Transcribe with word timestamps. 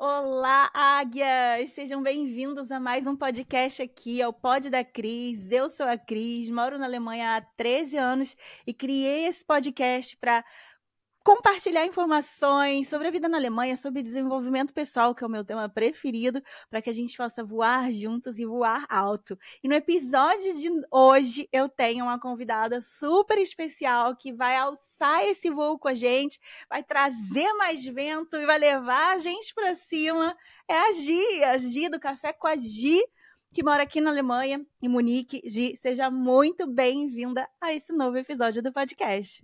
Olá, 0.00 0.70
águias! 0.72 1.70
Sejam 1.70 2.00
bem-vindos 2.00 2.70
a 2.70 2.78
mais 2.78 3.04
um 3.04 3.16
podcast 3.16 3.82
aqui, 3.82 4.22
é 4.22 4.28
o 4.28 4.32
Pod 4.32 4.70
da 4.70 4.84
Cris. 4.84 5.50
Eu 5.50 5.68
sou 5.68 5.86
a 5.86 5.98
Cris, 5.98 6.48
moro 6.50 6.78
na 6.78 6.84
Alemanha 6.84 7.34
há 7.34 7.40
13 7.40 7.96
anos 7.96 8.36
e 8.64 8.72
criei 8.72 9.26
esse 9.26 9.44
podcast 9.44 10.16
para 10.16 10.44
compartilhar 11.28 11.84
informações 11.84 12.88
sobre 12.88 13.06
a 13.06 13.10
vida 13.10 13.28
na 13.28 13.36
Alemanha, 13.36 13.76
sobre 13.76 14.02
desenvolvimento 14.02 14.72
pessoal, 14.72 15.14
que 15.14 15.22
é 15.22 15.26
o 15.26 15.30
meu 15.30 15.44
tema 15.44 15.68
preferido, 15.68 16.42
para 16.70 16.80
que 16.80 16.88
a 16.88 16.92
gente 16.92 17.14
possa 17.18 17.44
voar 17.44 17.92
juntos 17.92 18.38
e 18.38 18.46
voar 18.46 18.86
alto. 18.88 19.38
E 19.62 19.68
no 19.68 19.74
episódio 19.74 20.56
de 20.56 20.70
hoje 20.90 21.46
eu 21.52 21.68
tenho 21.68 22.06
uma 22.06 22.18
convidada 22.18 22.80
super 22.80 23.36
especial 23.36 24.16
que 24.16 24.32
vai 24.32 24.56
alçar 24.56 25.22
esse 25.26 25.50
voo 25.50 25.78
com 25.78 25.88
a 25.88 25.94
gente, 25.94 26.40
vai 26.66 26.82
trazer 26.82 27.52
mais 27.58 27.84
vento 27.84 28.38
e 28.38 28.46
vai 28.46 28.58
levar 28.58 29.16
a 29.16 29.18
gente 29.18 29.52
para 29.54 29.74
cima. 29.74 30.34
É 30.66 30.78
a 30.78 30.92
Gi, 30.92 31.44
a 31.44 31.58
Gi 31.58 31.90
do 31.90 32.00
Café 32.00 32.32
com 32.32 32.46
a 32.46 32.56
Gi 32.56 33.04
que 33.52 33.62
mora 33.62 33.82
aqui 33.82 34.00
na 34.00 34.08
Alemanha, 34.08 34.64
em 34.80 34.88
Munique. 34.88 35.42
Gi, 35.44 35.76
seja 35.76 36.10
muito 36.10 36.66
bem-vinda 36.66 37.46
a 37.60 37.74
esse 37.74 37.92
novo 37.92 38.16
episódio 38.16 38.62
do 38.62 38.72
podcast. 38.72 39.42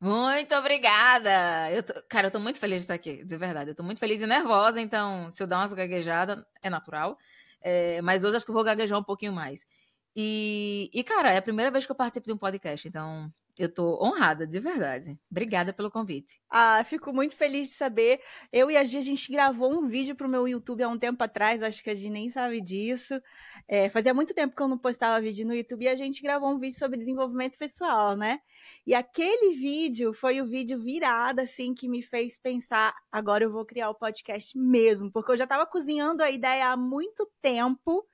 Muito 0.00 0.54
obrigada! 0.54 1.70
Eu 1.72 1.82
tô, 1.82 1.94
cara, 2.08 2.26
eu 2.26 2.30
tô 2.30 2.38
muito 2.38 2.58
feliz 2.60 2.78
de 2.78 2.82
estar 2.82 2.94
aqui, 2.94 3.24
de 3.24 3.36
verdade. 3.38 3.70
Eu 3.70 3.74
tô 3.74 3.82
muito 3.82 3.98
feliz 3.98 4.20
e 4.20 4.26
nervosa, 4.26 4.80
então 4.80 5.30
se 5.30 5.42
eu 5.42 5.46
dar 5.46 5.58
umas 5.58 5.72
gaguejadas, 5.72 6.44
é 6.62 6.68
natural. 6.68 7.16
É, 7.62 8.02
mas 8.02 8.22
hoje 8.22 8.36
acho 8.36 8.44
que 8.44 8.50
eu 8.50 8.54
vou 8.54 8.64
gaguejar 8.64 8.98
um 8.98 9.04
pouquinho 9.04 9.32
mais. 9.32 9.64
E, 10.14 10.90
e, 10.92 11.02
cara, 11.02 11.32
é 11.32 11.38
a 11.38 11.42
primeira 11.42 11.70
vez 11.70 11.84
que 11.86 11.92
eu 11.92 11.96
participo 11.96 12.26
de 12.26 12.32
um 12.32 12.38
podcast, 12.38 12.86
então 12.86 13.30
eu 13.58 13.72
tô 13.72 13.98
honrada, 14.02 14.46
de 14.46 14.60
verdade. 14.60 15.18
Obrigada 15.30 15.72
pelo 15.72 15.90
convite. 15.90 16.40
Ah, 16.50 16.82
fico 16.84 17.12
muito 17.12 17.34
feliz 17.34 17.68
de 17.68 17.74
saber. 17.74 18.20
Eu 18.52 18.70
e 18.70 18.76
a 18.76 18.84
Gi, 18.84 18.98
a 18.98 19.00
gente 19.00 19.32
gravou 19.32 19.72
um 19.72 19.88
vídeo 19.88 20.14
pro 20.14 20.28
meu 20.28 20.46
YouTube 20.46 20.82
há 20.82 20.88
um 20.88 20.98
tempo 20.98 21.22
atrás, 21.24 21.62
acho 21.62 21.82
que 21.82 21.90
a 21.90 21.94
Gi 21.94 22.10
nem 22.10 22.30
sabe 22.30 22.60
disso. 22.60 23.20
É, 23.66 23.88
fazia 23.88 24.14
muito 24.14 24.34
tempo 24.34 24.54
que 24.54 24.62
eu 24.62 24.68
não 24.68 24.78
postava 24.78 25.20
vídeo 25.20 25.46
no 25.46 25.54
YouTube 25.54 25.84
e 25.84 25.88
a 25.88 25.96
gente 25.96 26.22
gravou 26.22 26.50
um 26.50 26.58
vídeo 26.58 26.78
sobre 26.78 26.98
desenvolvimento 26.98 27.58
pessoal, 27.58 28.14
né? 28.16 28.40
E 28.86 28.94
aquele 28.94 29.52
vídeo 29.54 30.12
foi 30.12 30.40
o 30.40 30.46
vídeo 30.46 30.78
virado, 30.78 31.40
assim, 31.40 31.74
que 31.74 31.88
me 31.88 32.02
fez 32.02 32.38
pensar: 32.38 32.94
agora 33.10 33.42
eu 33.42 33.50
vou 33.50 33.64
criar 33.66 33.90
o 33.90 33.94
podcast 33.94 34.56
mesmo, 34.56 35.10
porque 35.10 35.32
eu 35.32 35.36
já 35.36 35.44
estava 35.44 35.66
cozinhando 35.66 36.22
a 36.22 36.30
ideia 36.30 36.68
há 36.68 36.76
muito 36.76 37.28
tempo. 37.42 38.06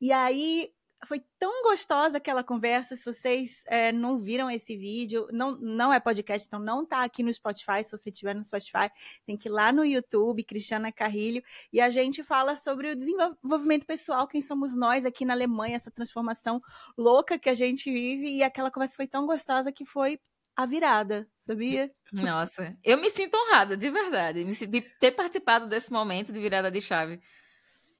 E 0.00 0.12
aí 0.12 0.70
foi 1.06 1.22
tão 1.38 1.62
gostosa 1.62 2.18
aquela 2.18 2.42
conversa. 2.42 2.96
Se 2.96 3.04
vocês 3.04 3.62
é, 3.66 3.92
não 3.92 4.18
viram 4.18 4.50
esse 4.50 4.76
vídeo, 4.76 5.28
não, 5.32 5.52
não 5.52 5.92
é 5.92 6.00
podcast, 6.00 6.46
então 6.46 6.60
não 6.60 6.84
tá 6.84 7.02
aqui 7.02 7.22
no 7.22 7.32
Spotify. 7.32 7.84
Se 7.84 7.96
você 7.96 8.10
tiver 8.10 8.34
no 8.34 8.44
Spotify, 8.44 8.90
tem 9.24 9.36
que 9.36 9.48
ir 9.48 9.52
lá 9.52 9.72
no 9.72 9.84
YouTube, 9.84 10.44
Cristiana 10.44 10.92
Carrilho, 10.92 11.42
e 11.72 11.80
a 11.80 11.90
gente 11.90 12.22
fala 12.22 12.56
sobre 12.56 12.90
o 12.90 12.96
desenvolvimento 12.96 13.86
pessoal, 13.86 14.26
quem 14.26 14.42
somos 14.42 14.74
nós 14.76 15.06
aqui 15.06 15.24
na 15.24 15.32
Alemanha, 15.32 15.76
essa 15.76 15.90
transformação 15.90 16.60
louca 16.96 17.38
que 17.38 17.48
a 17.48 17.54
gente 17.54 17.90
vive. 17.90 18.36
E 18.36 18.42
aquela 18.42 18.70
conversa 18.70 18.96
foi 18.96 19.06
tão 19.06 19.26
gostosa 19.26 19.72
que 19.72 19.84
foi 19.84 20.18
a 20.56 20.64
virada, 20.64 21.28
sabia? 21.46 21.90
Nossa, 22.10 22.76
eu 22.82 22.96
me 22.98 23.10
sinto 23.10 23.36
honrada, 23.36 23.76
de 23.76 23.90
verdade, 23.90 24.44
de 24.44 24.80
ter 24.80 25.12
participado 25.12 25.68
desse 25.68 25.92
momento 25.92 26.32
de 26.32 26.40
virada 26.40 26.70
de 26.70 26.80
chave. 26.80 27.20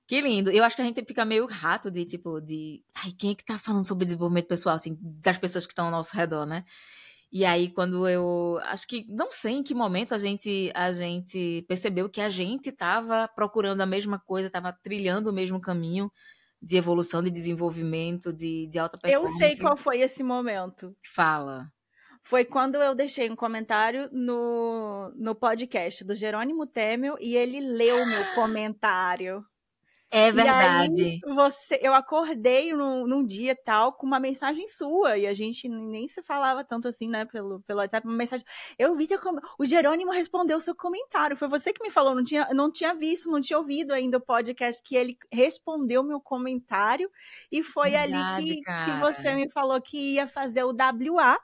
Que 0.07 0.21
lindo. 0.21 0.51
Eu 0.51 0.63
acho 0.63 0.77
que 0.77 0.83
a 0.83 0.85
gente 0.85 1.05
fica 1.05 1.25
meio 1.25 1.47
rato 1.47 1.91
de, 1.91 2.05
tipo, 2.05 2.41
de. 2.41 2.83
Ai, 2.95 3.13
quem 3.19 3.33
é 3.33 3.35
que 3.35 3.45
tá 3.45 3.59
falando 3.59 3.87
sobre 3.87 4.05
desenvolvimento 4.05 4.47
pessoal, 4.47 4.77
assim, 4.77 4.97
das 5.01 5.37
pessoas 5.37 5.67
que 5.67 5.73
estão 5.73 5.87
ao 5.87 5.91
nosso 5.91 6.17
redor, 6.17 6.47
né? 6.47 6.65
E 7.33 7.45
aí, 7.45 7.71
quando 7.71 8.09
eu. 8.09 8.59
Acho 8.63 8.87
que. 8.87 9.05
Não 9.09 9.33
sei 9.33 9.55
em 9.55 9.63
que 9.65 9.75
momento 9.75 10.15
a 10.15 10.19
gente, 10.19 10.71
a 10.75 10.93
gente 10.93 11.65
percebeu 11.69 12.09
que 12.09 12.21
a 12.21 12.29
gente 12.29 12.71
tava 12.71 13.29
procurando 13.35 13.81
a 13.81 13.87
mesma 13.87 14.19
coisa, 14.19 14.49
tava 14.49 14.73
trilhando 14.73 15.31
o 15.31 15.35
mesmo 15.35 15.61
caminho 15.61 16.11
de 16.63 16.77
evolução, 16.77 17.23
de 17.23 17.31
desenvolvimento, 17.31 18.33
de, 18.33 18.69
de 18.69 18.79
alta 18.79 18.99
performance. 18.99 19.35
Eu 19.35 19.39
sei 19.39 19.57
qual 19.57 19.77
foi 19.77 20.01
esse 20.01 20.23
momento. 20.23 20.97
Fala. 21.15 21.71
Foi 22.23 22.45
quando 22.45 22.77
eu 22.77 22.95
deixei 22.95 23.31
um 23.31 23.37
comentário 23.37 24.09
no, 24.13 25.13
no 25.17 25.35
podcast 25.35 26.03
do 26.05 26.15
Jerônimo 26.15 26.67
Temel 26.67 27.17
e 27.21 27.37
ele 27.37 27.61
leu 27.61 28.05
meu 28.07 28.25
comentário. 28.35 29.45
É 30.11 30.31
verdade. 30.31 31.21
você, 31.35 31.81
eu 31.83 31.93
acordei 31.93 32.73
num, 32.73 33.07
num, 33.07 33.25
dia 33.25 33.57
tal 33.57 33.93
com 33.93 34.07
uma 34.07 34.21
mensagem 34.21 34.67
sua 34.69 35.19
e 35.19 35.27
a 35.27 35.35
gente 35.35 35.69
nem 35.69 36.09
se 36.09 36.23
falava 36.23 36.63
tanto 36.63 36.87
assim, 36.87 37.09
né, 37.09 37.25
pelo, 37.25 37.61
pelo 37.63 37.81
WhatsApp, 37.81 38.07
uma 38.07 38.17
mensagem. 38.17 38.47
Eu 38.79 38.97
vi 38.97 39.09
que 39.09 39.19
o 39.59 39.65
Jerônimo 39.65 40.13
respondeu 40.13 40.59
o 40.59 40.61
seu 40.61 40.75
comentário. 40.75 41.37
Foi 41.37 41.49
você 41.49 41.73
que 41.73 41.83
me 41.83 41.91
falou, 41.91 42.15
não 42.15 42.23
tinha, 42.23 42.49
não 42.55 42.71
tinha 42.71 42.95
visto, 42.95 43.31
não 43.31 43.41
tinha 43.41 43.59
ouvido 43.59 43.93
ainda 43.93 44.19
o 44.19 44.25
podcast 44.25 44.81
que 44.83 44.95
ele 44.95 45.19
respondeu 45.33 46.05
meu 46.05 46.21
comentário 46.21 47.11
e 47.51 47.63
foi 47.63 47.91
verdade, 47.91 48.15
ali 48.15 48.55
que, 48.57 48.63
que 48.63 49.01
você 49.01 49.35
me 49.35 49.51
falou 49.51 49.81
que 49.83 50.15
ia 50.15 50.29
fazer 50.29 50.63
o 50.63 50.71
WA, 50.73 51.37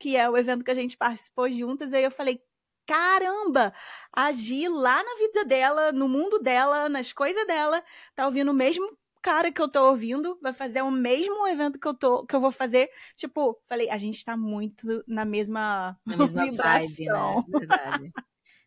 que 0.00 0.16
é 0.16 0.28
o 0.28 0.36
evento 0.36 0.64
que 0.64 0.70
a 0.70 0.74
gente 0.74 0.96
participou 0.96 1.48
juntas. 1.50 1.92
Aí 1.92 2.02
eu 2.02 2.10
falei, 2.10 2.42
caramba, 2.86 3.72
agir 4.12 4.68
lá 4.68 5.02
na 5.02 5.14
vida 5.16 5.44
dela, 5.44 5.92
no 5.92 6.08
mundo 6.08 6.38
dela, 6.38 6.88
nas 6.88 7.12
coisas 7.12 7.46
dela, 7.46 7.82
tá 8.14 8.26
ouvindo 8.26 8.50
o 8.50 8.54
mesmo 8.54 8.96
cara 9.22 9.52
que 9.52 9.60
eu 9.60 9.68
tô 9.68 9.88
ouvindo, 9.88 10.38
vai 10.42 10.52
fazer 10.52 10.82
o 10.82 10.90
mesmo 10.90 11.46
evento 11.46 11.78
que 11.78 11.86
eu 11.86 11.94
tô, 11.94 12.24
que 12.24 12.34
eu 12.34 12.40
vou 12.40 12.50
fazer. 12.50 12.88
Tipo, 13.16 13.60
falei, 13.68 13.90
a 13.90 13.98
gente 13.98 14.24
tá 14.24 14.36
muito 14.36 15.04
na 15.06 15.24
mesma, 15.24 15.98
na 16.04 16.16
mesma 16.16 16.50
vibe, 16.50 17.06
né? 17.06 17.44
Verdade. 17.48 18.08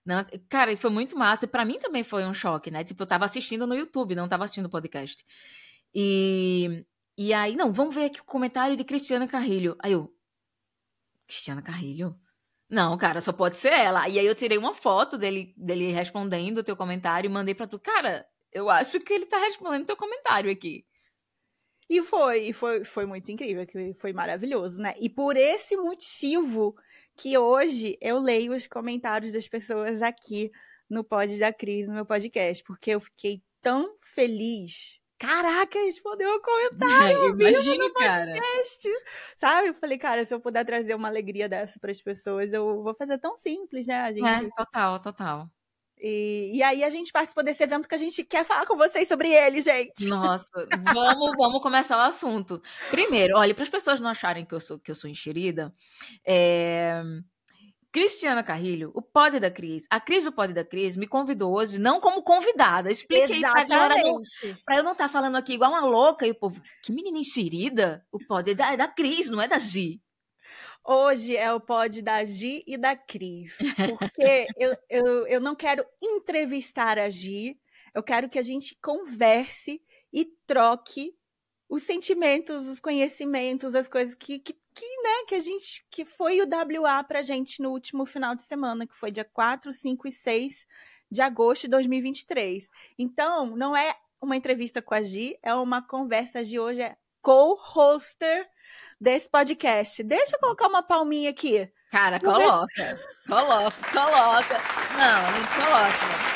Não, 0.05 0.25
cara, 0.49 0.75
foi 0.75 0.89
muito 0.89 1.17
massa. 1.17 1.47
Para 1.47 1.65
mim 1.65 1.79
também 1.79 2.03
foi 2.03 2.25
um 2.25 2.33
choque, 2.33 2.69
né? 2.69 2.83
Tipo, 2.83 3.03
eu 3.03 3.07
tava 3.07 3.25
assistindo 3.25 3.65
no 3.65 3.75
YouTube, 3.75 4.15
não 4.15 4.27
tava 4.27 4.43
assistindo 4.43 4.65
o 4.65 4.69
podcast. 4.69 5.25
E, 5.95 6.85
e 7.17 7.33
aí, 7.33 7.55
não, 7.55 7.71
vamos 7.71 7.95
ver 7.95 8.05
aqui 8.05 8.19
o 8.19 8.25
comentário 8.25 8.75
de 8.75 8.83
Cristiana 8.83 9.27
Carrilho. 9.27 9.75
Aí 9.79 9.93
eu, 9.93 10.13
Cristiana 11.25 11.61
Carrilho? 11.61 12.19
Não, 12.73 12.97
cara, 12.97 13.21
só 13.21 13.31
pode 13.31 13.57
ser 13.57 13.71
ela. 13.71 14.09
E 14.09 14.17
aí 14.17 14.25
eu 14.25 14.33
tirei 14.33 14.57
uma 14.57 14.73
foto 14.73 15.15
dele, 15.15 15.53
dele 15.55 15.91
respondendo 15.91 16.57
o 16.57 16.63
teu 16.63 16.75
comentário 16.75 17.29
e 17.29 17.31
mandei 17.31 17.53
pra 17.53 17.67
tu. 17.67 17.79
Cara, 17.79 18.27
eu 18.51 18.67
acho 18.67 18.99
que 18.99 19.13
ele 19.13 19.27
tá 19.27 19.37
respondendo 19.37 19.85
teu 19.85 19.95
comentário 19.95 20.51
aqui. 20.51 20.83
E 21.87 22.01
foi, 22.01 22.47
e 22.47 22.53
foi, 22.53 22.83
foi 22.83 23.05
muito 23.05 23.31
incrível, 23.31 23.63
que 23.67 23.93
foi 23.93 24.11
maravilhoso, 24.11 24.81
né? 24.81 24.95
E 24.99 25.07
por 25.07 25.37
esse 25.37 25.77
motivo 25.77 26.75
que 27.15 27.37
hoje 27.37 27.95
eu 28.01 28.17
leio 28.17 28.55
os 28.55 28.65
comentários 28.65 29.31
das 29.31 29.47
pessoas 29.47 30.01
aqui 30.01 30.51
no 30.89 31.03
Pod 31.03 31.37
da 31.37 31.53
Cris, 31.53 31.87
no 31.87 31.93
meu 31.93 32.07
podcast, 32.07 32.63
porque 32.63 32.89
eu 32.89 32.99
fiquei 32.99 33.43
tão 33.61 33.95
feliz 34.01 34.99
Caraca, 35.23 35.79
respondeu 35.79 36.29
o 36.35 36.41
comentário. 36.43 37.39
Imagino, 37.39 37.93
cara. 37.93 38.33
Sabe? 39.39 39.69
Eu 39.69 39.73
falei, 39.73 39.97
cara, 39.97 40.25
se 40.25 40.33
eu 40.33 40.39
puder 40.41 40.65
trazer 40.65 40.93
uma 40.93 41.07
alegria 41.07 41.47
dessa 41.47 41.79
para 41.79 41.91
as 41.91 42.01
pessoas, 42.01 42.51
eu 42.51 42.83
vou 42.83 42.93
fazer 42.93 43.17
tão 43.17 43.37
simples, 43.37 43.87
né? 43.87 44.01
A 44.01 44.11
gente... 44.11 44.27
É, 44.27 44.49
total, 44.49 44.99
total. 44.99 45.49
E, 45.97 46.51
e 46.55 46.61
aí 46.61 46.83
a 46.83 46.89
gente 46.89 47.13
participou 47.13 47.41
desse 47.41 47.63
evento 47.63 47.87
que 47.87 47.95
a 47.95 47.97
gente 47.97 48.25
quer 48.25 48.43
falar 48.43 48.65
com 48.65 48.75
vocês 48.75 49.07
sobre 49.07 49.29
ele, 49.29 49.61
gente. 49.61 50.05
Nossa, 50.05 50.67
vamos, 50.93 51.31
vamos 51.37 51.61
começar 51.61 51.95
o 51.95 52.01
assunto. 52.01 52.61
Primeiro, 52.91 53.37
olha, 53.37 53.55
para 53.55 53.63
as 53.63 53.69
pessoas 53.69 54.01
não 54.01 54.09
acharem 54.09 54.45
que 54.45 54.53
eu 54.53 54.59
sou 54.59 54.77
que 54.77 54.91
eu 54.91 54.95
sou 54.95 55.09
enxerida, 55.09 55.73
é 56.25 57.01
Cristiana 57.93 58.43
Carrilho, 58.43 58.91
o 58.95 59.03
Pod 59.03 59.39
da 59.39 59.51
Cris, 59.51 59.85
a 59.87 59.99
Cris 59.99 60.23
do 60.23 60.31
Pod 60.31 60.51
da 60.51 60.65
Cris 60.65 60.97
me 60.97 61.05
convidou 61.05 61.53
hoje, 61.53 61.79
não 61.79 62.01
como 62.01 62.23
convidada. 62.23 62.91
Expliquei 62.91 63.37
Exatamente. 63.37 63.67
pra 63.67 63.77
galera 63.77 64.01
não, 64.01 64.21
pra 64.65 64.77
eu 64.77 64.83
não 64.83 64.93
estar 64.93 65.05
tá 65.05 65.09
falando 65.13 65.35
aqui 65.35 65.53
igual 65.53 65.69
uma 65.69 65.85
louca 65.85 66.25
e 66.25 66.31
o 66.31 66.35
povo, 66.35 66.59
que 66.81 66.91
menina 66.91 67.19
enxerida? 67.19 68.03
O 68.11 68.17
Pod 68.17 68.49
é 68.49 68.55
da, 68.55 68.73
é 68.73 68.77
da 68.77 68.87
Cris, 68.87 69.29
não 69.29 69.39
é 69.39 69.47
da 69.47 69.59
Gi. 69.59 70.01
Hoje 70.83 71.37
é 71.37 71.53
o 71.53 71.61
pod 71.61 72.01
da 72.01 72.25
Gi 72.25 72.63
e 72.65 72.77
da 72.77 72.95
Cris. 72.95 73.55
Porque 73.57 74.47
eu, 74.57 74.75
eu, 74.89 75.27
eu 75.27 75.39
não 75.39 75.55
quero 75.55 75.85
entrevistar 76.01 76.97
a 76.97 77.11
Gi, 77.11 77.59
eu 77.93 78.01
quero 78.01 78.27
que 78.27 78.39
a 78.39 78.43
gente 78.43 78.75
converse 78.81 79.79
e 80.11 80.25
troque 80.47 81.15
os 81.69 81.83
sentimentos, 81.83 82.67
os 82.67 82.79
conhecimentos, 82.79 83.75
as 83.75 83.87
coisas 83.87 84.15
que, 84.15 84.39
que 84.39 84.55
que, 84.73 84.85
né, 84.85 85.25
que 85.27 85.35
a 85.35 85.39
gente 85.39 85.85
que 85.89 86.05
foi 86.05 86.41
o 86.41 86.47
WA 86.47 87.03
pra 87.03 87.21
gente 87.21 87.61
no 87.61 87.69
último 87.69 88.05
final 88.05 88.35
de 88.35 88.43
semana, 88.43 88.87
que 88.87 88.95
foi 88.95 89.11
dia 89.11 89.23
4, 89.25 89.73
5 89.73 90.07
e 90.07 90.11
6 90.11 90.67
de 91.11 91.21
agosto 91.21 91.63
de 91.63 91.69
2023. 91.69 92.67
Então, 92.97 93.55
não 93.55 93.75
é 93.75 93.95
uma 94.21 94.35
entrevista 94.35 94.81
com 94.81 94.93
a 94.93 95.01
Gi, 95.01 95.37
é 95.43 95.53
uma 95.53 95.81
conversa 95.81 96.43
de 96.43 96.59
hoje 96.59 96.81
é 96.81 96.97
co-hoster 97.21 98.47
desse 98.99 99.29
podcast. 99.29 100.01
Deixa 100.03 100.35
eu 100.35 100.39
colocar 100.39 100.67
uma 100.67 100.81
palminha 100.81 101.29
aqui. 101.29 101.71
Cara, 101.91 102.19
coloca. 102.19 102.99
Coloca, 103.27 103.77
coloca. 103.91 104.57
Não, 104.97 105.21
não 105.31 105.47
coloca. 105.55 106.33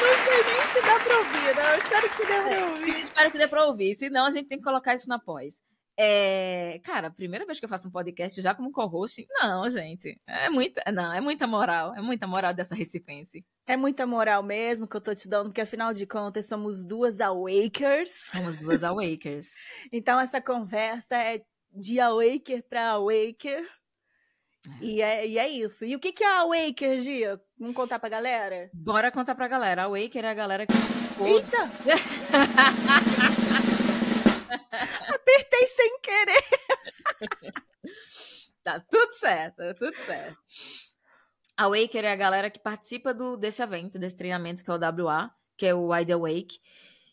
Não 0.00 0.24
sei 0.24 0.44
nem 0.44 0.62
se 0.72 0.80
dá 0.82 1.00
pra 1.00 1.18
ouvir, 1.18 1.56
né? 1.56 1.74
Eu 1.74 1.78
espero 1.78 2.10
que 2.10 2.26
dê 2.26 2.40
pra 2.40 2.54
é, 2.54 2.64
ouvir. 2.64 3.00
espero 3.00 3.30
que 3.30 3.38
dê 3.38 3.48
pra 3.48 3.66
ouvir. 3.66 3.94
Senão, 3.94 4.26
a 4.26 4.30
gente 4.30 4.48
tem 4.48 4.58
que 4.58 4.64
colocar 4.64 4.94
isso 4.94 5.08
na 5.08 5.18
pós. 5.18 5.62
É, 6.00 6.80
cara, 6.84 7.10
primeira 7.10 7.44
vez 7.44 7.58
que 7.58 7.64
eu 7.64 7.68
faço 7.68 7.88
um 7.88 7.90
podcast 7.90 8.40
já 8.40 8.54
como 8.54 8.70
co-host, 8.70 9.26
não, 9.30 9.68
gente. 9.68 10.16
É 10.28 10.48
muita, 10.48 10.80
não, 10.92 11.12
é 11.12 11.20
muita 11.20 11.44
moral, 11.44 11.92
é 11.96 12.00
muita 12.00 12.24
moral 12.24 12.54
dessa 12.54 12.72
recifense. 12.72 13.44
É 13.66 13.76
muita 13.76 14.06
moral 14.06 14.40
mesmo 14.44 14.86
que 14.86 14.96
eu 14.96 15.00
tô 15.00 15.12
te 15.12 15.28
dando, 15.28 15.46
porque 15.46 15.60
afinal 15.60 15.92
de 15.92 16.06
contas 16.06 16.46
somos 16.46 16.84
duas 16.84 17.20
awakers. 17.20 18.12
Somos 18.30 18.58
duas 18.58 18.84
awakers. 18.84 19.48
então 19.92 20.20
essa 20.20 20.40
conversa 20.40 21.16
é 21.16 21.42
de 21.72 21.98
awaker 21.98 22.62
para 22.62 22.90
awaker. 22.90 23.68
É. 24.80 24.84
E, 24.84 25.02
é, 25.02 25.26
e 25.26 25.36
é 25.36 25.48
isso. 25.48 25.84
E 25.84 25.96
o 25.96 25.98
que, 25.98 26.12
que 26.12 26.22
é 26.22 26.28
a 26.28 26.40
Awaker, 26.40 26.98
Gia? 26.98 27.40
Vamos 27.58 27.74
contar 27.74 27.98
pra 27.98 28.08
galera? 28.08 28.70
Bora 28.74 29.10
contar 29.10 29.34
pra 29.34 29.48
galera. 29.48 29.82
A 29.82 29.84
Awaker 29.86 30.24
é 30.24 30.30
a 30.30 30.34
galera 30.34 30.66
que. 30.66 30.72
Eita! 31.24 31.70
Apertei 35.28 35.66
sem 35.66 35.98
querer. 36.00 36.44
tá 38.64 38.80
tudo 38.80 39.12
certo, 39.12 39.56
tá 39.56 39.74
tudo 39.74 39.96
certo. 39.96 40.38
A 41.54 41.68
Waker 41.68 42.04
é 42.04 42.12
a 42.12 42.16
galera 42.16 42.50
que 42.50 42.58
participa 42.58 43.12
do, 43.12 43.36
desse 43.36 43.62
evento, 43.62 43.98
desse 43.98 44.16
treinamento 44.16 44.64
que 44.64 44.70
é 44.70 44.74
o 44.74 44.78
WA, 44.78 45.30
que 45.56 45.66
é 45.66 45.74
o 45.74 45.92
Wide 45.92 46.12
Awake. 46.12 46.58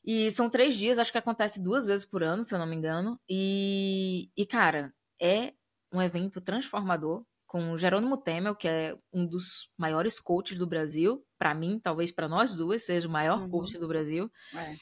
E 0.06 0.32
são 0.32 0.50
três 0.50 0.78
dias, 0.78 0.98
acho 0.98 1.12
que 1.12 1.18
acontece 1.18 1.62
duas 1.62 1.86
vezes 1.86 2.06
por 2.06 2.24
ano, 2.24 2.44
se 2.44 2.54
eu 2.54 2.60
não 2.60 2.68
me 2.68 2.76
engano. 2.76 3.20
E, 3.28 4.30
e 4.38 4.46
cara, 4.46 4.94
é 5.20 5.54
um 5.92 6.02
evento 6.02 6.40
transformador 6.40 7.26
com 7.46 7.72
o 7.72 7.78
Jerônimo 7.78 8.18
Temel, 8.18 8.56
que 8.56 8.68
é 8.68 8.98
um 9.12 9.26
dos 9.26 9.70
maiores 9.78 10.20
coaches 10.20 10.58
do 10.58 10.68
Brasil. 10.68 11.26
Para 11.38 11.54
mim, 11.54 11.80
talvez 11.80 12.12
para 12.12 12.30
nós 12.30 12.56
duas, 12.56 12.84
seja 12.84 13.08
o 13.08 13.12
maior 13.12 13.42
uhum. 13.42 13.50
coach 13.50 13.78
do 13.78 13.88
Brasil. 13.88 14.32
É. 14.54 14.74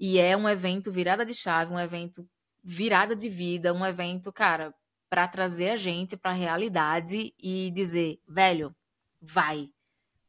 E 0.00 0.18
é 0.18 0.36
um 0.36 0.48
evento 0.48 0.90
virada 0.90 1.24
de 1.24 1.32
chave, 1.32 1.72
um 1.72 1.78
evento 1.78 2.28
virada 2.62 3.16
de 3.16 3.28
vida, 3.28 3.74
um 3.74 3.84
evento, 3.84 4.32
cara, 4.32 4.74
para 5.08 5.28
trazer 5.28 5.70
a 5.70 5.76
gente 5.76 6.16
para 6.16 6.30
a 6.30 6.34
realidade 6.34 7.34
e 7.42 7.70
dizer, 7.72 8.20
velho, 8.26 8.74
vai, 9.20 9.68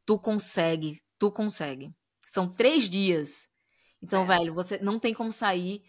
tu 0.04 0.18
consegue, 0.18 1.02
tu 1.18 1.30
consegue. 1.30 1.90
São 2.26 2.52
três 2.52 2.88
dias. 2.88 3.48
Então, 4.02 4.24
é. 4.24 4.38
velho, 4.38 4.52
você 4.52 4.78
não 4.78 4.98
tem 4.98 5.14
como 5.14 5.32
sair 5.32 5.82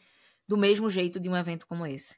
do 0.48 0.58
mesmo 0.58 0.90
jeito 0.90 1.20
de 1.20 1.28
um 1.28 1.36
evento 1.36 1.68
como 1.68 1.86
esse. 1.86 2.18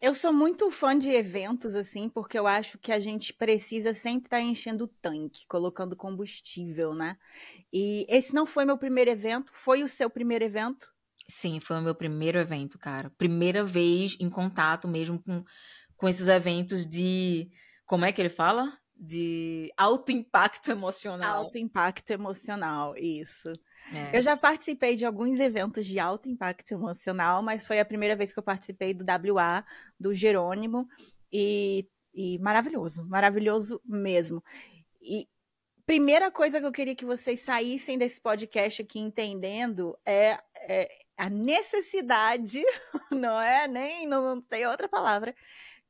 Eu 0.00 0.14
sou 0.14 0.32
muito 0.32 0.70
fã 0.70 0.96
de 0.96 1.10
eventos, 1.10 1.74
assim, 1.74 2.08
porque 2.08 2.38
eu 2.38 2.46
acho 2.46 2.78
que 2.78 2.92
a 2.92 3.00
gente 3.00 3.34
precisa 3.34 3.92
sempre 3.92 4.26
estar 4.26 4.36
tá 4.36 4.42
enchendo 4.42 4.84
o 4.84 4.88
tanque, 4.88 5.44
colocando 5.48 5.96
combustível, 5.96 6.94
né? 6.94 7.18
E 7.72 8.06
esse 8.08 8.32
não 8.32 8.46
foi 8.46 8.64
meu 8.64 8.78
primeiro 8.78 9.10
evento, 9.10 9.50
foi 9.52 9.82
o 9.82 9.88
seu 9.88 10.08
primeiro 10.08 10.44
evento? 10.44 10.94
Sim, 11.26 11.60
foi 11.60 11.78
o 11.78 11.82
meu 11.82 11.94
primeiro 11.94 12.38
evento, 12.38 12.78
cara. 12.78 13.10
Primeira 13.10 13.64
vez 13.64 14.16
em 14.20 14.30
contato 14.30 14.86
mesmo 14.86 15.18
com, 15.22 15.44
com 15.96 16.08
esses 16.08 16.28
eventos 16.28 16.86
de. 16.86 17.50
Como 17.86 18.04
é 18.04 18.12
que 18.12 18.20
ele 18.20 18.28
fala? 18.28 18.72
De 18.94 19.72
alto 19.76 20.12
impacto 20.12 20.70
emocional. 20.72 21.44
Alto 21.44 21.58
impacto 21.58 22.10
emocional, 22.10 22.96
isso. 22.96 23.52
É. 23.92 24.18
Eu 24.18 24.22
já 24.22 24.36
participei 24.36 24.96
de 24.96 25.04
alguns 25.04 25.40
eventos 25.40 25.86
de 25.86 25.98
alto 25.98 26.28
impacto 26.28 26.72
emocional, 26.72 27.42
mas 27.42 27.66
foi 27.66 27.80
a 27.80 27.84
primeira 27.84 28.14
vez 28.14 28.32
que 28.32 28.38
eu 28.38 28.42
participei 28.42 28.92
do 28.92 29.04
WA, 29.04 29.64
do 29.98 30.12
Jerônimo, 30.12 30.86
e, 31.32 31.88
e 32.14 32.38
maravilhoso, 32.38 33.06
maravilhoso 33.06 33.80
mesmo. 33.84 34.42
E 35.00 35.26
primeira 35.86 36.30
coisa 36.30 36.60
que 36.60 36.66
eu 36.66 36.72
queria 36.72 36.94
que 36.94 37.06
vocês 37.06 37.40
saíssem 37.40 37.96
desse 37.96 38.20
podcast 38.20 38.82
aqui 38.82 38.98
entendendo 38.98 39.98
é, 40.04 40.38
é 40.54 41.07
a 41.18 41.28
necessidade, 41.28 42.62
não 43.10 43.40
é? 43.40 43.66
Nem 43.66 44.06
não 44.06 44.40
tem 44.40 44.66
outra 44.66 44.88
palavra, 44.88 45.34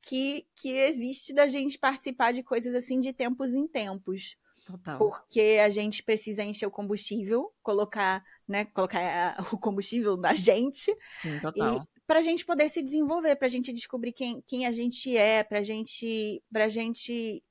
que, 0.01 0.47
que 0.57 0.71
existe 0.71 1.35
da 1.35 1.47
gente 1.47 1.79
participar 1.79 2.33
de 2.33 2.43
coisas 2.43 2.75
assim 2.75 2.99
de 2.99 3.13
tempos 3.13 3.53
em 3.53 3.69
tempos. 3.69 4.37
Total. 4.65 4.99
Porque 4.99 5.59
a 5.63 5.71
gente 5.71 6.03
precisa 6.03 6.43
encher 6.43 6.67
o 6.67 6.71
combustível, 6.71 7.53
colocar, 7.63 8.25
né, 8.47 8.65
colocar 8.67 9.37
o 9.53 9.59
combustível 9.59 10.17
na 10.17 10.35
gente. 10.35 10.97
Sim, 11.19 11.39
total. 11.41 11.87
Para 12.07 12.21
a 12.21 12.23
gente 12.23 12.45
poder 12.45 12.71
se 12.71 12.83
desenvolver, 12.83 13.37
para 13.37 13.47
a 13.47 13.51
gente 13.51 13.71
descobrir 13.73 14.13
quem, 14.13 14.43
quem 14.47 14.67
a 14.67 14.73
gente 14.73 15.15
é, 15.15 15.45
para 15.45 15.63
gente, 15.63 16.43
a 16.55 16.69
gente 16.69 17.43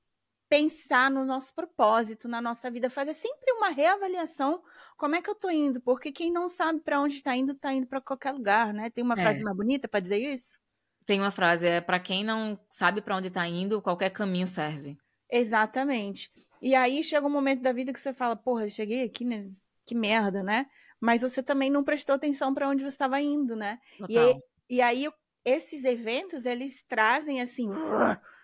pensar 0.49 1.11
no 1.11 1.25
nosso 1.25 1.53
propósito, 1.53 2.27
na 2.27 2.41
nossa 2.41 2.71
vida, 2.71 2.89
fazer 2.89 3.13
sempre 3.13 3.51
uma 3.53 3.69
reavaliação. 3.69 4.63
Como 4.97 5.15
é 5.15 5.21
que 5.21 5.29
eu 5.29 5.35
tô 5.35 5.49
indo? 5.49 5.79
Porque 5.79 6.11
quem 6.11 6.31
não 6.31 6.49
sabe 6.49 6.79
para 6.79 6.99
onde 6.99 7.15
está 7.15 7.35
indo, 7.35 7.51
está 7.51 7.71
indo 7.71 7.85
para 7.85 8.01
qualquer 8.01 8.31
lugar, 8.31 8.73
né? 8.73 8.89
Tem 8.89 9.03
uma 9.03 9.13
é. 9.13 9.21
frase 9.21 9.43
mais 9.43 9.55
bonita 9.55 9.87
para 9.87 9.99
dizer 9.99 10.17
isso? 10.17 10.59
Tem 11.05 11.21
uma 11.21 11.29
frase, 11.31 11.67
é 11.67 11.79
para 11.79 11.99
quem 11.99 12.23
não 12.23 12.59
sabe 12.69 12.99
para 12.99 13.15
onde 13.15 13.27
está 13.27 13.47
indo, 13.47 13.81
qualquer 13.81 14.09
caminho 14.09 14.47
serve. 14.47 14.97
Exatamente. 15.31 16.31
E 16.61 16.73
aí 16.73 17.03
chega 17.03 17.27
um 17.27 17.29
momento 17.29 17.61
da 17.61 17.71
vida 17.71 17.93
que 17.93 17.99
você 17.99 18.11
fala, 18.11 18.35
porra, 18.35 18.65
eu 18.65 18.69
cheguei 18.69 19.03
aqui, 19.03 19.23
né? 19.23 19.45
Que 19.85 19.93
merda, 19.93 20.41
né? 20.41 20.65
Mas 20.99 21.21
você 21.21 21.43
também 21.43 21.69
não 21.69 21.83
prestou 21.83 22.15
atenção 22.15 22.53
para 22.53 22.67
onde 22.67 22.83
você 22.83 22.89
estava 22.89 23.21
indo, 23.21 23.55
né? 23.55 23.79
E 24.09 24.17
aí, 24.17 24.35
e 24.67 24.81
aí, 24.81 25.09
esses 25.45 25.83
eventos, 25.85 26.45
eles 26.45 26.83
trazem 26.83 27.39
assim. 27.39 27.69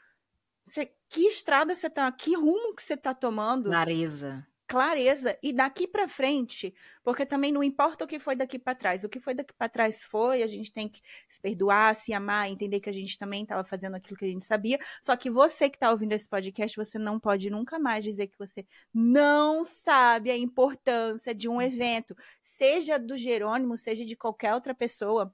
Você, 0.65 0.89
que 1.09 1.27
estrada 1.27 1.75
você 1.75 1.89
tá? 1.89 2.09
Que 2.09 2.37
rumo 2.37 2.73
que 2.73 2.81
você 2.81 2.95
tá 2.95 3.13
tomando? 3.13 3.69
Clareza 3.69 4.47
clareza 4.73 5.37
e 5.43 5.53
daqui 5.53 5.87
para 5.87 6.07
frente, 6.07 6.73
porque 7.03 7.27
também 7.27 7.51
não 7.51 7.63
importa 7.63 8.05
o 8.05 8.07
que 8.07 8.19
foi 8.19 8.35
daqui 8.35 8.57
para 8.57 8.73
trás, 8.73 9.03
o 9.03 9.09
que 9.09 9.19
foi 9.19 9.35
daqui 9.35 9.53
para 9.53 9.69
trás 9.69 10.03
foi, 10.03 10.41
a 10.41 10.47
gente 10.47 10.71
tem 10.71 10.89
que 10.89 10.99
se 11.29 11.39
perdoar, 11.39 11.95
se 11.95 12.11
amar, 12.11 12.49
entender 12.49 12.79
que 12.79 12.89
a 12.89 12.93
gente 12.93 13.15
também 13.15 13.43
estava 13.43 13.63
fazendo 13.63 13.93
aquilo 13.93 14.17
que 14.17 14.25
a 14.25 14.27
gente 14.27 14.47
sabia. 14.47 14.79
Só 14.99 15.15
que 15.15 15.29
você 15.29 15.69
que 15.69 15.75
está 15.75 15.91
ouvindo 15.91 16.13
esse 16.13 16.27
podcast, 16.27 16.75
você 16.75 16.97
não 16.97 17.19
pode 17.19 17.51
nunca 17.51 17.77
mais 17.77 18.03
dizer 18.03 18.25
que 18.25 18.39
você 18.39 18.65
não 18.91 19.63
sabe 19.63 20.31
a 20.31 20.37
importância 20.37 21.35
de 21.35 21.47
um 21.47 21.61
evento, 21.61 22.15
seja 22.41 22.97
do 22.97 23.15
Jerônimo, 23.15 23.77
seja 23.77 24.03
de 24.03 24.15
qualquer 24.15 24.55
outra 24.55 24.73
pessoa. 24.73 25.31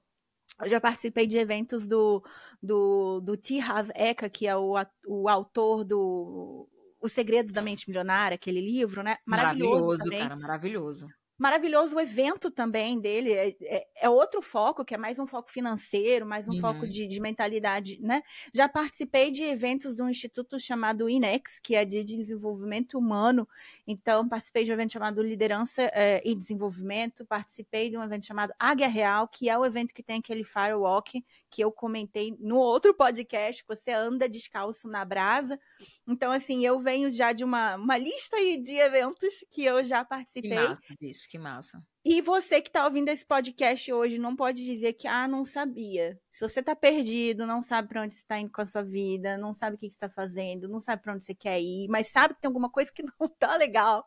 Eu 0.60 0.68
já 0.68 0.78
participei 0.78 1.26
de 1.26 1.38
eventos 1.38 1.86
do, 1.86 2.22
do, 2.62 3.20
do 3.22 3.38
T. 3.38 3.58
Hav 3.58 3.88
Eka, 3.94 4.28
que 4.28 4.46
é 4.46 4.54
o, 4.54 4.74
o 5.06 5.30
autor 5.30 5.82
do 5.82 6.68
o 7.00 7.08
Segredo 7.08 7.52
da 7.52 7.62
Mente 7.62 7.88
Milionária, 7.88 8.34
aquele 8.34 8.60
livro, 8.60 9.02
né? 9.02 9.16
Maravilhoso, 9.24 10.04
maravilhoso 10.04 10.10
cara, 10.10 10.36
maravilhoso. 10.36 11.08
Maravilhoso 11.40 11.96
o 11.96 12.00
evento 12.00 12.50
também 12.50 13.00
dele. 13.00 13.32
É, 13.32 13.56
é, 13.62 13.86
é, 14.02 14.10
outro 14.10 14.42
foco, 14.42 14.84
que 14.84 14.94
é 14.94 14.98
mais 14.98 15.18
um 15.18 15.26
foco 15.26 15.50
financeiro, 15.50 16.26
mais 16.26 16.46
um 16.46 16.52
uhum. 16.52 16.60
foco 16.60 16.86
de, 16.86 17.08
de, 17.08 17.18
mentalidade, 17.18 17.98
né? 18.02 18.22
Já 18.52 18.68
participei 18.68 19.30
de 19.30 19.44
eventos 19.44 19.96
de 19.96 20.02
um 20.02 20.10
instituto 20.10 20.60
chamado 20.60 21.08
INEX, 21.08 21.58
que 21.58 21.74
é 21.74 21.82
de 21.82 22.04
desenvolvimento 22.04 22.98
humano. 22.98 23.48
Então, 23.86 24.28
participei 24.28 24.64
de 24.64 24.70
um 24.70 24.74
evento 24.74 24.92
chamado 24.92 25.22
Liderança 25.22 25.84
é, 25.94 26.20
e 26.22 26.34
Desenvolvimento. 26.34 27.24
Participei 27.24 27.88
de 27.88 27.96
um 27.96 28.02
evento 28.02 28.26
chamado 28.26 28.52
Águia 28.58 28.88
Real, 28.88 29.26
que 29.26 29.48
é 29.48 29.56
o 29.56 29.64
evento 29.64 29.94
que 29.94 30.02
tem 30.02 30.18
aquele 30.18 30.44
Firewalk, 30.44 31.24
que 31.50 31.62
eu 31.62 31.72
comentei 31.72 32.36
no 32.38 32.56
outro 32.56 32.94
podcast, 32.94 33.62
que 33.62 33.68
você 33.68 33.90
anda 33.90 34.28
descalço 34.28 34.88
na 34.88 35.04
brasa. 35.04 35.58
Então, 36.06 36.30
assim, 36.30 36.64
eu 36.64 36.78
venho 36.78 37.12
já 37.12 37.32
de 37.32 37.42
uma, 37.42 37.76
uma 37.76 37.98
lista 37.98 38.36
de 38.36 38.74
eventos 38.76 39.44
que 39.50 39.64
eu 39.64 39.84
já 39.84 40.04
participei. 40.04 40.50
Que 40.50 40.68
massa, 40.68 40.82
bicho, 41.00 41.28
que 41.28 41.38
massa. 41.38 41.82
E 42.04 42.22
você 42.22 42.62
que 42.62 42.68
está 42.68 42.84
ouvindo 42.84 43.08
esse 43.08 43.26
podcast 43.26 43.92
hoje 43.92 44.16
não 44.18 44.34
pode 44.34 44.64
dizer 44.64 44.94
que, 44.94 45.06
ah, 45.06 45.28
não 45.28 45.44
sabia. 45.44 46.18
Se 46.32 46.40
você 46.40 46.60
está 46.60 46.74
perdido, 46.74 47.46
não 47.46 47.62
sabe 47.62 47.88
para 47.88 48.02
onde 48.02 48.14
você 48.14 48.20
está 48.20 48.38
indo 48.38 48.52
com 48.52 48.62
a 48.62 48.66
sua 48.66 48.82
vida, 48.82 49.36
não 49.36 49.52
sabe 49.52 49.76
o 49.76 49.78
que, 49.78 49.88
que 49.88 49.94
você 49.94 50.04
está 50.04 50.08
fazendo, 50.08 50.68
não 50.68 50.80
sabe 50.80 51.02
para 51.02 51.14
onde 51.14 51.24
você 51.24 51.34
quer 51.34 51.60
ir, 51.60 51.88
mas 51.88 52.10
sabe 52.10 52.34
que 52.34 52.40
tem 52.40 52.48
alguma 52.48 52.70
coisa 52.70 52.90
que 52.94 53.02
não 53.20 53.28
tá 53.28 53.56
legal, 53.56 54.06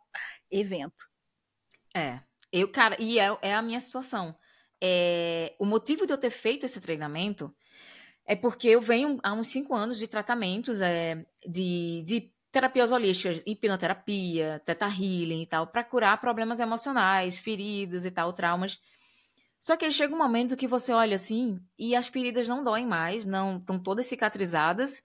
evento. 0.50 1.06
É. 1.96 2.20
Eu, 2.52 2.72
cara, 2.72 2.96
e 3.00 3.20
é, 3.20 3.38
é 3.42 3.54
a 3.54 3.62
minha 3.62 3.80
situação 3.80 4.36
é, 4.86 5.56
o 5.58 5.66
motivo 5.66 6.06
de 6.06 6.12
eu 6.12 6.18
ter 6.18 6.30
feito 6.30 6.66
esse 6.66 6.82
treinamento 6.82 7.56
é 8.26 8.36
porque 8.36 8.68
eu 8.68 8.82
venho 8.82 9.18
há 9.24 9.32
uns 9.32 9.48
cinco 9.48 9.74
anos 9.74 9.98
de 9.98 10.08
tratamentos 10.08 10.82
é, 10.82 11.26
de, 11.48 12.04
de 12.06 12.34
terapias 12.52 12.92
holísticas, 12.92 13.42
hipnoterapia, 13.46 14.62
teta 14.66 14.86
healing 14.86 15.44
e 15.44 15.48
tal, 15.48 15.68
para 15.68 15.86
curar 15.86 16.20
problemas 16.20 16.60
emocionais, 16.60 17.38
feridas 17.38 18.04
e 18.04 18.12
tal, 18.12 18.34
traumas. 18.34 18.78
Só 19.58 19.78
que 19.78 19.90
chega 19.90 20.14
um 20.14 20.18
momento 20.18 20.58
que 20.58 20.68
você 20.68 20.92
olha 20.92 21.16
assim 21.16 21.58
e 21.80 21.96
as 21.96 22.08
feridas 22.08 22.50
não 22.50 22.62
doem 22.62 22.86
mais, 22.86 23.26
não 23.26 23.60
estão 23.60 23.80
todas 23.80 24.06
cicatrizadas, 24.06 25.02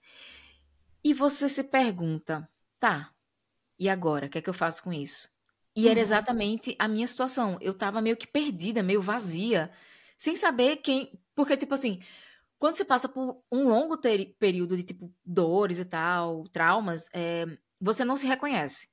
e 1.01 1.13
você 1.13 1.47
se 1.47 1.63
pergunta, 1.63 2.47
tá, 2.77 3.13
e 3.79 3.87
agora? 3.87 4.25
O 4.25 4.29
que 4.29 4.39
é 4.39 4.41
que 4.41 4.49
eu 4.49 4.53
faço 4.53 4.83
com 4.83 4.91
isso? 4.91 5.29
E 5.79 5.87
era 5.87 5.99
uhum. 5.99 6.03
exatamente 6.03 6.75
a 6.77 6.87
minha 6.87 7.07
situação. 7.07 7.57
Eu 7.61 7.73
tava 7.73 8.01
meio 8.01 8.17
que 8.17 8.27
perdida, 8.27 8.83
meio 8.83 9.01
vazia, 9.01 9.71
sem 10.17 10.35
saber 10.35 10.77
quem. 10.77 11.19
Porque, 11.35 11.55
tipo 11.55 11.73
assim, 11.73 12.01
quando 12.57 12.73
você 12.73 12.83
passa 12.83 13.07
por 13.07 13.41
um 13.51 13.67
longo 13.69 13.97
período 14.39 14.75
de, 14.75 14.83
tipo, 14.83 15.13
dores 15.25 15.79
e 15.79 15.85
tal, 15.85 16.47
traumas, 16.49 17.09
é... 17.13 17.45
você 17.79 18.03
não 18.03 18.17
se 18.17 18.27
reconhece. 18.27 18.89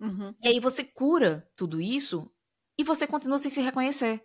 Uhum. 0.00 0.34
E 0.42 0.48
aí 0.48 0.60
você 0.60 0.84
cura 0.84 1.48
tudo 1.56 1.80
isso 1.80 2.30
e 2.76 2.84
você 2.84 3.06
continua 3.06 3.38
sem 3.38 3.50
se 3.50 3.60
reconhecer. 3.60 4.24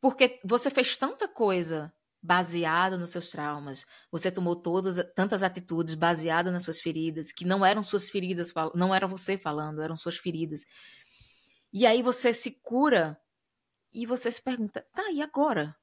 Porque 0.00 0.40
você 0.44 0.70
fez 0.70 0.96
tanta 0.96 1.26
coisa 1.26 1.92
baseado 2.22 2.98
nos 2.98 3.10
seus 3.10 3.30
traumas. 3.30 3.86
Você 4.10 4.30
tomou 4.30 4.56
todas 4.56 5.04
tantas 5.14 5.42
atitudes 5.42 5.94
baseadas 5.94 6.52
nas 6.52 6.62
suas 6.62 6.80
feridas, 6.80 7.32
que 7.32 7.44
não 7.44 7.64
eram 7.64 7.82
suas 7.82 8.10
feridas, 8.10 8.52
não 8.74 8.94
era 8.94 9.06
você 9.06 9.38
falando, 9.38 9.82
eram 9.82 9.96
suas 9.96 10.16
feridas. 10.16 10.64
E 11.78 11.86
aí 11.86 12.02
você 12.02 12.32
se 12.32 12.50
cura 12.50 13.16
e 13.94 14.04
você 14.04 14.32
se 14.32 14.42
pergunta: 14.42 14.84
"Tá, 14.92 15.12
e 15.12 15.22
agora? 15.22 15.76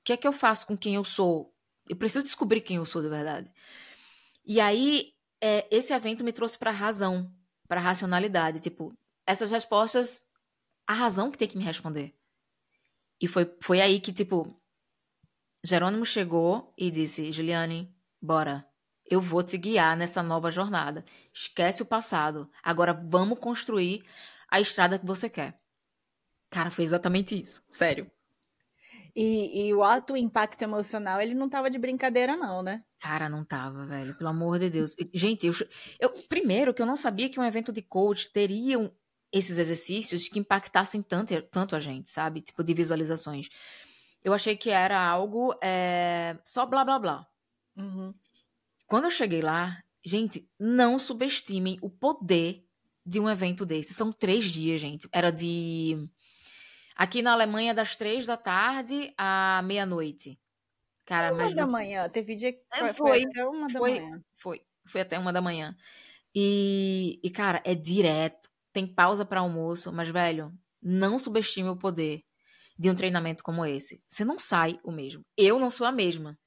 O 0.00 0.04
que 0.04 0.14
é 0.14 0.16
que 0.16 0.26
eu 0.26 0.32
faço 0.32 0.66
com 0.66 0.78
quem 0.78 0.94
eu 0.94 1.04
sou? 1.04 1.54
Eu 1.86 1.94
preciso 1.94 2.24
descobrir 2.24 2.62
quem 2.62 2.78
eu 2.78 2.86
sou 2.86 3.02
de 3.02 3.10
verdade." 3.10 3.52
E 4.46 4.58
aí 4.58 5.12
é, 5.42 5.68
esse 5.70 5.92
evento 5.92 6.24
me 6.24 6.32
trouxe 6.32 6.56
para 6.56 6.70
a 6.70 6.74
razão, 6.74 7.30
para 7.68 7.82
a 7.82 7.84
racionalidade, 7.84 8.60
tipo, 8.60 8.96
essas 9.26 9.50
respostas 9.50 10.26
a 10.86 10.94
razão 10.94 11.30
que 11.30 11.36
tem 11.36 11.46
que 11.46 11.58
me 11.58 11.64
responder. 11.64 12.14
E 13.20 13.28
foi, 13.28 13.54
foi 13.60 13.82
aí 13.82 14.00
que, 14.00 14.10
tipo, 14.10 14.58
Jerônimo 15.62 16.06
chegou 16.06 16.72
e 16.78 16.90
disse: 16.90 17.30
Juliane, 17.30 17.94
bora. 18.22 18.66
Eu 19.04 19.20
vou 19.20 19.42
te 19.42 19.58
guiar 19.58 19.98
nessa 19.98 20.22
nova 20.22 20.50
jornada. 20.50 21.04
Esquece 21.30 21.82
o 21.82 21.86
passado. 21.86 22.50
Agora 22.62 22.94
vamos 22.94 23.38
construir 23.38 24.02
a 24.52 24.60
estrada 24.60 24.98
que 24.98 25.06
você 25.06 25.30
quer. 25.30 25.58
Cara, 26.50 26.70
foi 26.70 26.84
exatamente 26.84 27.40
isso. 27.40 27.64
Sério. 27.70 28.10
E, 29.16 29.66
e 29.66 29.74
o 29.74 29.82
alto 29.82 30.14
impacto 30.14 30.60
emocional, 30.60 31.22
ele 31.22 31.34
não 31.34 31.48
tava 31.48 31.70
de 31.70 31.78
brincadeira, 31.78 32.36
não, 32.36 32.62
né? 32.62 32.84
Cara, 33.00 33.30
não 33.30 33.44
tava, 33.46 33.86
velho. 33.86 34.14
Pelo 34.14 34.28
amor 34.28 34.58
de 34.58 34.68
Deus. 34.68 34.94
Gente, 35.14 35.46
eu, 35.46 35.54
eu 35.98 36.10
primeiro 36.28 36.74
que 36.74 36.82
eu 36.82 36.86
não 36.86 36.96
sabia 36.96 37.30
que 37.30 37.40
um 37.40 37.44
evento 37.44 37.72
de 37.72 37.80
coach 37.80 38.30
teria 38.30 38.78
um, 38.78 38.90
esses 39.32 39.56
exercícios 39.56 40.28
que 40.28 40.38
impactassem 40.38 41.00
tanto, 41.02 41.40
tanto 41.44 41.74
a 41.74 41.80
gente, 41.80 42.10
sabe? 42.10 42.42
Tipo, 42.42 42.62
de 42.62 42.74
visualizações. 42.74 43.48
Eu 44.22 44.34
achei 44.34 44.54
que 44.54 44.68
era 44.68 45.02
algo 45.02 45.54
é, 45.62 46.36
só 46.44 46.66
blá 46.66 46.84
blá 46.84 46.98
blá. 46.98 47.26
Uhum. 47.74 48.14
Quando 48.86 49.04
eu 49.04 49.10
cheguei 49.10 49.40
lá, 49.40 49.82
gente, 50.04 50.46
não 50.60 50.98
subestimem 50.98 51.78
o 51.80 51.88
poder 51.88 52.66
de 53.04 53.20
um 53.20 53.28
evento 53.28 53.66
desse. 53.66 53.94
São 53.94 54.12
três 54.12 54.44
dias, 54.46 54.80
gente. 54.80 55.08
Era 55.12 55.30
de. 55.30 56.08
Aqui 56.96 57.22
na 57.22 57.32
Alemanha, 57.32 57.74
das 57.74 57.96
três 57.96 58.26
da 58.26 58.36
tarde 58.36 59.12
à 59.16 59.62
meia-noite. 59.64 60.38
Cara, 61.04 61.32
uma 61.32 61.44
mas. 61.44 61.54
da 61.54 61.66
manhã. 61.66 62.08
Teve 62.08 62.34
dia 62.34 62.52
que 62.52 62.60
foi, 62.78 62.94
foi, 62.94 63.24
até 63.24 63.46
uma 63.46 63.66
da 63.66 63.78
foi, 63.78 64.00
manhã. 64.00 64.24
Foi, 64.34 64.60
foi 64.86 65.00
até 65.00 65.18
uma 65.18 65.32
da 65.32 65.40
manhã. 65.40 65.76
E, 66.34 67.20
e 67.22 67.30
cara, 67.30 67.60
é 67.64 67.74
direto. 67.74 68.50
Tem 68.72 68.86
pausa 68.86 69.24
para 69.24 69.40
almoço, 69.40 69.92
mas, 69.92 70.08
velho, 70.08 70.52
não 70.80 71.18
subestime 71.18 71.68
o 71.68 71.76
poder 71.76 72.22
de 72.78 72.90
um 72.90 72.94
treinamento 72.94 73.42
como 73.42 73.66
esse. 73.66 74.02
Você 74.08 74.24
não 74.24 74.38
sai 74.38 74.80
o 74.82 74.90
mesmo. 74.90 75.24
Eu 75.36 75.58
não 75.58 75.70
sou 75.70 75.86
a 75.86 75.92
mesma. 75.92 76.38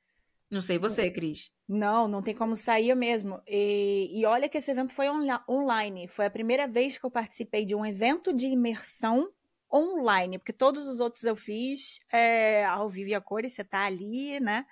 Não 0.55 0.61
sei 0.61 0.79
você, 0.79 1.11
Cris. 1.11 1.51
Não, 1.67 2.07
não 2.07 2.21
tem 2.21 2.33
como 2.33 2.55
sair 2.55 2.95
mesmo. 2.95 3.41
E, 3.45 4.09
e 4.13 4.25
olha 4.25 4.47
que 4.47 4.57
esse 4.57 4.71
evento 4.71 4.93
foi 4.93 5.09
on 5.09 5.27
online. 5.49 6.07
Foi 6.07 6.25
a 6.25 6.29
primeira 6.29 6.65
vez 6.65 6.97
que 6.97 7.05
eu 7.05 7.11
participei 7.11 7.65
de 7.65 7.75
um 7.75 7.85
evento 7.85 8.31
de 8.31 8.47
imersão 8.47 9.29
online, 9.71 10.39
porque 10.39 10.53
todos 10.53 10.87
os 10.87 11.01
outros 11.01 11.25
eu 11.25 11.35
fiz 11.35 11.99
é, 12.09 12.63
ao 12.63 12.87
vivo 12.87 13.09
e 13.09 13.13
a 13.13 13.19
cores, 13.19 13.51
você 13.51 13.65
tá 13.65 13.85
ali, 13.85 14.39
né? 14.39 14.65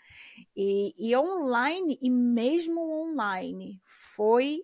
E, 0.56 0.96
e 0.98 1.14
online, 1.18 2.00
e 2.02 2.10
mesmo 2.10 2.80
online, 2.80 3.82
foi 3.86 4.62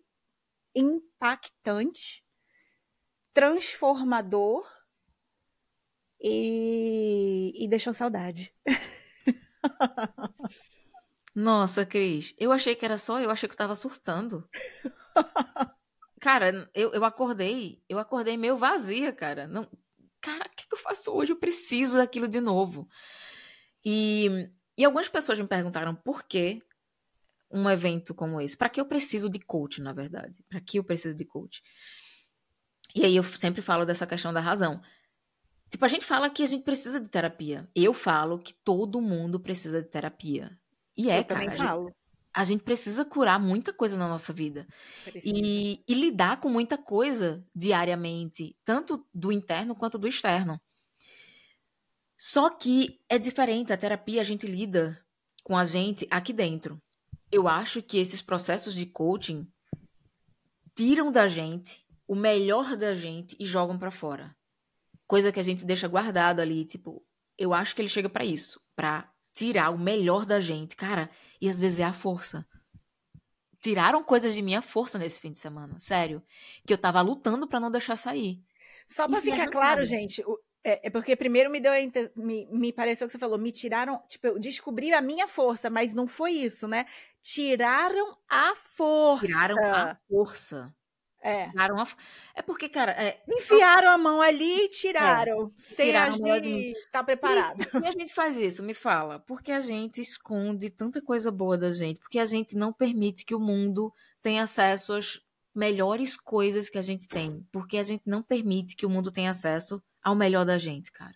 impactante, 0.73 2.23
transformador 3.33 4.65
e, 6.21 7.51
e 7.57 7.67
deixou 7.67 7.93
saudade. 7.93 8.53
Nossa, 11.39 11.85
Cris, 11.85 12.35
eu 12.37 12.51
achei 12.51 12.75
que 12.75 12.83
era 12.83 12.97
só 12.97 13.17
eu, 13.21 13.31
achei 13.31 13.47
que 13.47 13.53
eu 13.53 13.57
tava 13.57 13.73
surtando. 13.73 14.45
Cara, 16.19 16.69
eu, 16.73 16.91
eu 16.91 17.05
acordei, 17.05 17.81
eu 17.87 17.97
acordei 17.97 18.35
meio 18.35 18.57
vazia, 18.57 19.13
cara. 19.13 19.47
Não, 19.47 19.65
cara, 20.19 20.45
o 20.45 20.49
que, 20.53 20.67
que 20.67 20.73
eu 20.75 20.77
faço 20.77 21.13
hoje? 21.13 21.31
Eu 21.31 21.37
preciso 21.39 21.95
daquilo 21.95 22.27
de 22.27 22.41
novo. 22.41 22.89
E, 23.85 24.49
e 24.77 24.83
algumas 24.83 25.07
pessoas 25.07 25.39
me 25.39 25.47
perguntaram 25.47 25.95
por 25.95 26.23
que 26.23 26.61
um 27.49 27.69
evento 27.69 28.13
como 28.13 28.41
esse. 28.41 28.57
Para 28.57 28.67
que 28.67 28.81
eu 28.81 28.85
preciso 28.85 29.29
de 29.29 29.39
coach, 29.39 29.81
na 29.81 29.93
verdade? 29.93 30.43
Para 30.49 30.59
que 30.59 30.77
eu 30.77 30.83
preciso 30.83 31.15
de 31.15 31.23
coach? 31.23 31.63
E 32.93 33.05
aí 33.05 33.15
eu 33.15 33.23
sempre 33.23 33.61
falo 33.61 33.85
dessa 33.85 34.05
questão 34.05 34.33
da 34.33 34.41
razão. 34.41 34.81
Tipo, 35.69 35.85
a 35.85 35.87
gente 35.87 36.05
fala 36.05 36.29
que 36.29 36.43
a 36.43 36.47
gente 36.47 36.65
precisa 36.65 36.99
de 36.99 37.07
terapia. 37.07 37.65
Eu 37.73 37.93
falo 37.93 38.37
que 38.37 38.53
todo 38.53 39.01
mundo 39.01 39.39
precisa 39.39 39.81
de 39.81 39.87
terapia. 39.87 40.59
E 40.99 41.09
é, 41.09 41.19
eu 41.19 41.25
cara. 41.25 41.41
Também 41.41 41.57
falo. 41.57 41.81
A 41.81 41.85
gente, 41.85 41.95
a 42.33 42.43
gente 42.43 42.63
precisa 42.63 43.05
curar 43.05 43.39
muita 43.39 43.71
coisa 43.71 43.97
na 43.97 44.07
nossa 44.07 44.33
vida. 44.33 44.67
E, 45.23 45.83
e 45.87 45.93
lidar 45.93 46.39
com 46.39 46.49
muita 46.49 46.77
coisa 46.77 47.45
diariamente, 47.55 48.55
tanto 48.65 49.07
do 49.13 49.31
interno 49.31 49.75
quanto 49.75 49.97
do 49.97 50.07
externo. 50.07 50.59
Só 52.17 52.49
que 52.49 52.99
é 53.07 53.17
diferente. 53.17 53.71
A 53.71 53.77
terapia 53.77 54.19
a 54.19 54.25
gente 54.25 54.45
lida 54.45 55.01
com 55.43 55.57
a 55.57 55.63
gente 55.63 56.05
aqui 56.11 56.33
dentro. 56.33 56.77
Eu 57.31 57.47
acho 57.47 57.81
que 57.81 57.97
esses 57.97 58.21
processos 58.21 58.75
de 58.75 58.85
coaching 58.85 59.47
tiram 60.75 61.11
da 61.11 61.27
gente 61.27 61.85
o 62.07 62.15
melhor 62.15 62.75
da 62.75 62.93
gente 62.93 63.37
e 63.39 63.45
jogam 63.45 63.77
para 63.77 63.91
fora 63.91 64.35
coisa 65.09 65.31
que 65.31 65.39
a 65.39 65.43
gente 65.43 65.65
deixa 65.65 65.87
guardado 65.87 66.39
ali, 66.39 66.63
tipo, 66.63 67.03
eu 67.35 67.51
acho 67.51 67.75
que 67.75 67.81
ele 67.81 67.89
chega 67.89 68.07
para 68.07 68.23
isso, 68.23 68.61
para 68.75 69.11
tirar 69.33 69.69
o 69.69 69.77
melhor 69.77 70.25
da 70.25 70.39
gente, 70.39 70.75
cara, 70.75 71.09
e 71.41 71.49
às 71.49 71.59
vezes 71.59 71.79
é 71.79 71.83
a 71.83 71.93
força. 71.93 72.45
Tiraram 73.61 74.03
coisas 74.03 74.33
de 74.33 74.41
minha 74.41 74.61
força 74.61 74.97
nesse 74.97 75.19
fim 75.19 75.31
de 75.31 75.39
semana, 75.39 75.79
sério, 75.79 76.23
que 76.65 76.73
eu 76.73 76.77
tava 76.77 77.01
lutando 77.01 77.47
para 77.47 77.59
não 77.59 77.69
deixar 77.69 77.95
sair. 77.95 78.41
Só 78.87 79.07
para 79.07 79.21
ficar 79.21 79.49
claro, 79.49 79.83
gente, 79.85 80.23
é, 80.63 80.87
é, 80.87 80.89
porque 80.89 81.15
primeiro 81.15 81.49
me 81.49 81.59
deu 81.59 81.71
me, 82.15 82.45
me 82.47 82.73
pareceu 82.73 83.07
que 83.07 83.11
você 83.11 83.19
falou, 83.19 83.37
me 83.37 83.51
tiraram, 83.51 84.01
tipo, 84.09 84.27
eu 84.27 84.39
descobri 84.39 84.93
a 84.93 85.01
minha 85.01 85.27
força, 85.27 85.69
mas 85.69 85.93
não 85.93 86.07
foi 86.07 86.31
isso, 86.31 86.67
né? 86.67 86.85
Tiraram 87.21 88.17
a 88.29 88.55
força. 88.55 89.25
Tiraram 89.25 89.63
a 89.63 89.97
força. 90.07 90.75
É. 91.21 91.49
Tiraram 91.49 91.79
a... 91.79 91.87
É 92.33 92.41
porque, 92.41 92.69
cara. 92.69 92.91
É... 92.91 93.21
Enfiaram 93.27 93.89
a 93.89 93.97
mão 93.97 94.21
ali 94.21 94.65
e 94.65 94.69
tiraram. 94.69 95.47
É. 95.47 95.51
Sem 95.55 95.87
tiraram 95.87 96.13
a 96.13 96.39
gente 96.39 96.71
estar 96.71 96.99
tá 96.99 97.03
preparado. 97.03 97.61
E, 97.61 97.85
e 97.85 97.87
a 97.87 97.91
gente 97.91 98.13
faz 98.13 98.37
isso, 98.37 98.63
me 98.63 98.73
fala. 98.73 99.19
Porque 99.19 99.51
a 99.51 99.59
gente 99.59 99.99
esconde 99.99 100.69
tanta 100.69 101.01
coisa 101.01 101.31
boa 101.31 101.57
da 101.57 101.71
gente. 101.71 101.99
Porque 101.99 102.19
a 102.19 102.25
gente 102.25 102.55
não 102.55 102.71
permite 102.71 103.25
que 103.25 103.35
o 103.35 103.39
mundo 103.39 103.93
tenha 104.21 104.43
acesso 104.43 104.93
às 104.93 105.19
melhores 105.53 106.15
coisas 106.15 106.69
que 106.69 106.77
a 106.77 106.81
gente 106.81 107.07
tem. 107.07 107.45
Porque 107.51 107.77
a 107.77 107.83
gente 107.83 108.03
não 108.05 108.23
permite 108.23 108.75
que 108.75 108.85
o 108.85 108.89
mundo 108.89 109.11
tenha 109.11 109.31
acesso 109.31 109.83
ao 110.01 110.15
melhor 110.15 110.45
da 110.45 110.57
gente, 110.57 110.91
cara. 110.91 111.15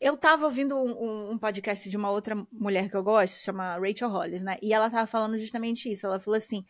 Eu 0.00 0.16
tava 0.16 0.44
ouvindo 0.44 0.76
um, 0.76 1.32
um, 1.32 1.38
podcast 1.38 1.88
de 1.88 1.96
uma 1.96 2.10
outra 2.10 2.34
mulher 2.50 2.88
que 2.90 2.96
eu 2.96 3.02
gosto, 3.02 3.42
chama 3.42 3.78
Rachel 3.78 4.08
Hollis, 4.08 4.42
né? 4.42 4.58
E 4.60 4.72
ela 4.72 4.90
tava 4.90 5.06
falando 5.06 5.38
justamente 5.38 5.90
isso. 5.90 6.06
Ela 6.06 6.18
falou 6.18 6.36
assim: 6.36 6.64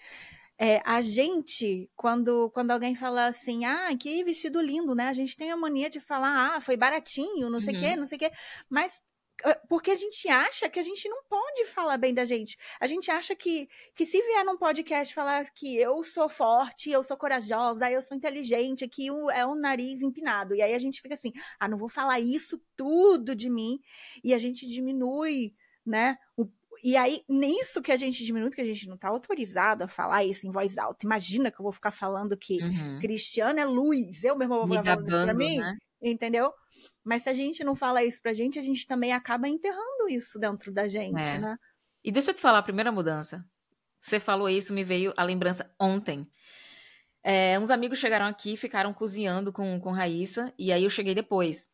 é, 0.58 0.82
a 0.84 1.00
gente, 1.00 1.88
quando, 1.94 2.50
quando 2.50 2.72
alguém 2.72 2.94
fala 2.94 3.26
assim, 3.26 3.64
ah, 3.64 3.96
que 3.96 4.24
vestido 4.24 4.60
lindo, 4.60 4.94
né? 4.94 5.04
A 5.04 5.12
gente 5.12 5.36
tem 5.36 5.52
a 5.52 5.56
mania 5.56 5.88
de 5.88 6.00
falar, 6.00 6.56
ah, 6.56 6.60
foi 6.60 6.76
baratinho, 6.76 7.48
não 7.48 7.60
sei 7.60 7.74
o 7.74 7.76
uhum. 7.76 7.82
quê, 7.82 7.96
não 7.96 8.06
sei 8.06 8.16
o 8.16 8.18
quê. 8.18 8.32
Mas 8.68 9.00
ah, 9.44 9.54
porque 9.68 9.92
a 9.92 9.94
gente 9.94 10.28
acha 10.28 10.68
que 10.68 10.80
a 10.80 10.82
gente 10.82 11.08
não 11.08 11.22
pode 11.28 11.64
falar 11.66 11.96
bem 11.96 12.12
da 12.12 12.24
gente. 12.24 12.56
A 12.80 12.88
gente 12.88 13.08
acha 13.10 13.36
que, 13.36 13.68
que 13.94 14.04
se 14.04 14.20
vier 14.20 14.44
num 14.44 14.58
podcast 14.58 15.14
falar 15.14 15.48
que 15.50 15.76
eu 15.76 16.02
sou 16.02 16.28
forte, 16.28 16.90
eu 16.90 17.04
sou 17.04 17.16
corajosa, 17.16 17.90
eu 17.90 18.02
sou 18.02 18.16
inteligente, 18.16 18.88
que 18.88 19.08
é 19.32 19.46
o 19.46 19.54
nariz 19.54 20.02
empinado. 20.02 20.56
E 20.56 20.62
aí 20.62 20.74
a 20.74 20.78
gente 20.78 21.00
fica 21.00 21.14
assim, 21.14 21.32
ah, 21.60 21.68
não 21.68 21.78
vou 21.78 21.88
falar 21.88 22.18
isso 22.18 22.60
tudo 22.76 23.34
de 23.34 23.48
mim. 23.48 23.80
E 24.24 24.34
a 24.34 24.38
gente 24.38 24.66
diminui, 24.66 25.54
né, 25.86 26.18
o 26.36 26.44
e 26.82 26.96
aí, 26.96 27.22
nisso 27.28 27.82
que 27.82 27.92
a 27.92 27.96
gente 27.96 28.24
diminui, 28.24 28.50
porque 28.50 28.62
a 28.62 28.66
gente 28.66 28.86
não 28.86 28.94
está 28.94 29.08
autorizado 29.08 29.84
a 29.84 29.88
falar 29.88 30.24
isso 30.24 30.46
em 30.46 30.50
voz 30.50 30.78
alta. 30.78 31.06
Imagina 31.06 31.50
que 31.50 31.60
eu 31.60 31.62
vou 31.62 31.72
ficar 31.72 31.90
falando 31.90 32.36
que 32.36 32.62
uhum. 32.62 32.98
Cristiano 33.00 33.58
é 33.58 33.64
luz, 33.64 34.22
eu 34.24 34.36
mesmo 34.36 34.66
vou 34.66 34.68
falar 34.68 34.98
isso 34.98 35.06
pra 35.06 35.34
mim, 35.34 35.58
né? 35.58 35.76
entendeu? 36.02 36.52
Mas 37.04 37.22
se 37.22 37.28
a 37.28 37.32
gente 37.32 37.64
não 37.64 37.74
fala 37.74 38.04
isso 38.04 38.20
pra 38.22 38.32
gente, 38.32 38.58
a 38.58 38.62
gente 38.62 38.86
também 38.86 39.12
acaba 39.12 39.48
enterrando 39.48 40.08
isso 40.08 40.38
dentro 40.38 40.72
da 40.72 40.88
gente, 40.88 41.20
é. 41.20 41.38
né? 41.38 41.56
E 42.04 42.12
deixa 42.12 42.30
eu 42.30 42.34
te 42.34 42.40
falar 42.40 42.58
a 42.58 42.62
primeira 42.62 42.92
mudança. 42.92 43.44
Você 44.00 44.20
falou 44.20 44.48
isso, 44.48 44.72
me 44.72 44.84
veio 44.84 45.12
a 45.16 45.24
lembrança 45.24 45.70
ontem. 45.78 46.30
É, 47.22 47.58
uns 47.58 47.70
amigos 47.70 47.98
chegaram 47.98 48.26
aqui, 48.26 48.56
ficaram 48.56 48.94
cozinhando 48.94 49.52
com, 49.52 49.78
com 49.80 49.90
Raíssa, 49.90 50.52
e 50.56 50.72
aí 50.72 50.84
eu 50.84 50.90
cheguei 50.90 51.14
depois. 51.14 51.68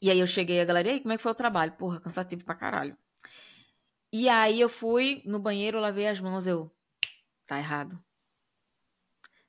E 0.00 0.10
aí 0.10 0.20
eu 0.20 0.26
cheguei, 0.26 0.60
a 0.60 0.64
galera, 0.64 0.88
e 0.88 0.90
aí, 0.92 1.00
como 1.00 1.12
é 1.12 1.16
que 1.16 1.22
foi 1.22 1.32
o 1.32 1.34
trabalho? 1.34 1.72
Porra, 1.72 2.00
cansativo 2.00 2.44
pra 2.44 2.54
caralho. 2.54 2.96
E 4.12 4.28
aí 4.28 4.60
eu 4.60 4.68
fui 4.68 5.22
no 5.24 5.38
banheiro, 5.38 5.80
lavei 5.80 6.06
as 6.06 6.20
mãos, 6.20 6.46
eu. 6.46 6.70
Tá 7.46 7.58
errado. 7.58 7.98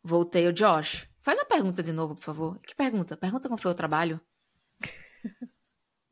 Voltei, 0.01 0.47
o 0.47 0.53
Josh. 0.53 1.07
Faz 1.21 1.39
a 1.39 1.45
pergunta 1.45 1.83
de 1.83 1.91
novo, 1.91 2.15
por 2.15 2.23
favor. 2.23 2.59
Que 2.59 2.73
pergunta? 2.73 3.17
Pergunta 3.17 3.47
como 3.47 3.59
foi 3.59 3.71
o 3.71 3.75
trabalho. 3.75 4.19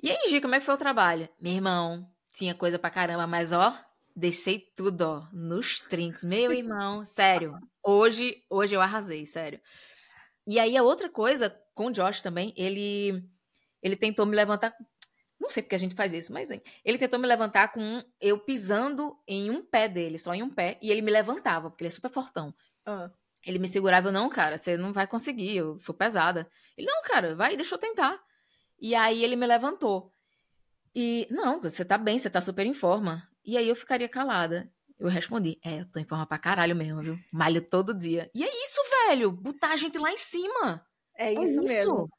e 0.01 0.09
aí, 0.11 0.29
Gi, 0.29 0.41
como 0.41 0.55
é 0.55 0.59
que 0.59 0.65
foi 0.65 0.75
o 0.75 0.77
trabalho? 0.77 1.29
Meu 1.39 1.53
irmão, 1.53 2.09
tinha 2.33 2.53
coisa 2.53 2.77
pra 2.77 2.89
caramba, 2.89 3.25
mas 3.25 3.51
ó, 3.51 3.73
deixei 4.15 4.59
tudo, 4.75 5.01
ó, 5.01 5.27
nos 5.31 5.79
trinks. 5.81 6.23
Meu 6.23 6.51
irmão, 6.51 7.05
sério. 7.05 7.57
Hoje, 7.83 8.43
hoje 8.49 8.75
eu 8.75 8.81
arrasei, 8.81 9.25
sério. 9.25 9.59
E 10.47 10.59
aí 10.59 10.75
a 10.75 10.83
outra 10.83 11.09
coisa, 11.09 11.49
com 11.73 11.87
o 11.87 11.91
Josh 11.91 12.21
também, 12.21 12.53
ele 12.57 13.23
ele 13.81 13.95
tentou 13.95 14.25
me 14.25 14.35
levantar. 14.35 14.75
Não 15.41 15.49
sei 15.49 15.63
porque 15.63 15.75
a 15.75 15.79
gente 15.79 15.95
faz 15.95 16.13
isso, 16.13 16.31
mas 16.31 16.51
hein, 16.51 16.61
ele 16.85 16.99
tentou 16.99 17.19
me 17.19 17.27
levantar 17.27 17.69
com 17.69 18.03
eu 18.21 18.37
pisando 18.37 19.17
em 19.27 19.49
um 19.49 19.65
pé 19.65 19.87
dele, 19.89 20.19
só 20.19 20.35
em 20.35 20.43
um 20.43 20.49
pé, 20.51 20.77
e 20.79 20.91
ele 20.91 21.01
me 21.01 21.09
levantava, 21.09 21.71
porque 21.71 21.83
ele 21.83 21.87
é 21.87 21.91
super 21.91 22.11
fortão. 22.11 22.53
Ah. 22.85 23.09
Ele 23.43 23.57
me 23.57 23.67
segurava, 23.67 24.09
eu, 24.09 24.11
não, 24.11 24.29
cara, 24.29 24.55
você 24.55 24.77
não 24.77 24.93
vai 24.93 25.07
conseguir, 25.07 25.57
eu 25.57 25.79
sou 25.79 25.95
pesada. 25.95 26.47
Ele, 26.77 26.85
não, 26.85 27.01
cara, 27.01 27.35
vai, 27.35 27.57
deixa 27.57 27.73
eu 27.73 27.79
tentar. 27.79 28.21
E 28.79 28.93
aí 28.93 29.23
ele 29.23 29.35
me 29.35 29.47
levantou. 29.47 30.13
E, 30.93 31.27
não, 31.31 31.59
você 31.59 31.83
tá 31.83 31.97
bem, 31.97 32.19
você 32.19 32.29
tá 32.29 32.39
super 32.39 32.67
em 32.67 32.75
forma. 32.75 33.27
E 33.43 33.57
aí 33.57 33.67
eu 33.67 33.75
ficaria 33.75 34.07
calada. 34.07 34.71
Eu 34.99 35.07
respondi, 35.07 35.59
é, 35.65 35.79
eu 35.79 35.91
tô 35.91 35.97
em 35.97 36.05
forma 36.05 36.27
pra 36.27 36.37
caralho 36.37 36.75
mesmo, 36.75 37.01
viu? 37.01 37.19
Malho 37.33 37.67
todo 37.67 37.97
dia. 37.97 38.29
E 38.35 38.43
é 38.43 38.63
isso, 38.63 38.79
velho, 39.07 39.31
botar 39.31 39.71
a 39.71 39.75
gente 39.75 39.97
lá 39.97 40.11
em 40.11 40.17
cima. 40.17 40.85
É 41.17 41.33
isso, 41.33 41.41
é 41.41 41.49
isso. 41.49 41.61
mesmo. 41.61 42.09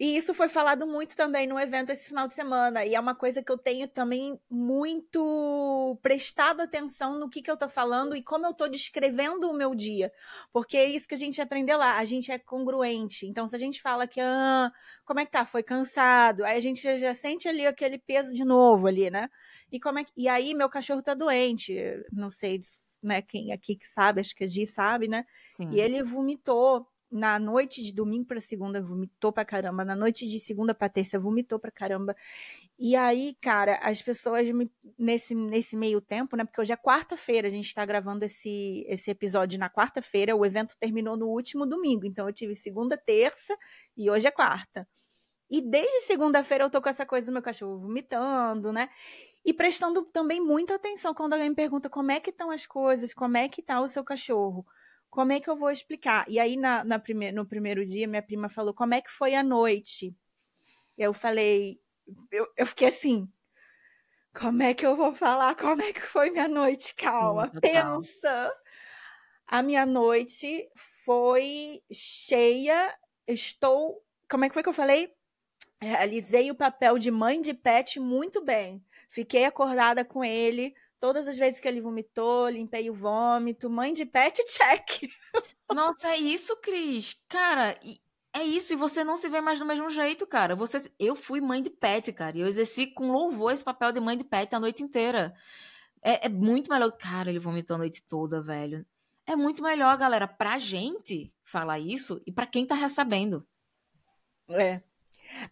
E 0.00 0.16
isso 0.16 0.32
foi 0.32 0.48
falado 0.48 0.86
muito 0.86 1.16
também 1.16 1.44
no 1.46 1.58
evento 1.58 1.90
esse 1.90 2.06
final 2.06 2.28
de 2.28 2.34
semana. 2.34 2.84
E 2.86 2.94
é 2.94 3.00
uma 3.00 3.16
coisa 3.16 3.42
que 3.42 3.50
eu 3.50 3.58
tenho 3.58 3.88
também 3.88 4.40
muito 4.48 5.98
prestado 6.00 6.60
atenção 6.60 7.18
no 7.18 7.28
que, 7.28 7.42
que 7.42 7.50
eu 7.50 7.56
tô 7.56 7.68
falando 7.68 8.14
e 8.14 8.22
como 8.22 8.46
eu 8.46 8.54
tô 8.54 8.68
descrevendo 8.68 9.50
o 9.50 9.52
meu 9.52 9.74
dia. 9.74 10.12
Porque 10.52 10.76
é 10.76 10.88
isso 10.88 11.08
que 11.08 11.14
a 11.14 11.18
gente 11.18 11.40
aprendeu 11.40 11.76
lá. 11.76 11.98
A 11.98 12.04
gente 12.04 12.30
é 12.30 12.38
congruente. 12.38 13.26
Então, 13.26 13.48
se 13.48 13.56
a 13.56 13.58
gente 13.58 13.82
fala 13.82 14.06
que, 14.06 14.20
ah, 14.20 14.70
como 15.04 15.18
é 15.18 15.26
que 15.26 15.32
tá? 15.32 15.44
Foi 15.44 15.64
cansado. 15.64 16.44
Aí 16.44 16.56
a 16.56 16.60
gente 16.60 16.96
já 16.96 17.12
sente 17.12 17.48
ali 17.48 17.66
aquele 17.66 17.98
peso 17.98 18.32
de 18.32 18.44
novo 18.44 18.86
ali, 18.86 19.10
né? 19.10 19.28
E, 19.72 19.80
como 19.80 19.98
é 19.98 20.04
que... 20.04 20.12
e 20.16 20.28
aí, 20.28 20.54
meu 20.54 20.68
cachorro 20.68 21.02
tá 21.02 21.12
doente. 21.12 21.76
Não 22.12 22.30
sei, 22.30 22.60
né, 23.02 23.20
quem 23.20 23.52
aqui 23.52 23.74
que 23.74 23.86
sabe, 23.88 24.20
acho 24.20 24.34
que 24.34 24.44
a 24.44 24.46
Gi 24.46 24.66
sabe, 24.66 25.08
né? 25.08 25.24
Sim. 25.56 25.70
E 25.72 25.80
ele 25.80 26.04
vomitou 26.04 26.86
na 27.10 27.38
noite 27.38 27.82
de 27.82 27.92
domingo 27.92 28.26
para 28.26 28.40
segunda 28.40 28.80
vomitou 28.82 29.32
pra 29.32 29.44
caramba, 29.44 29.84
na 29.84 29.96
noite 29.96 30.26
de 30.26 30.38
segunda 30.38 30.74
para 30.74 30.88
terça 30.88 31.18
vomitou 31.18 31.58
pra 31.58 31.70
caramba. 31.70 32.14
E 32.78 32.94
aí, 32.94 33.34
cara, 33.40 33.76
as 33.82 34.00
pessoas 34.00 34.48
me, 34.50 34.70
nesse, 34.98 35.34
nesse 35.34 35.76
meio 35.76 36.00
tempo, 36.00 36.36
né? 36.36 36.44
Porque 36.44 36.60
hoje 36.60 36.72
é 36.72 36.76
quarta-feira, 36.76 37.48
a 37.48 37.50
gente 37.50 37.72
tá 37.74 37.84
gravando 37.84 38.24
esse, 38.24 38.84
esse 38.88 39.10
episódio 39.10 39.58
na 39.58 39.68
quarta-feira, 39.70 40.36
o 40.36 40.44
evento 40.44 40.76
terminou 40.78 41.16
no 41.16 41.26
último 41.28 41.66
domingo, 41.66 42.06
então 42.06 42.26
eu 42.28 42.32
tive 42.32 42.54
segunda, 42.54 42.96
terça 42.96 43.56
e 43.96 44.10
hoje 44.10 44.26
é 44.26 44.30
quarta. 44.30 44.86
E 45.50 45.62
desde 45.62 46.02
segunda-feira 46.02 46.64
eu 46.64 46.70
tô 46.70 46.80
com 46.80 46.88
essa 46.88 47.06
coisa 47.06 47.26
do 47.26 47.32
meu 47.32 47.42
cachorro 47.42 47.78
vomitando, 47.78 48.72
né? 48.72 48.90
E 49.44 49.52
prestando 49.54 50.02
também 50.04 50.40
muita 50.40 50.74
atenção 50.74 51.14
quando 51.14 51.32
alguém 51.32 51.48
me 51.48 51.54
pergunta 51.56 51.88
como 51.88 52.12
é 52.12 52.20
que 52.20 52.30
estão 52.30 52.50
as 52.50 52.66
coisas, 52.66 53.14
como 53.14 53.36
é 53.36 53.48
que 53.48 53.62
tá 53.62 53.80
o 53.80 53.88
seu 53.88 54.04
cachorro 54.04 54.66
como 55.10 55.32
é 55.32 55.40
que 55.40 55.48
eu 55.48 55.56
vou 55.56 55.70
explicar? 55.70 56.24
E 56.28 56.38
aí, 56.38 56.56
na, 56.56 56.84
na 56.84 56.98
prime 56.98 57.32
no 57.32 57.46
primeiro 57.46 57.84
dia, 57.84 58.06
minha 58.06 58.22
prima 58.22 58.48
falou, 58.48 58.74
como 58.74 58.94
é 58.94 59.00
que 59.00 59.10
foi 59.10 59.34
a 59.34 59.42
noite? 59.42 60.16
Eu 60.96 61.14
falei, 61.14 61.80
eu, 62.30 62.46
eu 62.56 62.66
fiquei 62.66 62.88
assim, 62.88 63.30
como 64.38 64.62
é 64.62 64.74
que 64.74 64.86
eu 64.86 64.96
vou 64.96 65.14
falar? 65.14 65.54
Como 65.56 65.82
é 65.82 65.92
que 65.92 66.00
foi 66.00 66.30
minha 66.30 66.48
noite? 66.48 66.94
Calma, 66.94 67.50
pensa. 67.60 68.52
A 69.46 69.62
minha 69.62 69.86
noite 69.86 70.68
foi 71.04 71.82
cheia. 71.90 72.94
Estou. 73.26 74.04
Como 74.30 74.44
é 74.44 74.48
que 74.48 74.54
foi 74.54 74.62
que 74.62 74.68
eu 74.68 74.74
falei? 74.74 75.12
Realizei 75.80 76.50
o 76.50 76.54
papel 76.54 76.98
de 76.98 77.10
mãe 77.10 77.40
de 77.40 77.54
pet 77.54 77.98
muito 77.98 78.44
bem. 78.44 78.84
Fiquei 79.08 79.44
acordada 79.44 80.04
com 80.04 80.22
ele, 80.22 80.74
Todas 81.00 81.28
as 81.28 81.38
vezes 81.38 81.60
que 81.60 81.68
ele 81.68 81.80
vomitou, 81.80 82.48
limpei 82.48 82.90
o 82.90 82.94
vômito. 82.94 83.70
Mãe 83.70 83.92
de 83.92 84.04
pet, 84.04 84.42
check. 84.46 85.10
Nossa, 85.72 86.08
é 86.08 86.16
isso, 86.16 86.56
Cris. 86.56 87.16
Cara, 87.28 87.78
é 88.32 88.42
isso. 88.42 88.72
E 88.72 88.76
você 88.76 89.04
não 89.04 89.16
se 89.16 89.28
vê 89.28 89.40
mais 89.40 89.58
do 89.58 89.64
mesmo 89.64 89.88
jeito, 89.90 90.26
cara. 90.26 90.56
Você, 90.56 90.90
eu 90.98 91.14
fui 91.14 91.40
mãe 91.40 91.62
de 91.62 91.70
pet, 91.70 92.12
cara. 92.12 92.36
E 92.36 92.40
eu 92.40 92.46
exerci 92.46 92.86
com 92.88 93.12
louvor 93.12 93.52
esse 93.52 93.64
papel 93.64 93.92
de 93.92 94.00
mãe 94.00 94.16
de 94.16 94.24
pet 94.24 94.54
a 94.54 94.60
noite 94.60 94.82
inteira. 94.82 95.34
É, 96.02 96.26
é 96.26 96.28
muito 96.28 96.70
melhor. 96.70 96.90
Cara, 96.92 97.30
ele 97.30 97.38
vomitou 97.38 97.76
a 97.76 97.78
noite 97.78 98.02
toda, 98.08 98.42
velho. 98.42 98.84
É 99.26 99.36
muito 99.36 99.62
melhor, 99.62 99.96
galera, 99.98 100.26
pra 100.26 100.58
gente 100.58 101.32
falar 101.44 101.78
isso 101.78 102.20
e 102.26 102.32
pra 102.32 102.46
quem 102.46 102.66
tá 102.66 102.74
recebendo. 102.74 103.46
É. 104.48 104.82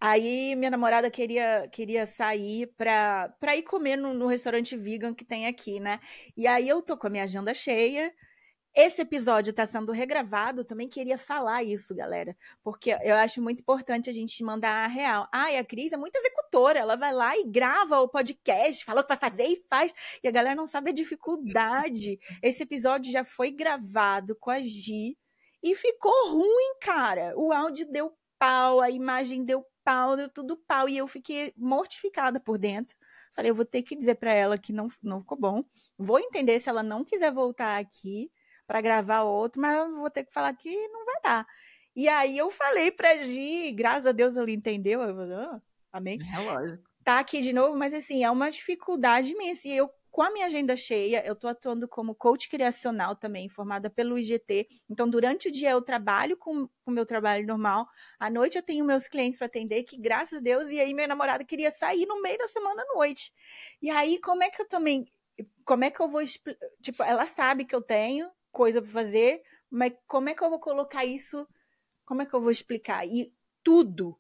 Aí 0.00 0.54
minha 0.56 0.70
namorada 0.70 1.10
queria, 1.10 1.68
queria 1.72 2.06
sair 2.06 2.66
pra, 2.76 3.34
pra 3.40 3.56
ir 3.56 3.62
comer 3.62 3.96
no, 3.96 4.14
no 4.14 4.26
restaurante 4.26 4.76
vegan 4.76 5.14
que 5.14 5.24
tem 5.24 5.46
aqui, 5.46 5.80
né? 5.80 6.00
E 6.36 6.46
aí 6.46 6.68
eu 6.68 6.82
tô 6.82 6.96
com 6.96 7.06
a 7.06 7.10
minha 7.10 7.24
agenda 7.24 7.54
cheia. 7.54 8.12
Esse 8.74 9.00
episódio 9.00 9.52
está 9.52 9.66
sendo 9.66 9.90
regravado, 9.90 10.62
também 10.62 10.86
queria 10.86 11.16
falar 11.16 11.62
isso, 11.64 11.94
galera, 11.94 12.36
porque 12.62 12.94
eu 13.02 13.14
acho 13.14 13.40
muito 13.40 13.60
importante 13.60 14.10
a 14.10 14.12
gente 14.12 14.44
mandar 14.44 14.84
a 14.84 14.86
real. 14.86 15.26
E 15.50 15.56
a 15.56 15.64
Cris 15.64 15.94
é 15.94 15.96
muito 15.96 16.16
executora, 16.16 16.78
ela 16.78 16.94
vai 16.94 17.10
lá 17.10 17.34
e 17.38 17.44
grava 17.44 18.00
o 18.00 18.08
podcast, 18.08 18.84
fala 18.84 19.00
o 19.00 19.02
que 19.02 19.08
vai 19.08 19.30
fazer 19.30 19.44
e 19.44 19.64
faz, 19.66 19.94
e 20.22 20.28
a 20.28 20.30
galera 20.30 20.54
não 20.54 20.66
sabe 20.66 20.90
a 20.90 20.92
dificuldade. 20.92 22.18
Esse 22.42 22.64
episódio 22.64 23.10
já 23.10 23.24
foi 23.24 23.50
gravado 23.50 24.36
com 24.38 24.50
a 24.50 24.58
Gi 24.58 25.16
e 25.62 25.74
ficou 25.74 26.32
ruim, 26.32 26.78
cara. 26.82 27.32
O 27.34 27.52
áudio 27.52 27.90
deu 27.90 28.12
pau, 28.38 28.80
a 28.80 28.90
imagem 28.90 29.44
deu 29.44 29.64
pau, 29.84 30.16
deu 30.16 30.28
tudo 30.28 30.56
pau. 30.56 30.88
E 30.88 30.96
eu 30.96 31.06
fiquei 31.06 31.52
mortificada 31.56 32.40
por 32.40 32.58
dentro. 32.58 32.96
Falei, 33.34 33.50
eu 33.50 33.54
vou 33.54 33.64
ter 33.64 33.82
que 33.82 33.94
dizer 33.94 34.14
para 34.14 34.32
ela 34.32 34.56
que 34.56 34.72
não, 34.72 34.88
não 35.02 35.20
ficou 35.20 35.38
bom. 35.38 35.64
Vou 35.98 36.18
entender 36.18 36.58
se 36.58 36.68
ela 36.68 36.82
não 36.82 37.04
quiser 37.04 37.32
voltar 37.32 37.78
aqui 37.78 38.30
para 38.66 38.80
gravar 38.80 39.22
outro, 39.22 39.60
mas 39.60 39.76
eu 39.76 39.96
vou 39.96 40.10
ter 40.10 40.24
que 40.24 40.32
falar 40.32 40.52
que 40.54 40.74
não 40.88 41.04
vai 41.04 41.20
dar. 41.22 41.46
E 41.94 42.08
aí 42.08 42.36
eu 42.36 42.50
falei 42.50 42.90
pra 42.90 43.16
Gi, 43.18 43.72
graças 43.72 44.06
a 44.06 44.12
Deus 44.12 44.36
ele 44.36 44.52
entendeu. 44.52 45.00
Eu 45.02 45.14
falei, 45.14 45.34
ah, 45.34 45.62
amém. 45.92 46.18
É 46.34 46.40
lógico. 46.40 46.82
Tá 47.04 47.18
aqui 47.18 47.40
de 47.40 47.52
novo, 47.52 47.76
mas 47.76 47.94
assim, 47.94 48.24
é 48.24 48.30
uma 48.30 48.50
dificuldade 48.50 49.32
imensa. 49.32 49.68
E 49.68 49.76
eu 49.76 49.88
com 50.16 50.22
a 50.22 50.30
minha 50.30 50.46
agenda 50.46 50.74
cheia, 50.74 51.22
eu 51.26 51.34
estou 51.34 51.50
atuando 51.50 51.86
como 51.86 52.14
coach 52.14 52.48
criacional 52.48 53.14
também, 53.14 53.50
formada 53.50 53.90
pelo 53.90 54.18
IGT. 54.18 54.66
Então, 54.88 55.06
durante 55.06 55.48
o 55.48 55.52
dia 55.52 55.72
eu 55.72 55.82
trabalho 55.82 56.38
com 56.38 56.66
o 56.86 56.90
meu 56.90 57.04
trabalho 57.04 57.46
normal, 57.46 57.86
à 58.18 58.30
noite 58.30 58.56
eu 58.56 58.62
tenho 58.62 58.82
meus 58.82 59.06
clientes 59.06 59.38
para 59.38 59.46
atender, 59.46 59.82
que 59.82 59.98
graças 59.98 60.38
a 60.38 60.40
Deus, 60.40 60.70
e 60.70 60.80
aí 60.80 60.94
minha 60.94 61.06
namorada 61.06 61.44
queria 61.44 61.70
sair 61.70 62.06
no 62.06 62.22
meio 62.22 62.38
da 62.38 62.48
semana 62.48 62.80
à 62.80 62.94
noite. 62.94 63.30
E 63.82 63.90
aí, 63.90 64.18
como 64.18 64.42
é 64.42 64.48
que 64.48 64.62
eu 64.62 64.66
também. 64.66 65.04
Como 65.66 65.84
é 65.84 65.90
que 65.90 66.00
eu 66.00 66.08
vou. 66.08 66.24
Tipo, 66.80 67.02
ela 67.02 67.26
sabe 67.26 67.66
que 67.66 67.74
eu 67.74 67.82
tenho 67.82 68.30
coisa 68.50 68.80
para 68.80 68.90
fazer, 68.90 69.42
mas 69.70 69.92
como 70.06 70.30
é 70.30 70.34
que 70.34 70.42
eu 70.42 70.48
vou 70.48 70.58
colocar 70.58 71.04
isso? 71.04 71.46
Como 72.06 72.22
é 72.22 72.24
que 72.24 72.32
eu 72.32 72.40
vou 72.40 72.50
explicar? 72.50 73.06
E 73.06 73.34
tudo 73.62 74.18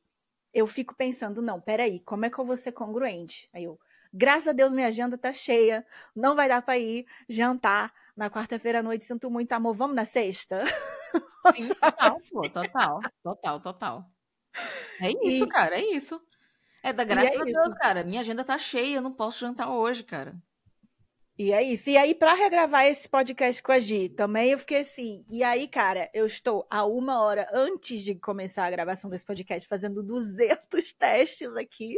eu 0.52 0.66
fico 0.66 0.94
pensando, 0.94 1.40
não, 1.40 1.58
peraí, 1.58 2.00
como 2.00 2.26
é 2.26 2.30
que 2.30 2.38
eu 2.38 2.44
vou 2.44 2.56
ser 2.58 2.72
congruente? 2.72 3.48
Aí 3.52 3.64
eu, 3.64 3.78
Graças 4.18 4.48
a 4.48 4.52
Deus, 4.52 4.72
minha 4.72 4.88
agenda 4.88 5.18
tá 5.18 5.30
cheia. 5.30 5.86
Não 6.14 6.34
vai 6.34 6.48
dar 6.48 6.62
para 6.62 6.78
ir 6.78 7.06
jantar 7.28 7.92
na 8.16 8.30
quarta-feira 8.30 8.78
à 8.78 8.82
noite. 8.82 9.04
Sinto 9.04 9.30
muito 9.30 9.52
amor. 9.52 9.74
Vamos 9.74 9.94
na 9.94 10.06
sexta? 10.06 10.64
Sim, 11.54 11.68
total, 11.74 12.18
pô, 12.32 12.48
total, 12.48 13.00
total, 13.22 13.60
total. 13.60 14.10
É 15.02 15.10
isso, 15.10 15.44
e... 15.44 15.48
cara, 15.48 15.76
é 15.76 15.84
isso. 15.84 16.18
É 16.82 16.94
da 16.94 17.04
graça 17.04 17.28
é 17.28 17.40
a 17.40 17.44
Deus, 17.44 17.74
cara. 17.74 18.04
Minha 18.04 18.20
agenda 18.20 18.42
tá 18.42 18.56
cheia, 18.56 18.96
eu 18.96 19.02
não 19.02 19.12
posso 19.12 19.40
jantar 19.40 19.68
hoje, 19.68 20.02
cara. 20.02 20.34
E 21.38 21.52
é 21.52 21.62
isso. 21.62 21.90
E 21.90 21.98
aí, 21.98 22.14
para 22.14 22.32
regravar 22.32 22.86
esse 22.86 23.06
podcast 23.06 23.62
com 23.62 23.70
a 23.70 23.78
Gi, 23.78 24.08
também 24.08 24.52
eu 24.52 24.58
fiquei 24.58 24.80
assim. 24.80 25.22
E 25.28 25.44
aí, 25.44 25.68
cara, 25.68 26.08
eu 26.14 26.24
estou 26.24 26.66
a 26.70 26.86
uma 26.86 27.20
hora 27.20 27.46
antes 27.52 28.02
de 28.02 28.14
começar 28.14 28.64
a 28.64 28.70
gravação 28.70 29.10
desse 29.10 29.24
podcast 29.24 29.68
fazendo 29.68 30.02
200 30.02 30.92
testes 30.98 31.54
aqui. 31.54 31.94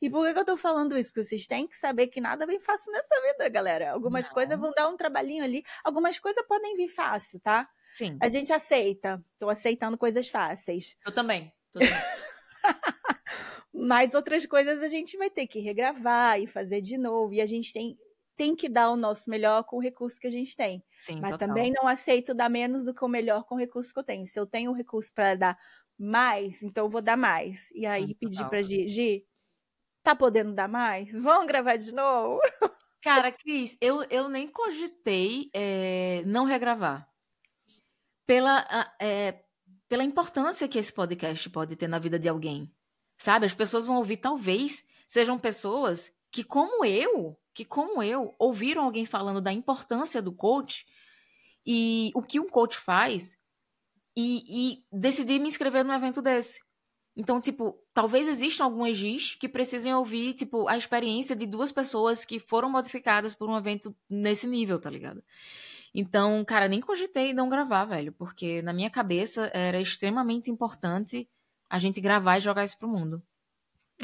E 0.00 0.10
por 0.10 0.30
que, 0.30 0.38
eu 0.38 0.44
tô 0.44 0.58
falando 0.58 0.98
isso? 0.98 1.10
Porque 1.10 1.24
vocês 1.24 1.46
têm 1.46 1.66
que 1.66 1.76
saber 1.76 2.08
que 2.08 2.20
nada 2.20 2.46
vem 2.46 2.60
fácil 2.60 2.92
nessa 2.92 3.20
vida, 3.22 3.48
galera. 3.48 3.92
Algumas 3.92 4.26
Não. 4.26 4.34
coisas 4.34 4.58
vão 4.58 4.70
dar 4.72 4.88
um 4.88 4.96
trabalhinho 4.96 5.42
ali, 5.42 5.64
algumas 5.82 6.18
coisas 6.18 6.44
podem 6.46 6.76
vir 6.76 6.88
fácil, 6.88 7.40
tá? 7.40 7.66
Sim. 7.94 8.18
A 8.20 8.28
gente 8.28 8.52
aceita. 8.52 9.24
Tô 9.38 9.48
aceitando 9.48 9.96
coisas 9.96 10.28
fáceis. 10.28 10.96
Eu 11.06 11.12
também. 11.12 11.50
Tô 11.70 11.78
também. 11.78 11.94
Mas 13.72 14.14
outras 14.14 14.44
coisas 14.46 14.82
a 14.82 14.88
gente 14.88 15.16
vai 15.16 15.30
ter 15.30 15.46
que 15.46 15.60
regravar 15.60 16.40
e 16.40 16.46
fazer 16.46 16.80
de 16.80 16.98
novo. 16.98 17.32
E 17.32 17.40
a 17.40 17.46
gente 17.46 17.72
tem 17.72 17.98
tem 18.36 18.56
que 18.56 18.68
dar 18.68 18.90
o 18.90 18.96
nosso 18.96 19.28
melhor 19.28 19.64
com 19.64 19.76
o 19.76 19.80
recurso 19.80 20.18
que 20.18 20.26
a 20.26 20.30
gente 20.30 20.56
tem. 20.56 20.82
Sim, 20.98 21.20
Mas 21.20 21.32
total. 21.32 21.48
também 21.48 21.72
não 21.72 21.86
aceito 21.86 22.34
dar 22.34 22.48
menos 22.48 22.84
do 22.84 22.94
que 22.94 23.04
o 23.04 23.08
melhor 23.08 23.44
com 23.44 23.54
o 23.54 23.58
recurso 23.58 23.92
que 23.92 23.98
eu 23.98 24.04
tenho. 24.04 24.26
Se 24.26 24.38
eu 24.38 24.46
tenho 24.46 24.70
um 24.70 24.74
recurso 24.74 25.12
para 25.12 25.34
dar 25.34 25.58
mais, 25.98 26.62
então 26.62 26.86
eu 26.86 26.90
vou 26.90 27.02
dar 27.02 27.16
mais. 27.16 27.70
E 27.72 27.86
aí 27.86 28.08
Sim, 28.08 28.14
pedir 28.14 28.48
para 28.48 28.62
Gi, 28.62 28.88
Gi, 28.88 29.26
tá 30.02 30.16
podendo 30.16 30.52
dar 30.52 30.68
mais? 30.68 31.12
Vamos 31.22 31.46
gravar 31.46 31.76
de 31.76 31.92
novo? 31.92 32.40
Cara, 33.02 33.32
Cris, 33.32 33.76
eu, 33.80 34.02
eu 34.04 34.28
nem 34.28 34.48
cogitei 34.48 35.50
é, 35.52 36.22
não 36.24 36.44
regravar. 36.44 37.08
Pela, 38.24 38.94
é, 39.00 39.44
pela 39.88 40.04
importância 40.04 40.68
que 40.68 40.78
esse 40.78 40.92
podcast 40.92 41.50
pode 41.50 41.76
ter 41.76 41.88
na 41.88 41.98
vida 41.98 42.18
de 42.18 42.28
alguém. 42.28 42.72
Sabe? 43.18 43.46
As 43.46 43.54
pessoas 43.54 43.86
vão 43.86 43.96
ouvir, 43.96 44.16
talvez 44.16 44.84
sejam 45.08 45.38
pessoas 45.38 46.12
que 46.30 46.42
como 46.42 46.84
eu, 46.84 47.36
que 47.54 47.64
como 47.64 48.02
eu, 48.02 48.34
ouviram 48.38 48.84
alguém 48.84 49.04
falando 49.04 49.40
da 49.40 49.52
importância 49.52 50.22
do 50.22 50.32
coach 50.32 50.86
e 51.66 52.10
o 52.14 52.22
que 52.22 52.40
um 52.40 52.48
coach 52.48 52.78
faz 52.78 53.38
e, 54.16 54.44
e 54.46 54.84
decidi 54.92 55.38
me 55.38 55.48
inscrever 55.48 55.84
num 55.84 55.92
evento 55.92 56.20
desse. 56.20 56.60
Então, 57.14 57.40
tipo, 57.40 57.78
talvez 57.92 58.26
existam 58.26 58.64
algumas 58.64 58.96
GIS 58.96 59.34
que 59.34 59.48
precisem 59.48 59.94
ouvir, 59.94 60.32
tipo, 60.32 60.66
a 60.66 60.76
experiência 60.76 61.36
de 61.36 61.46
duas 61.46 61.70
pessoas 61.70 62.24
que 62.24 62.38
foram 62.38 62.70
modificadas 62.70 63.34
por 63.34 63.50
um 63.50 63.56
evento 63.56 63.94
nesse 64.08 64.46
nível, 64.46 64.80
tá 64.80 64.88
ligado? 64.88 65.22
Então, 65.94 66.42
cara, 66.44 66.68
nem 66.68 66.80
cogitei 66.80 67.34
não 67.34 67.50
gravar, 67.50 67.84
velho, 67.84 68.12
porque 68.12 68.62
na 68.62 68.72
minha 68.72 68.88
cabeça 68.88 69.50
era 69.52 69.78
extremamente 69.78 70.50
importante 70.50 71.28
a 71.68 71.78
gente 71.78 72.00
gravar 72.00 72.38
e 72.38 72.40
jogar 72.40 72.64
isso 72.64 72.78
pro 72.78 72.88
mundo. 72.88 73.22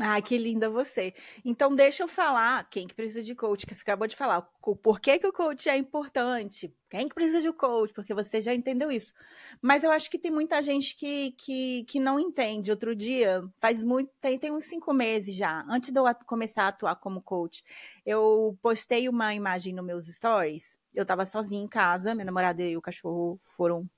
Ah, 0.00 0.20
que 0.22 0.38
linda 0.38 0.70
você. 0.70 1.12
Então, 1.44 1.74
deixa 1.74 2.04
eu 2.04 2.08
falar 2.08 2.68
quem 2.70 2.86
que 2.86 2.94
precisa 2.94 3.22
de 3.22 3.34
coach, 3.34 3.66
que 3.66 3.74
você 3.74 3.82
acabou 3.82 4.06
de 4.06 4.14
falar. 4.14 4.42
Por 4.42 5.00
que, 5.00 5.18
que 5.18 5.26
o 5.26 5.32
coach 5.32 5.68
é 5.68 5.76
importante? 5.76 6.72
Quem 6.88 7.08
que 7.08 7.14
precisa 7.14 7.40
de 7.40 7.52
coach? 7.52 7.92
Porque 7.92 8.14
você 8.14 8.40
já 8.40 8.54
entendeu 8.54 8.92
isso. 8.92 9.12
Mas 9.60 9.82
eu 9.82 9.90
acho 9.90 10.08
que 10.08 10.18
tem 10.18 10.30
muita 10.30 10.62
gente 10.62 10.94
que, 10.94 11.32
que, 11.32 11.84
que 11.84 11.98
não 11.98 12.20
entende. 12.20 12.70
Outro 12.70 12.94
dia, 12.94 13.42
faz 13.58 13.82
muito, 13.82 14.10
tem, 14.20 14.38
tem 14.38 14.52
uns 14.52 14.66
cinco 14.66 14.92
meses 14.94 15.34
já, 15.34 15.64
antes 15.68 15.90
de 15.90 15.98
eu 15.98 16.04
começar 16.26 16.64
a 16.64 16.68
atuar 16.68 16.96
como 16.96 17.20
coach, 17.20 17.64
eu 18.06 18.56
postei 18.62 19.08
uma 19.08 19.34
imagem 19.34 19.74
nos 19.74 19.84
meus 19.84 20.06
stories. 20.06 20.78
Eu 20.94 21.04
tava 21.04 21.26
sozinha 21.26 21.62
em 21.62 21.68
casa, 21.68 22.14
minha 22.14 22.24
namorada 22.24 22.62
e 22.62 22.76
o 22.76 22.82
cachorro 22.82 23.40
foram 23.56 23.88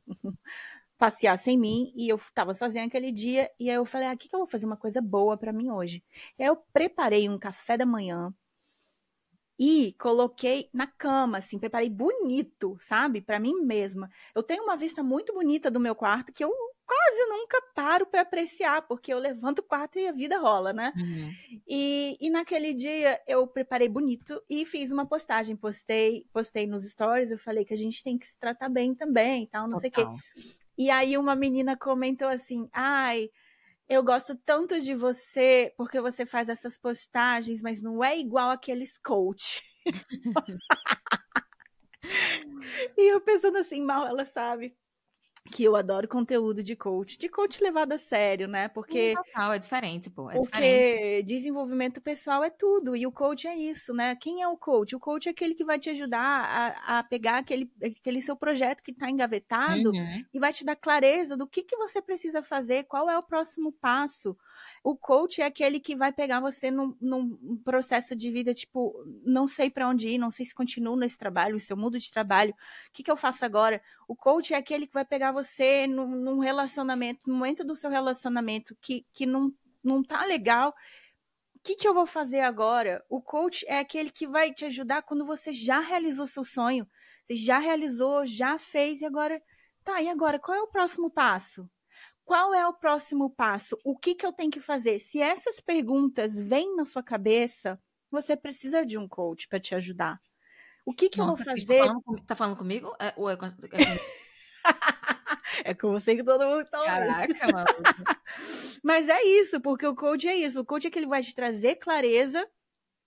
passear 1.01 1.39
sem 1.39 1.57
mim 1.57 1.91
e 1.97 2.11
eu 2.11 2.21
tava 2.35 2.53
sozinha 2.53 2.85
aquele 2.85 3.11
dia 3.11 3.51
e 3.59 3.71
aí 3.71 3.77
eu 3.77 3.87
falei, 3.87 4.09
ah, 4.09 4.15
que 4.15 4.29
que 4.29 4.35
eu 4.35 4.41
vou 4.41 4.47
fazer 4.47 4.67
uma 4.67 4.77
coisa 4.77 5.01
boa 5.01 5.35
para 5.35 5.51
mim 5.51 5.71
hoje? 5.71 6.05
E 6.39 6.43
aí 6.43 6.49
eu 6.51 6.57
preparei 6.75 7.27
um 7.27 7.39
café 7.39 7.79
da 7.79 7.87
manhã 7.87 8.35
e 9.59 9.95
coloquei 9.99 10.69
na 10.75 10.87
cama, 10.87 11.39
assim, 11.39 11.59
preparei 11.59 11.89
bonito, 11.89 12.77
sabe? 12.81 13.23
Para 13.23 13.41
mim 13.41 13.63
mesma. 13.63 14.11
Eu 14.35 14.43
tenho 14.43 14.63
uma 14.63 14.77
vista 14.77 15.03
muito 15.03 15.33
bonita 15.33 15.71
do 15.71 15.81
meu 15.81 15.95
quarto 15.95 16.35
que 16.35 16.45
eu 16.45 16.53
quase 16.87 17.27
nunca 17.27 17.63
paro 17.75 18.05
para 18.05 18.21
apreciar, 18.21 18.83
porque 18.83 19.13
eu 19.13 19.19
levanto 19.19 19.61
o 19.61 19.63
quarto 19.63 19.99
e 19.99 20.07
a 20.07 20.13
vida 20.13 20.39
rola, 20.39 20.75
né? 20.75 20.93
Uhum. 20.99 21.33
E, 21.67 22.19
e 22.21 22.29
naquele 22.29 22.75
dia 22.75 23.23
eu 23.27 23.47
preparei 23.47 23.89
bonito 23.89 24.43
e 24.51 24.67
fiz 24.67 24.93
uma 24.93 25.07
postagem, 25.07 25.57
postei, 25.57 26.27
postei 26.31 26.67
nos 26.67 26.85
stories, 26.85 27.31
eu 27.31 27.39
falei 27.39 27.65
que 27.65 27.73
a 27.73 27.79
gente 27.79 28.03
tem 28.03 28.19
que 28.19 28.27
se 28.27 28.37
tratar 28.39 28.69
bem 28.69 28.95
também, 28.95 29.47
tal, 29.47 29.69
não 29.69 29.81
Total. 29.81 29.81
sei 29.81 29.91
o 29.91 29.93
quê. 29.93 30.60
E 30.81 30.88
aí 30.88 31.19
uma 31.19 31.37
menina 31.37 31.77
comentou 31.77 32.27
assim: 32.27 32.66
"Ai, 32.73 33.29
eu 33.88 34.03
gosto 34.05 34.37
tanto 34.47 34.81
de 34.81 34.95
você 34.95 35.75
porque 35.77 36.01
você 36.01 36.25
faz 36.27 36.49
essas 36.49 36.79
postagens, 36.79 37.61
mas 37.62 37.83
não 37.83 38.05
é 38.05 38.19
igual 38.19 38.51
aqueles 38.51 38.97
coach". 38.99 39.62
e 42.99 43.12
eu 43.12 43.21
pensando 43.21 43.59
assim, 43.59 43.83
mal 43.83 44.07
ela 44.07 44.25
sabe 44.25 44.77
que 45.50 45.64
eu 45.64 45.74
adoro 45.74 46.07
conteúdo 46.07 46.62
de 46.62 46.76
coach, 46.76 47.18
de 47.18 47.29
coach 47.29 47.62
levado 47.62 47.92
a 47.92 47.98
sério, 47.98 48.46
né? 48.46 48.68
Porque 48.68 49.14
Total, 49.14 49.53
é 49.53 49.59
diferente, 49.59 50.11
pô. 50.11 50.31
É 50.31 50.35
porque 50.35 50.59
diferente. 50.59 51.26
desenvolvimento 51.26 52.00
pessoal 52.00 52.44
é 52.44 52.50
tudo 52.50 52.94
e 52.94 53.07
o 53.07 53.12
coach 53.12 53.48
é 53.48 53.57
isso, 53.57 53.94
né? 53.94 54.14
Quem 54.16 54.42
é 54.42 54.48
o 54.48 54.57
coach? 54.57 54.94
O 54.94 55.00
coach 55.00 55.29
é 55.29 55.31
aquele 55.31 55.55
que 55.55 55.64
vai 55.64 55.79
te 55.79 55.90
ajudar 55.90 56.20
a, 56.20 56.98
a 56.98 57.03
pegar 57.03 57.38
aquele, 57.38 57.70
aquele 57.83 58.20
seu 58.20 58.37
projeto 58.37 58.83
que 58.83 58.90
está 58.90 59.11
engavetado 59.11 59.90
uhum. 59.90 60.24
e 60.33 60.38
vai 60.38 60.53
te 60.53 60.64
dar 60.64 60.76
clareza 60.76 61.37
do 61.37 61.46
que, 61.46 61.62
que 61.62 61.76
você 61.76 62.00
precisa 62.03 62.42
fazer, 62.42 62.85
qual 62.85 63.09
é 63.09 63.18
o 63.18 63.22
próximo 63.22 63.72
passo. 63.72 64.37
O 64.83 64.96
coach 64.96 65.40
é 65.40 65.44
aquele 65.44 65.79
que 65.79 65.94
vai 65.94 66.12
pegar 66.12 66.40
você 66.40 66.70
num, 66.70 66.96
num 67.01 67.57
processo 67.64 68.16
de 68.16 68.31
vida, 68.31 68.55
tipo, 68.55 68.94
não 69.25 69.46
sei 69.46 69.70
para 69.70 69.88
onde 69.88 70.09
ir, 70.09 70.18
não 70.18 70.31
sei 70.31 70.46
se 70.46 70.55
continuo 70.55 70.96
nesse 70.96 71.18
trabalho, 71.18 71.61
se 71.61 71.73
eu 71.73 71.77
mudo 71.77 71.99
de 71.99 72.11
trabalho, 72.11 72.53
o 72.53 72.92
que, 72.92 73.03
que 73.03 73.11
eu 73.11 73.16
faço 73.16 73.44
agora? 73.44 73.83
O 74.09 74.16
coach 74.16 74.55
é 74.55 74.57
aquele 74.57 74.87
que 74.87 74.94
vai 74.94 75.05
pegar 75.05 75.33
você 75.33 75.87
num, 75.87 76.09
num 76.09 76.38
relacionamento, 76.38 77.29
no 77.29 77.35
momento 77.35 77.64
do 77.64 77.77
seu 77.77 77.90
relacionamento 77.90 78.77
que, 78.81 79.07
que 79.12 79.27
não, 79.27 79.53
não 79.83 80.03
tá 80.03 80.25
legal. 80.25 80.75
O 81.55 81.61
que, 81.62 81.75
que 81.75 81.87
eu 81.87 81.92
vou 81.92 82.07
fazer 82.07 82.40
agora? 82.40 83.05
O 83.09 83.20
coach 83.20 83.66
é 83.68 83.79
aquele 83.79 84.11
que 84.11 84.27
vai 84.27 84.53
te 84.53 84.64
ajudar 84.64 85.03
quando 85.03 85.27
você 85.27 85.53
já 85.53 85.81
realizou 85.81 86.27
seu 86.27 86.42
sonho. 86.42 86.88
Você 87.23 87.37
já 87.37 87.59
realizou, 87.59 88.27
já 88.27 88.59
fez, 88.59 89.03
e 89.03 89.05
agora. 89.05 89.42
Tá, 89.85 90.01
e 90.03 90.09
agora? 90.09 90.38
Qual 90.38 90.57
é 90.57 90.62
o 90.62 90.68
próximo 90.68 91.11
passo? 91.11 91.68
Qual 92.31 92.55
é 92.55 92.64
o 92.64 92.73
próximo 92.73 93.29
passo? 93.29 93.77
O 93.83 93.99
que, 93.99 94.14
que 94.14 94.25
eu 94.25 94.33
tenho 94.33 94.53
que 94.53 94.61
fazer? 94.61 95.01
Se 95.01 95.21
essas 95.21 95.59
perguntas 95.59 96.40
vêm 96.40 96.77
na 96.77 96.85
sua 96.85 97.03
cabeça, 97.03 97.77
você 98.09 98.37
precisa 98.37 98.87
de 98.87 98.97
um 98.97 99.09
coach 99.09 99.49
para 99.49 99.59
te 99.59 99.75
ajudar. 99.75 100.21
O 100.87 100.95
que, 100.95 101.09
que 101.09 101.19
Nossa, 101.19 101.33
eu 101.33 101.37
vou 101.37 101.45
fazer? 101.45 101.79
Tá 101.79 101.87
falando, 101.87 102.27
tá 102.29 102.37
falando 102.37 102.57
comigo? 102.57 102.95
É, 103.01 103.12
ou 103.16 103.29
é, 103.29 103.37
com, 103.37 103.47
é, 103.47 103.51
é 105.71 105.75
com 105.75 105.90
você 105.90 106.14
que 106.14 106.23
todo 106.23 106.47
mundo 106.47 106.64
tá 106.66 106.79
ouvindo. 106.79 106.95
Caraca, 106.95 107.53
mano. 107.53 107.66
Mas 108.81 109.09
é 109.09 109.25
isso, 109.25 109.61
porque 109.61 109.85
o 109.85 109.97
coach 109.97 110.29
é 110.29 110.37
isso. 110.37 110.61
O 110.61 110.64
coach 110.64 110.87
é 110.87 110.90
que 110.90 111.01
ele 111.01 111.09
vai 111.09 111.25
te 111.25 111.35
trazer 111.35 111.81
clareza 111.81 112.49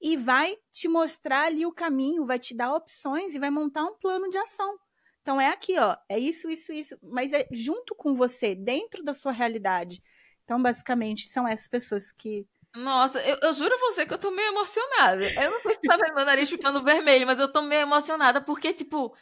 e 0.01 0.17
vai 0.17 0.57
te 0.69 0.89
mostrar 0.89 1.45
ali 1.45 1.65
o 1.65 1.71
caminho, 1.71 2.25
vai 2.25 2.39
te 2.39 2.53
dar 2.53 2.75
opções 2.75 3.33
e 3.33 3.39
vai 3.39 3.49
montar 3.49 3.85
um 3.85 3.97
plano 3.97 4.29
de 4.29 4.37
ação. 4.37 4.77
Então 5.23 5.39
é 5.39 5.47
aqui, 5.47 5.79
ó, 5.79 5.95
é 6.09 6.19
isso, 6.19 6.49
isso, 6.49 6.73
isso, 6.73 6.99
mas 7.01 7.31
é 7.31 7.47
junto 7.49 7.95
com 7.95 8.13
você, 8.13 8.53
dentro 8.53 9.01
da 9.01 9.13
sua 9.13 9.31
realidade. 9.31 10.03
Então, 10.43 10.61
basicamente, 10.61 11.29
são 11.29 11.47
essas 11.47 11.67
pessoas 11.67 12.11
que. 12.11 12.45
Nossa, 12.75 13.21
eu, 13.21 13.37
eu 13.41 13.53
juro 13.53 13.73
a 13.73 13.77
você 13.77 14.05
que 14.05 14.13
eu 14.13 14.17
tô 14.19 14.31
meio 14.31 14.49
emocionada. 14.49 15.23
Eu 15.41 15.51
não 15.51 15.61
sei 15.61 15.73
se 15.75 15.81
tá 15.81 15.95
vendo 15.95 16.13
meu 16.13 16.25
nariz 16.25 16.49
ficando 16.49 16.83
vermelho, 16.83 17.25
mas 17.25 17.39
eu 17.39 17.49
tô 17.49 17.61
meio 17.61 17.83
emocionada 17.83 18.41
porque, 18.41 18.73
tipo. 18.73 19.15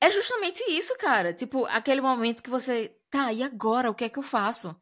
É 0.00 0.10
justamente 0.10 0.62
isso, 0.70 0.96
cara. 0.96 1.34
Tipo, 1.34 1.66
aquele 1.66 2.00
momento 2.00 2.42
que 2.42 2.48
você. 2.48 2.96
Tá, 3.10 3.32
e 3.34 3.42
agora? 3.42 3.90
O 3.90 3.94
que 3.94 4.04
é 4.04 4.08
que 4.08 4.18
eu 4.18 4.22
faço? 4.22 4.74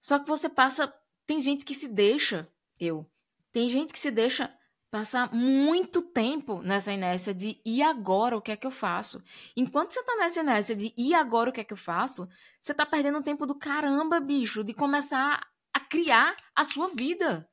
Só 0.00 0.20
que 0.20 0.28
você 0.28 0.48
passa. 0.48 0.94
Tem 1.26 1.40
gente 1.40 1.64
que 1.64 1.74
se 1.74 1.88
deixa. 1.88 2.48
Eu. 2.78 3.04
Tem 3.50 3.68
gente 3.68 3.92
que 3.92 3.98
se 3.98 4.12
deixa 4.12 4.56
passar 4.90 5.32
muito 5.34 6.00
tempo 6.00 6.62
nessa 6.62 6.92
inércia 6.92 7.34
de 7.34 7.60
e 7.64 7.82
agora 7.82 8.36
o 8.36 8.42
que 8.42 8.52
é 8.52 8.56
que 8.56 8.66
eu 8.66 8.70
faço? 8.70 9.22
Enquanto 9.56 9.90
você 9.90 10.02
tá 10.02 10.16
nessa 10.16 10.40
inércia 10.40 10.74
de 10.74 10.94
e 10.96 11.14
agora 11.14 11.50
o 11.50 11.52
que 11.52 11.60
é 11.60 11.64
que 11.64 11.72
eu 11.72 11.76
faço, 11.76 12.28
você 12.60 12.72
tá 12.72 12.86
perdendo 12.86 13.22
tempo 13.22 13.46
do 13.46 13.54
caramba, 13.54 14.20
bicho, 14.20 14.64
de 14.64 14.72
começar 14.72 15.46
a 15.72 15.80
criar 15.80 16.34
a 16.54 16.64
sua 16.64 16.88
vida. 16.88 17.48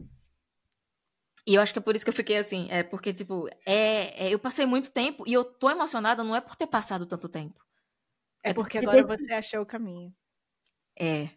E 1.47 1.55
eu 1.55 1.61
acho 1.61 1.73
que 1.73 1.79
é 1.79 1.81
por 1.81 1.95
isso 1.95 2.03
que 2.03 2.09
eu 2.09 2.15
fiquei 2.15 2.37
assim, 2.37 2.67
é 2.71 2.81
porque, 2.81 3.13
tipo, 3.13 3.47
é, 3.65 4.27
é 4.27 4.33
eu 4.33 4.39
passei 4.39 4.65
muito 4.65 4.91
tempo 4.91 5.23
e 5.27 5.33
eu 5.33 5.45
tô 5.45 5.69
emocionada 5.69 6.23
não 6.23 6.35
é 6.35 6.41
por 6.41 6.55
ter 6.55 6.67
passado 6.67 7.05
tanto 7.05 7.29
tempo. 7.29 7.63
É, 8.43 8.49
é 8.49 8.53
porque, 8.53 8.79
porque 8.79 8.97
agora 8.97 9.17
você 9.17 9.33
achou 9.33 9.61
o 9.61 9.65
caminho. 9.65 10.13
É, 10.99 11.29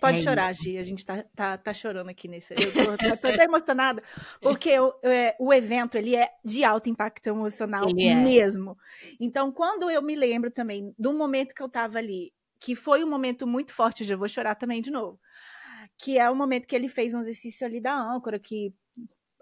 Pode 0.00 0.18
é 0.18 0.22
chorar, 0.22 0.52
Gi. 0.54 0.78
A 0.78 0.82
gente 0.82 1.04
tá, 1.04 1.24
tá, 1.34 1.58
tá 1.58 1.74
chorando 1.74 2.08
aqui 2.08 2.26
nesse. 2.26 2.54
Eu 2.54 2.72
tô, 2.72 2.96
tô, 2.96 3.16
tô 3.16 3.28
até 3.28 3.44
emocionada, 3.44 4.02
porque 4.40 4.78
o, 4.78 4.94
é, 5.02 5.36
o 5.38 5.52
evento 5.52 5.96
ele 5.96 6.16
é 6.16 6.30
de 6.44 6.64
alto 6.64 6.88
impacto 6.88 7.26
emocional 7.28 7.86
é. 7.88 8.14
mesmo. 8.14 8.76
Então, 9.18 9.52
quando 9.52 9.90
eu 9.90 10.00
me 10.02 10.14
lembro 10.14 10.50
também 10.50 10.94
do 10.98 11.12
momento 11.12 11.54
que 11.54 11.62
eu 11.62 11.68
tava 11.68 11.98
ali, 11.98 12.32
que 12.58 12.74
foi 12.74 13.04
um 13.04 13.10
momento 13.10 13.46
muito 13.46 13.72
forte, 13.72 14.02
eu 14.02 14.06
já 14.06 14.16
vou 14.16 14.28
chorar 14.28 14.54
também 14.54 14.80
de 14.80 14.90
novo. 14.90 15.20
Que 15.98 16.18
é 16.18 16.30
o 16.30 16.34
momento 16.34 16.66
que 16.66 16.74
ele 16.74 16.88
fez 16.88 17.12
um 17.14 17.20
exercício 17.20 17.66
ali 17.66 17.80
da 17.80 17.94
âncora, 17.94 18.38
que 18.38 18.74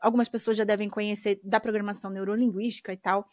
algumas 0.01 0.29
pessoas 0.29 0.57
já 0.57 0.65
devem 0.65 0.89
conhecer 0.89 1.41
da 1.43 1.61
programação 1.61 2.11
neurolinguística 2.11 2.93
e 2.93 2.97
tal. 2.97 3.29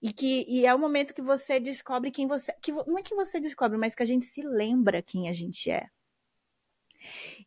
E 0.00 0.12
que 0.12 0.44
e 0.48 0.64
é 0.64 0.72
o 0.72 0.78
momento 0.78 1.12
que 1.12 1.22
você 1.22 1.58
descobre 1.58 2.10
quem 2.10 2.26
você. 2.26 2.52
Que, 2.62 2.70
não 2.70 2.98
é 2.98 3.02
que 3.02 3.14
você 3.14 3.40
descobre, 3.40 3.76
mas 3.76 3.94
que 3.94 4.02
a 4.02 4.06
gente 4.06 4.26
se 4.26 4.42
lembra 4.42 5.02
quem 5.02 5.28
a 5.28 5.32
gente 5.32 5.70
é. 5.70 5.88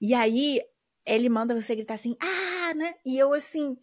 E 0.01 0.13
aí 0.13 0.61
ele 1.05 1.29
manda 1.29 1.59
você 1.59 1.75
gritar 1.75 1.95
assim, 1.95 2.15
ah, 2.19 2.73
né? 2.73 2.95
E 3.05 3.17
eu 3.17 3.33
assim, 3.33 3.77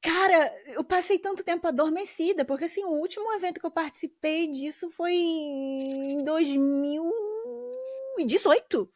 cara, 0.00 0.54
eu 0.68 0.82
passei 0.84 1.18
tanto 1.18 1.44
tempo 1.44 1.66
adormecida, 1.66 2.44
porque 2.44 2.64
assim, 2.64 2.84
o 2.84 2.90
último 2.90 3.32
evento 3.32 3.60
que 3.60 3.66
eu 3.66 3.70
participei 3.70 4.48
disso 4.48 4.90
foi 4.90 5.14
em 5.14 6.24
2018. 6.24 8.90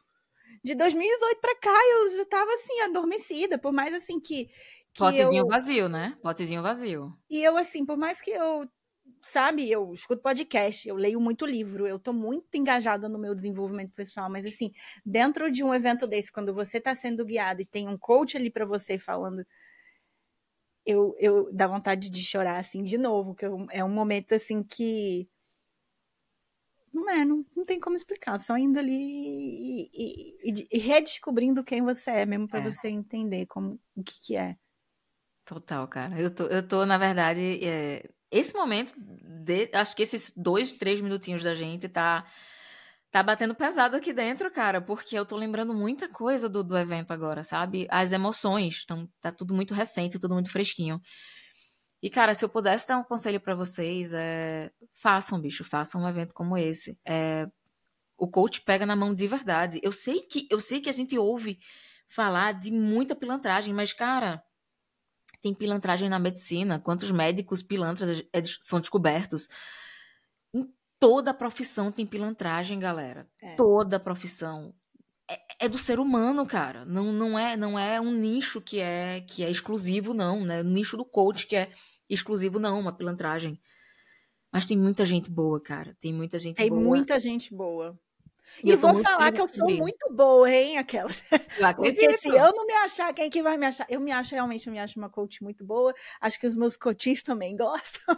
De 0.63 0.75
2018 0.75 1.41
para 1.41 1.55
cá 1.57 1.73
eu 1.91 2.09
já 2.17 2.25
tava 2.25 2.51
assim 2.53 2.79
adormecida, 2.81 3.57
por 3.57 3.73
mais 3.73 3.93
assim 3.93 4.19
que 4.19 4.49
que 4.93 4.99
Potezinho 4.99 5.43
eu... 5.43 5.47
vazio, 5.47 5.89
né? 5.89 6.15
Potezinho 6.21 6.61
vazio. 6.61 7.11
E 7.27 7.43
eu, 7.43 7.57
assim, 7.57 7.83
por 7.83 7.97
mais 7.97 8.21
que 8.21 8.29
eu 8.29 8.69
sabe, 9.21 9.69
eu 9.69 9.93
escuto 9.93 10.21
podcast, 10.21 10.87
eu 10.87 10.95
leio 10.95 11.19
muito 11.19 11.45
livro, 11.45 11.87
eu 11.87 11.99
tô 11.99 12.13
muito 12.13 12.55
engajada 12.55 13.07
no 13.07 13.19
meu 13.19 13.35
desenvolvimento 13.35 13.93
pessoal, 13.93 14.29
mas 14.29 14.45
assim, 14.45 14.71
dentro 15.05 15.51
de 15.51 15.63
um 15.63 15.73
evento 15.73 16.07
desse, 16.07 16.31
quando 16.31 16.53
você 16.53 16.79
tá 16.79 16.95
sendo 16.95 17.25
guiado 17.25 17.61
e 17.61 17.65
tem 17.65 17.87
um 17.87 17.97
coach 17.97 18.37
ali 18.37 18.49
para 18.49 18.65
você 18.65 18.97
falando, 18.97 19.45
eu, 20.85 21.15
eu 21.19 21.51
dá 21.53 21.67
vontade 21.67 22.09
de 22.09 22.23
chorar 22.23 22.57
assim 22.57 22.83
de 22.83 22.97
novo, 22.97 23.35
que 23.35 23.45
eu, 23.45 23.65
é 23.71 23.83
um 23.83 23.89
momento 23.89 24.33
assim 24.35 24.63
que 24.63 25.29
não 26.93 27.09
é, 27.09 27.25
não, 27.25 27.43
não 27.55 27.65
tem 27.65 27.79
como 27.79 27.95
explicar, 27.95 28.39
só 28.39 28.55
indo 28.57 28.77
ali 28.77 28.91
e, 28.93 29.89
e, 29.93 30.51
e, 30.51 30.67
e 30.71 30.77
redescobrindo 30.77 31.63
quem 31.63 31.81
você 31.81 32.11
é, 32.11 32.25
mesmo 32.25 32.47
para 32.47 32.59
é. 32.59 32.71
você 32.71 32.87
entender 32.87 33.47
como 33.47 33.79
o 33.95 34.03
que 34.03 34.19
que 34.21 34.35
é. 34.35 34.55
Total, 35.45 35.85
cara. 35.87 36.19
Eu 36.19 36.33
tô, 36.33 36.45
eu 36.45 36.65
tô 36.65 36.85
na 36.85 36.97
verdade, 36.97 37.65
é, 37.65 38.09
esse 38.33 38.53
momento, 38.55 38.93
de, 38.97 39.69
acho 39.73 39.95
que 39.95 40.03
esses 40.03 40.33
dois, 40.35 40.71
três 40.71 40.99
minutinhos 40.99 41.43
da 41.43 41.53
gente 41.53 41.87
tá, 41.87 42.25
tá 43.11 43.21
batendo 43.21 43.53
pesado 43.53 43.95
aqui 43.95 44.11
dentro, 44.11 44.51
cara, 44.51 44.81
porque 44.81 45.17
eu 45.17 45.25
tô 45.25 45.35
lembrando 45.35 45.73
muita 45.73 46.09
coisa 46.09 46.49
do, 46.49 46.63
do 46.63 46.77
evento 46.77 47.11
agora, 47.11 47.43
sabe? 47.43 47.87
As 47.89 48.11
emoções, 48.11 48.81
então 48.83 49.07
tá 49.21 49.31
tudo 49.31 49.53
muito 49.53 49.73
recente, 49.73 50.19
tudo 50.19 50.33
muito 50.33 50.49
fresquinho. 50.49 50.99
E, 52.01 52.09
cara, 52.09 52.33
se 52.33 52.43
eu 52.43 52.49
pudesse 52.49 52.87
dar 52.87 52.97
um 52.97 53.03
conselho 53.03 53.39
para 53.39 53.55
vocês, 53.55 54.13
é, 54.13 54.69
façam, 54.93 55.39
bicho, 55.39 55.63
façam 55.63 56.01
um 56.01 56.09
evento 56.09 56.33
como 56.33 56.57
esse. 56.57 56.99
É, 57.07 57.47
o 58.17 58.27
coach 58.27 58.61
pega 58.61 58.85
na 58.85 58.95
mão 58.95 59.13
de 59.13 59.25
verdade. 59.27 59.79
Eu 59.81 59.91
sei 59.91 60.21
que 60.21 60.45
eu 60.49 60.59
sei 60.59 60.81
que 60.81 60.89
a 60.89 60.93
gente 60.93 61.17
ouve 61.17 61.59
falar 62.09 62.53
de 62.53 62.71
muita 62.71 63.15
pilantragem, 63.15 63.73
mas, 63.73 63.93
cara, 63.93 64.43
tem 65.43 65.53
pilantragem 65.53 66.07
na 66.07 66.17
medicina, 66.17 66.79
quantos 66.79 67.11
médicos 67.11 67.61
pilantras 67.61 68.25
são 68.61 68.79
descobertos. 68.79 69.49
Em 70.55 70.65
toda 70.97 71.31
a 71.31 71.33
profissão 71.33 71.91
tem 71.91 72.05
pilantragem, 72.05 72.79
galera. 72.79 73.29
É. 73.41 73.53
Toda 73.55 73.99
profissão. 73.99 74.73
É, 75.29 75.65
é, 75.65 75.69
do 75.69 75.77
ser 75.77 75.99
humano, 75.99 76.45
cara. 76.47 76.85
Não, 76.85 77.11
não 77.11 77.37
é 77.37 77.57
não 77.57 77.77
é 77.77 77.99
um 77.99 78.13
nicho 78.13 78.61
que 78.61 78.79
é 78.79 79.19
que 79.19 79.43
é 79.43 79.51
exclusivo, 79.51 80.13
não, 80.13 80.45
né? 80.45 80.61
O 80.61 80.63
nicho 80.63 80.95
do 80.95 81.03
coach 81.03 81.45
que 81.45 81.57
é 81.57 81.69
exclusivo, 82.09 82.57
não, 82.57 82.79
uma 82.79 82.93
pilantragem. 82.93 83.59
Mas 84.49 84.65
tem 84.65 84.77
muita 84.77 85.03
gente 85.03 85.29
boa, 85.29 85.59
cara. 85.61 85.93
Tem 85.99 86.13
muita 86.13 86.39
gente 86.39 86.55
tem 86.55 86.69
boa. 86.69 86.79
Tem 86.79 86.87
muita 86.87 87.19
gente 87.19 87.53
boa. 87.53 87.99
E, 88.61 88.71
e 88.71 88.75
vou 88.75 88.97
falar 89.01 89.31
que 89.31 89.41
eu 89.41 89.47
sou 89.47 89.69
muito 89.69 90.11
boa, 90.13 90.49
hein, 90.49 90.77
aquelas. 90.77 91.21
Porque 91.75 92.17
se 92.17 92.27
eu 92.27 92.53
não 92.53 92.65
me 92.65 92.73
achar, 92.73 93.13
quem 93.13 93.29
que 93.29 93.41
vai 93.41 93.57
me 93.57 93.65
achar? 93.65 93.85
Eu 93.89 93.99
me 93.99 94.11
acho, 94.11 94.35
realmente, 94.35 94.67
eu 94.67 94.73
me 94.73 94.79
acho 94.79 94.99
uma 94.99 95.09
coach 95.09 95.41
muito 95.41 95.63
boa. 95.65 95.93
Acho 96.21 96.39
que 96.39 96.47
os 96.47 96.55
meus 96.55 96.75
coaches 96.77 97.23
também 97.23 97.55
gostam. 97.57 98.15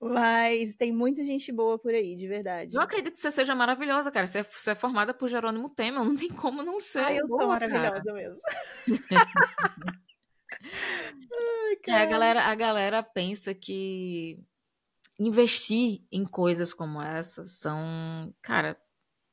Mas 0.00 0.74
tem 0.76 0.92
muita 0.92 1.24
gente 1.24 1.50
boa 1.52 1.78
por 1.78 1.94
aí, 1.94 2.14
de 2.16 2.28
verdade. 2.28 2.74
Eu 2.74 2.80
acredito 2.80 3.14
que 3.14 3.18
você 3.18 3.30
seja 3.30 3.54
maravilhosa, 3.54 4.10
cara. 4.10 4.26
Você 4.26 4.40
é, 4.40 4.42
você 4.42 4.70
é 4.72 4.74
formada 4.74 5.14
por 5.14 5.28
Jerônimo 5.28 5.70
Temer, 5.70 6.04
não 6.04 6.16
tem 6.16 6.28
como 6.28 6.62
não 6.62 6.78
ser. 6.78 6.98
Ah, 6.98 7.14
eu 7.14 7.26
boa, 7.26 7.40
sou 7.40 7.48
maravilhosa 7.48 8.02
cara. 8.02 8.12
mesmo. 8.12 8.40
Ai, 11.32 11.78
é, 11.86 11.92
a 11.94 12.06
galera, 12.06 12.42
a 12.42 12.54
galera 12.54 13.02
pensa 13.02 13.54
que 13.54 14.38
investir 15.18 16.02
em 16.12 16.24
coisas 16.24 16.74
como 16.74 17.00
essa 17.00 17.44
são, 17.46 18.34
cara, 18.42 18.78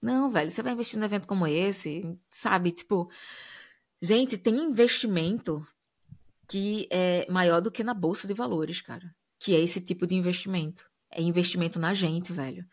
não, 0.04 0.30
velho, 0.30 0.52
você 0.52 0.62
vai 0.62 0.74
investir 0.74 1.00
num 1.00 1.06
evento 1.06 1.26
como 1.26 1.48
esse, 1.48 2.20
sabe? 2.30 2.72
Tipo, 2.72 3.10
gente, 4.02 4.38
tem 4.38 4.54
investimento 4.54 5.66
que 6.46 6.89
é 6.92 7.26
maior 7.32 7.62
do 7.62 7.72
que 7.72 7.86
na 7.86 7.94
bolsa 7.94 8.28
de 8.28 8.34
valores, 8.34 8.82
cara. 8.82 9.16
Que 9.39 9.56
é 9.56 9.62
esse 9.62 9.80
tipo 9.80 10.06
de 10.06 10.13
investimento. 10.13 10.92
É 11.10 11.22
investimento 11.22 11.80
na 11.80 11.94
gente, 11.94 12.34
velho. 12.34 12.68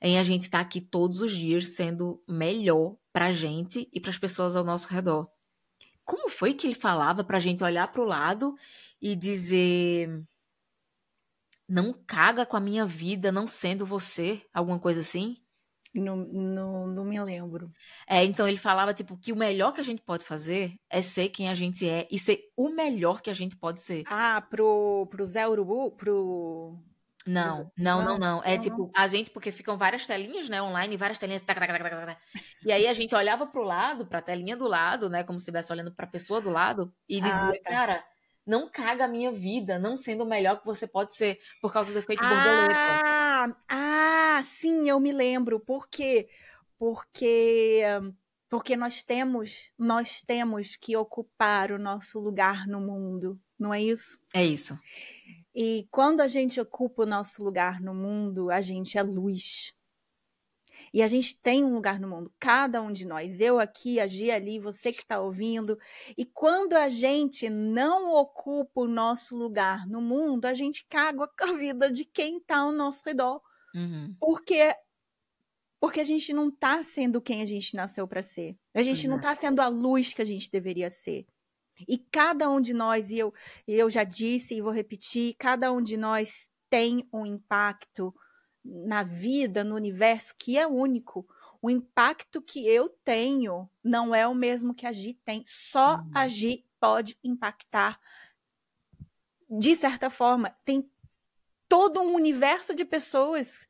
É 0.00 0.08
em 0.08 0.18
a 0.20 0.22
gente 0.22 0.42
estar 0.42 0.58
tá 0.58 0.64
aqui 0.64 0.80
todos 0.80 1.20
os 1.20 1.32
dias 1.32 1.70
sendo 1.70 2.22
melhor 2.28 2.96
pra 3.12 3.32
gente 3.32 3.88
e 3.92 4.00
para 4.00 4.10
as 4.10 4.18
pessoas 4.18 4.54
ao 4.54 4.62
nosso 4.62 4.86
redor. 4.88 5.28
Como 6.04 6.30
foi 6.30 6.54
que 6.54 6.64
ele 6.64 6.76
falava 6.76 7.24
pra 7.24 7.40
gente 7.40 7.64
olhar 7.64 7.90
pro 7.90 8.04
lado 8.04 8.54
e 9.02 9.16
dizer 9.16 10.24
não 11.68 11.92
caga 11.92 12.46
com 12.46 12.56
a 12.56 12.60
minha 12.60 12.86
vida 12.86 13.32
não 13.32 13.48
sendo 13.48 13.84
você, 13.84 14.40
alguma 14.54 14.78
coisa 14.78 15.00
assim? 15.00 15.42
Não, 15.94 16.16
não, 16.16 16.86
não 16.86 17.04
me 17.04 17.20
lembro. 17.20 17.72
É, 18.06 18.24
então 18.24 18.46
ele 18.46 18.58
falava, 18.58 18.92
tipo, 18.92 19.16
que 19.16 19.32
o 19.32 19.36
melhor 19.36 19.72
que 19.72 19.80
a 19.80 19.84
gente 19.84 20.02
pode 20.02 20.24
fazer 20.24 20.74
é 20.90 21.00
ser 21.00 21.30
quem 21.30 21.48
a 21.48 21.54
gente 21.54 21.88
é 21.88 22.06
e 22.10 22.18
ser 22.18 22.40
o 22.56 22.68
melhor 22.68 23.20
que 23.20 23.30
a 23.30 23.34
gente 23.34 23.56
pode 23.56 23.82
ser. 23.82 24.04
Ah, 24.06 24.40
pro, 24.40 25.06
pro 25.10 25.26
Zé 25.26 25.48
Urubu? 25.48 25.92
Pro. 25.92 26.78
Não, 27.26 27.70
não, 27.76 28.04
não, 28.04 28.18
não. 28.18 28.42
É 28.42 28.54
não, 28.56 28.62
tipo, 28.62 28.78
não. 28.78 28.90
a 28.94 29.06
gente, 29.08 29.30
porque 29.30 29.52
ficam 29.52 29.76
várias 29.76 30.06
telinhas, 30.06 30.48
né, 30.48 30.62
online, 30.62 30.96
várias 30.96 31.18
telinhas. 31.18 31.44
E 32.64 32.72
aí 32.72 32.86
a 32.86 32.92
gente 32.94 33.14
olhava 33.14 33.46
pro 33.46 33.62
lado, 33.62 34.06
pra 34.06 34.22
telinha 34.22 34.56
do 34.56 34.66
lado, 34.66 35.10
né, 35.10 35.24
como 35.24 35.38
se 35.38 35.42
estivesse 35.42 35.72
olhando 35.72 35.92
pra 35.92 36.06
pessoa 36.06 36.40
do 36.40 36.50
lado, 36.50 36.92
e 37.08 37.20
dizia, 37.20 37.48
ah, 37.48 37.52
tá. 37.52 37.70
cara 37.70 38.04
não 38.48 38.66
caga 38.66 39.04
a 39.04 39.08
minha 39.08 39.30
vida, 39.30 39.78
não 39.78 39.94
sendo 39.94 40.24
o 40.24 40.26
melhor 40.26 40.58
que 40.58 40.64
você 40.64 40.86
pode 40.86 41.14
ser 41.14 41.38
por 41.60 41.70
causa 41.70 41.92
do 41.92 41.98
efeito 41.98 42.24
ah, 42.24 42.28
borboleta. 42.28 43.56
Ah, 43.68 44.42
sim, 44.46 44.88
eu 44.88 44.98
me 44.98 45.12
lembro. 45.12 45.60
Por 45.60 45.86
quê? 45.88 46.28
Porque 46.78 47.82
porque 48.48 48.74
nós 48.74 49.02
temos 49.02 49.70
nós 49.78 50.22
temos 50.22 50.76
que 50.76 50.96
ocupar 50.96 51.70
o 51.70 51.78
nosso 51.78 52.18
lugar 52.18 52.66
no 52.66 52.80
mundo, 52.80 53.38
não 53.58 53.74
é 53.74 53.82
isso? 53.82 54.18
É 54.34 54.42
isso. 54.42 54.78
E 55.54 55.86
quando 55.90 56.22
a 56.22 56.26
gente 56.26 56.58
ocupa 56.58 57.02
o 57.02 57.06
nosso 57.06 57.44
lugar 57.44 57.82
no 57.82 57.94
mundo, 57.94 58.50
a 58.50 58.62
gente 58.62 58.96
é 58.96 59.02
luz. 59.02 59.74
E 60.92 61.02
a 61.02 61.06
gente 61.06 61.38
tem 61.38 61.64
um 61.64 61.74
lugar 61.74 62.00
no 62.00 62.08
mundo, 62.08 62.32
cada 62.38 62.80
um 62.80 62.90
de 62.90 63.06
nós, 63.06 63.40
eu 63.40 63.58
aqui, 63.58 64.00
a 64.00 64.06
Gia 64.06 64.34
ali, 64.34 64.58
você 64.58 64.92
que 64.92 65.02
está 65.02 65.20
ouvindo. 65.20 65.78
E 66.16 66.24
quando 66.24 66.74
a 66.74 66.88
gente 66.88 67.48
não 67.50 68.12
ocupa 68.12 68.80
o 68.80 68.88
nosso 68.88 69.36
lugar 69.36 69.86
no 69.86 70.00
mundo, 70.00 70.46
a 70.46 70.54
gente 70.54 70.86
caga 70.88 71.28
com 71.28 71.44
a 71.44 71.52
vida 71.52 71.90
de 71.90 72.04
quem 72.04 72.38
está 72.38 72.58
ao 72.58 72.72
nosso 72.72 73.02
redor. 73.04 73.40
Uhum. 73.74 74.14
Porque 74.18 74.74
porque 75.80 76.00
a 76.00 76.04
gente 76.04 76.32
não 76.32 76.48
está 76.48 76.82
sendo 76.82 77.20
quem 77.20 77.40
a 77.40 77.46
gente 77.46 77.76
nasceu 77.76 78.06
para 78.08 78.20
ser. 78.20 78.56
A 78.74 78.82
gente 78.82 79.04
uhum. 79.06 79.10
não 79.10 79.16
está 79.18 79.34
sendo 79.36 79.60
a 79.60 79.68
luz 79.68 80.12
que 80.12 80.20
a 80.20 80.24
gente 80.24 80.50
deveria 80.50 80.90
ser. 80.90 81.24
E 81.86 81.96
cada 81.96 82.50
um 82.50 82.60
de 82.60 82.74
nós, 82.74 83.10
e 83.10 83.18
eu, 83.18 83.32
eu 83.66 83.88
já 83.88 84.02
disse 84.02 84.56
e 84.56 84.60
vou 84.60 84.72
repetir, 84.72 85.36
cada 85.38 85.70
um 85.70 85.80
de 85.80 85.96
nós 85.96 86.50
tem 86.68 87.06
um 87.12 87.24
impacto 87.24 88.12
na 88.68 89.02
vida, 89.02 89.64
no 89.64 89.74
universo, 89.74 90.34
que 90.38 90.58
é 90.58 90.66
único. 90.66 91.26
O 91.60 91.70
impacto 91.70 92.40
que 92.42 92.66
eu 92.66 92.88
tenho 93.04 93.68
não 93.82 94.14
é 94.14 94.26
o 94.26 94.34
mesmo 94.34 94.74
que 94.74 94.86
a 94.86 94.92
Gi 94.92 95.14
tem. 95.24 95.42
Só 95.46 95.96
uhum. 95.96 96.10
a 96.14 96.28
Gi 96.28 96.64
pode 96.78 97.18
impactar. 97.24 97.98
De 99.48 99.74
certa 99.74 100.10
forma, 100.10 100.56
tem 100.64 100.90
todo 101.68 102.00
um 102.00 102.14
universo 102.14 102.74
de 102.74 102.84
pessoas 102.84 103.66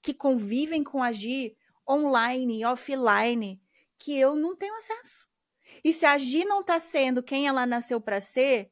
que 0.00 0.12
convivem 0.12 0.82
com 0.82 1.02
a 1.02 1.12
Gi 1.12 1.56
online 1.88 2.60
e 2.60 2.64
offline 2.64 3.62
que 3.98 4.18
eu 4.18 4.34
não 4.34 4.56
tenho 4.56 4.76
acesso. 4.76 5.28
E 5.84 5.92
se 5.92 6.04
a 6.04 6.18
Gi 6.18 6.44
não 6.44 6.60
está 6.60 6.78
sendo 6.80 7.22
quem 7.22 7.46
ela 7.46 7.64
nasceu 7.64 8.00
para 8.00 8.20
ser, 8.20 8.70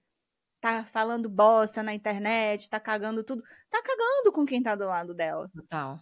tá 0.61 0.85
falando 0.85 1.29
bosta 1.29 1.83
na 1.83 1.95
internet, 1.95 2.69
tá 2.69 2.79
cagando 2.79 3.25
tudo, 3.25 3.43
tá 3.71 3.83
cagando 3.83 4.31
com 4.33 4.45
quem 4.45 4.63
tá 4.63 4.75
do 4.75 4.85
lado 4.85 5.15
dela. 5.15 5.51
Total. 5.55 5.99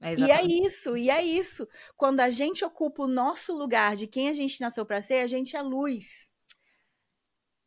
É 0.00 0.14
e 0.16 0.30
é 0.32 0.44
isso, 0.44 0.96
e 0.96 1.08
é 1.08 1.24
isso. 1.24 1.68
Quando 1.96 2.18
a 2.18 2.28
gente 2.28 2.64
ocupa 2.64 3.04
o 3.04 3.08
nosso 3.08 3.56
lugar 3.56 3.94
de 3.94 4.08
quem 4.08 4.28
a 4.28 4.32
gente 4.32 4.60
nasceu 4.60 4.84
para 4.84 5.00
ser, 5.00 5.20
a 5.20 5.28
gente 5.28 5.56
é 5.56 5.62
luz. 5.62 6.28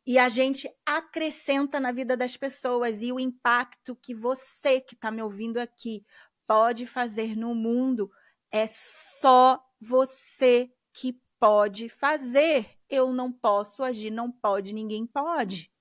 E 0.06 0.18
a 0.18 0.28
gente 0.28 0.70
acrescenta 0.84 1.80
na 1.80 1.90
vida 1.90 2.14
das 2.14 2.36
pessoas 2.36 3.02
e 3.02 3.10
o 3.10 3.18
impacto 3.18 3.96
que 3.96 4.14
você 4.14 4.80
que 4.80 4.94
está 4.94 5.10
me 5.10 5.22
ouvindo 5.22 5.58
aqui 5.58 6.04
pode 6.46 6.86
fazer 6.86 7.34
no 7.34 7.54
mundo 7.54 8.08
é 8.52 8.66
só 8.66 9.60
você 9.80 10.70
que 10.92 11.18
pode 11.40 11.88
fazer. 11.88 12.70
Eu 12.88 13.12
não 13.12 13.32
posso 13.32 13.82
agir, 13.82 14.10
não 14.10 14.30
pode, 14.30 14.74
ninguém 14.74 15.06
pode. 15.06 15.72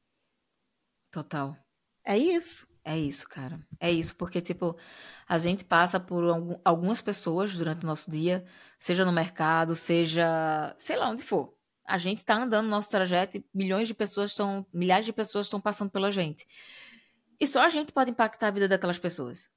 Total. 1.15 1.55
É 2.03 2.17
isso. 2.17 2.67
É 2.83 2.99
isso, 2.99 3.25
cara. 3.29 3.57
É 3.79 3.89
isso, 3.89 4.17
porque, 4.17 4.41
tipo, 4.41 4.77
a 5.25 5.37
gente 5.37 5.63
passa 5.63 5.97
por 5.97 6.25
algumas 6.61 7.01
pessoas 7.01 7.53
durante 7.53 7.85
o 7.85 7.87
nosso 7.87 8.11
dia, 8.11 8.45
seja 8.77 9.05
no 9.05 9.13
mercado, 9.13 9.77
seja, 9.77 10.75
sei 10.77 10.97
lá 10.97 11.09
onde 11.09 11.23
for. 11.23 11.55
A 11.85 11.97
gente 11.97 12.25
tá 12.25 12.35
andando 12.35 12.65
no 12.65 12.71
nosso 12.71 12.91
trajeto 12.91 13.37
e 13.37 13.45
milhões 13.53 13.87
de 13.87 13.93
pessoas 13.93 14.31
estão, 14.31 14.67
milhares 14.73 15.05
de 15.05 15.13
pessoas 15.13 15.45
estão 15.45 15.61
passando 15.61 15.89
pela 15.89 16.11
gente. 16.11 16.45
E 17.39 17.47
só 17.47 17.61
a 17.63 17.69
gente 17.69 17.93
pode 17.93 18.11
impactar 18.11 18.49
a 18.49 18.51
vida 18.51 18.67
daquelas 18.67 18.99
pessoas. 18.99 19.49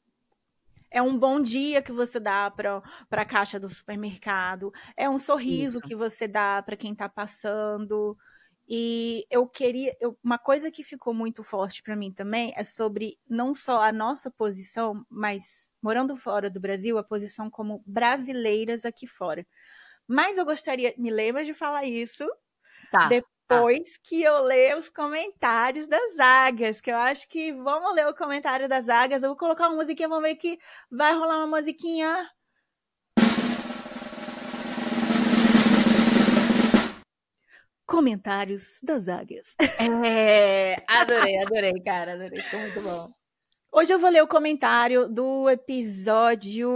É 0.88 1.02
um 1.02 1.18
bom 1.18 1.42
dia 1.42 1.82
que 1.82 1.90
você 1.90 2.20
dá 2.20 2.48
para 2.52 2.82
a 3.10 3.24
caixa 3.24 3.58
do 3.58 3.68
supermercado. 3.68 4.72
É 4.96 5.10
um 5.10 5.18
sorriso 5.18 5.78
Isso. 5.78 5.88
que 5.88 5.96
você 5.96 6.28
dá 6.28 6.62
para 6.62 6.76
quem 6.76 6.92
está 6.92 7.08
passando. 7.08 8.16
E 8.70 9.26
eu 9.30 9.46
queria. 9.48 9.96
Eu, 9.98 10.18
uma 10.22 10.36
coisa 10.36 10.70
que 10.70 10.84
ficou 10.84 11.14
muito 11.14 11.42
forte 11.42 11.82
para 11.82 11.96
mim 11.96 12.12
também 12.12 12.52
é 12.54 12.62
sobre 12.62 13.18
não 13.26 13.54
só 13.54 13.82
a 13.82 13.90
nossa 13.90 14.30
posição, 14.30 15.06
mas 15.08 15.72
morando 15.80 16.14
fora 16.14 16.50
do 16.50 16.60
Brasil, 16.60 16.98
a 16.98 17.02
posição 17.02 17.50
como 17.50 17.82
brasileiras 17.86 18.84
aqui 18.84 19.06
fora. 19.06 19.46
Mas 20.06 20.36
eu 20.36 20.44
gostaria. 20.44 20.94
Me 20.98 21.10
lembra 21.10 21.44
de 21.44 21.54
falar 21.54 21.84
isso. 21.84 22.28
Tá. 22.92 23.08
Depois 23.08 23.94
tá. 23.94 24.00
que 24.02 24.22
eu 24.22 24.42
ler 24.42 24.76
os 24.76 24.90
comentários 24.90 25.86
das 25.86 26.18
águias, 26.18 26.78
que 26.78 26.90
eu 26.90 26.96
acho 26.96 27.26
que 27.26 27.52
vamos 27.52 27.94
ler 27.94 28.06
o 28.06 28.14
comentário 28.14 28.68
das 28.68 28.86
águias. 28.90 29.22
Eu 29.22 29.30
vou 29.30 29.38
colocar 29.38 29.68
uma 29.68 29.76
musiquinha, 29.76 30.08
vamos 30.10 30.24
ver 30.24 30.36
que 30.36 30.58
vai 30.90 31.14
rolar 31.14 31.38
uma 31.38 31.58
musiquinha 31.58 32.28
comentários 37.88 38.78
das 38.82 39.08
águias. 39.08 39.56
É, 40.04 40.76
adorei, 40.86 41.38
adorei, 41.38 41.80
cara, 41.80 42.12
adorei, 42.12 42.40
ficou 42.40 42.60
muito 42.60 42.80
bom. 42.82 43.10
Hoje 43.72 43.92
eu 43.92 43.98
vou 43.98 44.10
ler 44.10 44.22
o 44.22 44.28
comentário 44.28 45.08
do 45.08 45.48
episódio 45.48 46.68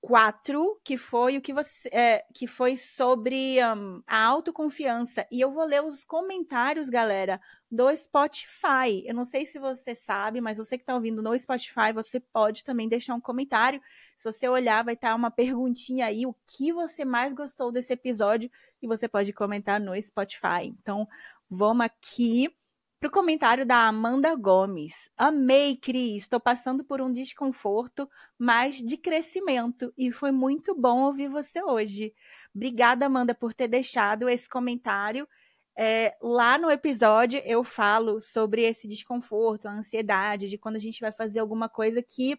4, 0.00 0.80
que 0.84 0.96
foi 0.96 1.36
o 1.36 1.40
que 1.40 1.52
você 1.52 1.88
é, 1.90 2.24
que 2.34 2.46
foi 2.46 2.76
sobre 2.76 3.56
um, 3.64 4.02
a 4.06 4.24
autoconfiança. 4.24 5.26
E 5.30 5.40
eu 5.40 5.52
vou 5.52 5.64
ler 5.64 5.82
os 5.82 6.04
comentários, 6.04 6.88
galera, 6.88 7.40
do 7.70 7.94
Spotify. 7.96 9.04
Eu 9.06 9.14
não 9.14 9.24
sei 9.24 9.46
se 9.46 9.58
você 9.58 9.94
sabe, 9.94 10.40
mas 10.40 10.58
você 10.58 10.76
que 10.76 10.82
está 10.82 10.94
ouvindo 10.94 11.22
no 11.22 11.38
Spotify, 11.38 11.92
você 11.94 12.20
pode 12.20 12.64
também 12.64 12.88
deixar 12.88 13.14
um 13.14 13.20
comentário. 13.20 13.80
Se 14.22 14.30
você 14.30 14.48
olhar, 14.48 14.84
vai 14.84 14.94
estar 14.94 15.16
uma 15.16 15.32
perguntinha 15.32 16.06
aí, 16.06 16.24
o 16.24 16.36
que 16.46 16.72
você 16.72 17.04
mais 17.04 17.34
gostou 17.34 17.72
desse 17.72 17.92
episódio, 17.92 18.48
e 18.80 18.86
você 18.86 19.08
pode 19.08 19.32
comentar 19.32 19.80
no 19.80 20.00
Spotify. 20.00 20.62
Então, 20.64 21.08
vamos 21.50 21.86
aqui 21.86 22.48
para 23.00 23.08
o 23.08 23.10
comentário 23.10 23.66
da 23.66 23.88
Amanda 23.88 24.32
Gomes. 24.36 25.10
Amei, 25.16 25.76
Cris. 25.76 26.22
Estou 26.22 26.38
passando 26.38 26.84
por 26.84 27.00
um 27.00 27.10
desconforto, 27.10 28.08
mas 28.38 28.76
de 28.76 28.96
crescimento. 28.96 29.92
E 29.98 30.12
foi 30.12 30.30
muito 30.30 30.72
bom 30.72 31.00
ouvir 31.00 31.28
você 31.28 31.60
hoje. 31.60 32.14
Obrigada, 32.54 33.06
Amanda, 33.06 33.34
por 33.34 33.52
ter 33.52 33.66
deixado 33.66 34.28
esse 34.28 34.48
comentário. 34.48 35.26
É, 35.76 36.16
lá 36.22 36.56
no 36.58 36.70
episódio 36.70 37.42
eu 37.44 37.64
falo 37.64 38.20
sobre 38.20 38.62
esse 38.62 38.86
desconforto, 38.86 39.66
a 39.66 39.72
ansiedade, 39.72 40.48
de 40.48 40.58
quando 40.58 40.76
a 40.76 40.80
gente 40.80 41.00
vai 41.00 41.10
fazer 41.10 41.40
alguma 41.40 41.68
coisa 41.68 42.00
que 42.00 42.38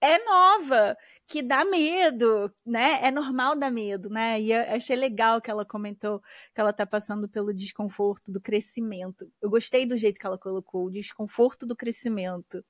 é 0.00 0.24
nova, 0.24 0.96
que 1.26 1.42
dá 1.42 1.64
medo, 1.64 2.52
né? 2.64 3.04
É 3.04 3.10
normal 3.10 3.56
dar 3.56 3.70
medo, 3.70 4.08
né? 4.08 4.40
E 4.40 4.52
eu 4.52 4.60
achei 4.74 4.96
legal 4.96 5.40
que 5.40 5.50
ela 5.50 5.64
comentou 5.64 6.20
que 6.54 6.60
ela 6.60 6.72
tá 6.72 6.86
passando 6.86 7.28
pelo 7.28 7.52
desconforto 7.52 8.32
do 8.32 8.40
crescimento. 8.40 9.30
Eu 9.42 9.50
gostei 9.50 9.84
do 9.84 9.96
jeito 9.96 10.18
que 10.18 10.26
ela 10.26 10.38
colocou, 10.38 10.86
o 10.86 10.90
desconforto 10.90 11.66
do 11.66 11.76
crescimento. 11.76 12.64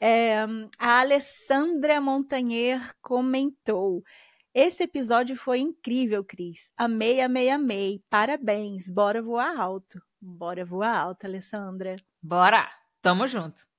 É. 0.00 0.40
É, 0.42 0.46
a 0.78 1.00
Alessandra 1.00 2.00
Montanher 2.00 2.94
comentou. 3.00 4.02
Esse 4.52 4.82
episódio 4.84 5.36
foi 5.36 5.60
incrível, 5.60 6.24
Cris. 6.24 6.72
Amei, 6.76 7.20
amei, 7.20 7.50
amei. 7.50 8.02
Parabéns. 8.10 8.90
Bora 8.90 9.22
voar 9.22 9.56
alto. 9.56 10.02
Bora 10.20 10.64
voar 10.64 10.96
alto, 10.96 11.26
Alessandra. 11.26 11.96
Bora. 12.20 12.68
Tamo 13.00 13.26
junto. 13.26 13.69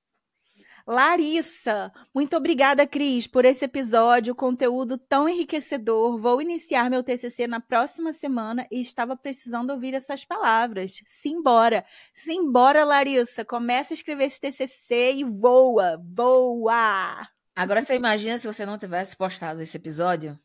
Larissa, 0.86 1.92
muito 2.14 2.36
obrigada, 2.36 2.86
Cris, 2.86 3.26
por 3.26 3.44
esse 3.44 3.64
episódio, 3.64 4.34
conteúdo 4.34 4.98
tão 4.98 5.28
enriquecedor. 5.28 6.18
Vou 6.18 6.42
iniciar 6.42 6.90
meu 6.90 7.02
TCC 7.02 7.46
na 7.46 7.60
próxima 7.60 8.12
semana 8.12 8.66
e 8.70 8.80
estava 8.80 9.16
precisando 9.16 9.70
ouvir 9.70 9.94
essas 9.94 10.24
palavras. 10.24 11.02
Simbora, 11.06 11.84
simbora, 12.14 12.84
Larissa. 12.84 13.44
Começa 13.44 13.92
a 13.92 13.96
escrever 13.96 14.24
esse 14.24 14.40
TCC 14.40 15.14
e 15.14 15.24
voa, 15.24 16.02
voa. 16.02 17.28
Agora 17.54 17.82
você 17.82 17.94
imagina 17.94 18.38
se 18.38 18.46
você 18.46 18.64
não 18.64 18.78
tivesse 18.78 19.16
postado 19.16 19.60
esse 19.60 19.76
episódio? 19.76 20.38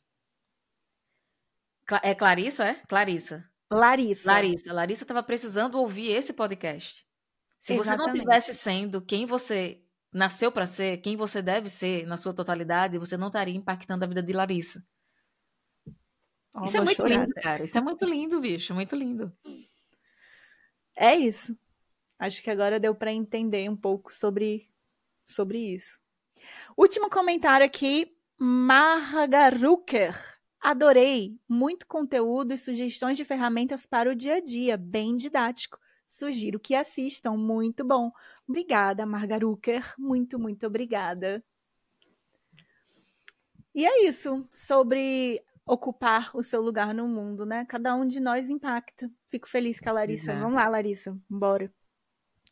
É 2.04 2.13
Clarissa, 2.13 2.65
é? 2.65 2.73
Clarissa. 2.88 3.50
Larissa. 3.71 4.28
Larissa. 4.28 4.73
Larissa 4.73 5.04
estava 5.04 5.23
precisando 5.23 5.76
ouvir 5.76 6.12
esse 6.12 6.34
podcast. 6.34 7.06
Se 7.60 7.73
Exatamente. 7.73 8.00
você 8.00 8.08
não 8.08 8.19
tivesse 8.19 8.54
sendo 8.54 9.02
quem 9.02 9.26
você 9.26 9.82
nasceu 10.17 10.51
para 10.51 10.65
ser, 10.65 10.97
quem 10.97 11.15
você 11.15 11.41
deve 11.41 11.69
ser 11.69 12.06
na 12.08 12.17
sua 12.17 12.34
totalidade, 12.34 12.97
você 12.97 13.15
não 13.15 13.27
estaria 13.27 13.56
impactando 13.56 14.03
a 14.03 14.08
vida 14.08 14.23
de 14.23 14.34
Larissa. 14.34 14.84
Oh, 16.56 16.63
isso 16.63 16.77
é 16.77 16.82
muito 16.82 16.97
chorar, 16.97 17.25
lindo, 17.25 17.34
cara. 17.36 17.63
Isso 17.63 17.77
é 17.77 17.82
muito 17.82 18.06
lindo, 18.06 18.41
bicho. 18.41 18.73
Muito 18.73 18.95
lindo. 18.95 19.32
É 20.95 21.15
isso. 21.15 21.56
Acho 22.17 22.41
que 22.41 22.49
agora 22.49 22.80
deu 22.80 22.95
para 22.95 23.13
entender 23.13 23.69
um 23.69 23.75
pouco 23.75 24.12
sobre, 24.13 24.67
sobre 25.27 25.60
isso. 25.60 25.99
Último 26.75 27.10
comentário 27.10 27.65
aqui, 27.65 28.12
Margaruker. 28.39 30.17
Adorei. 30.60 31.39
Muito 31.47 31.86
conteúdo 31.86 32.53
e 32.53 32.58
sugestões 32.58 33.17
de 33.17 33.23
ferramentas 33.23 33.86
para 33.86 34.10
o 34.10 34.15
dia 34.15 34.36
a 34.36 34.39
dia. 34.39 34.77
Bem 34.77 35.15
didático. 35.15 35.77
Sugiro 36.08 36.60
que 36.60 36.74
assistam, 36.74 37.36
muito 37.36 37.84
bom. 37.84 38.12
Obrigada, 38.48 39.06
Margaruker. 39.06 39.84
Muito, 40.00 40.39
muito 40.39 40.65
obrigada. 40.65 41.43
E 43.76 43.86
é 43.86 44.08
isso 44.08 44.48
sobre 44.52 45.43
ocupar 45.65 46.32
o 46.34 46.41
seu 46.41 46.62
lugar 46.62 46.93
no 46.93 47.08
mundo, 47.08 47.46
né? 47.46 47.65
Cada 47.65 47.93
um 47.93 48.08
de 48.08 48.22
nós 48.22 48.50
impacta. 48.50 49.12
Fico 49.28 49.50
feliz 49.50 49.80
com 49.80 49.89
a 49.89 49.93
Larissa. 49.93 50.32
Exato. 50.32 50.39
Vamos 50.39 50.56
lá, 50.56 50.67
Larissa. 50.70 51.15
Bora. 51.30 51.72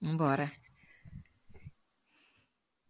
Vambora. 0.02 0.52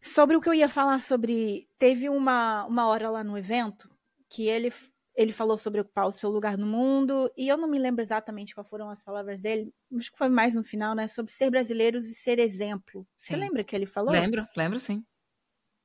Sobre 0.01 0.35
o 0.35 0.41
que 0.41 0.49
eu 0.49 0.53
ia 0.53 0.67
falar 0.67 0.99
sobre. 0.99 1.69
Teve 1.77 2.09
uma, 2.09 2.65
uma 2.65 2.87
hora 2.87 3.09
lá 3.09 3.23
no 3.23 3.37
evento 3.37 3.89
que 4.27 4.47
ele 4.47 4.73
ele 5.15 5.31
falou 5.31 5.57
sobre 5.57 5.79
ocupar 5.79 6.07
o 6.07 6.11
seu 6.11 6.29
lugar 6.29 6.57
no 6.57 6.67
mundo, 6.67 7.31
e 7.37 7.47
eu 7.47 7.57
não 7.57 7.69
me 7.69 7.79
lembro 7.79 8.01
exatamente 8.01 8.53
quais 8.53 8.67
foram 8.67 8.89
as 8.89 9.01
palavras 9.01 9.41
dele, 9.41 9.73
acho 9.97 10.11
que 10.11 10.17
foi 10.17 10.27
mais 10.27 10.53
no 10.53 10.63
final, 10.63 10.93
né? 10.93 11.07
Sobre 11.07 11.31
ser 11.31 11.49
brasileiros 11.49 12.05
e 12.05 12.13
ser 12.13 12.37
exemplo. 12.37 13.07
Sim. 13.17 13.33
Você 13.33 13.35
lembra 13.37 13.63
que 13.63 13.75
ele 13.75 13.85
falou? 13.85 14.11
Lembro, 14.11 14.45
lembro 14.55 14.79
sim. 14.79 15.05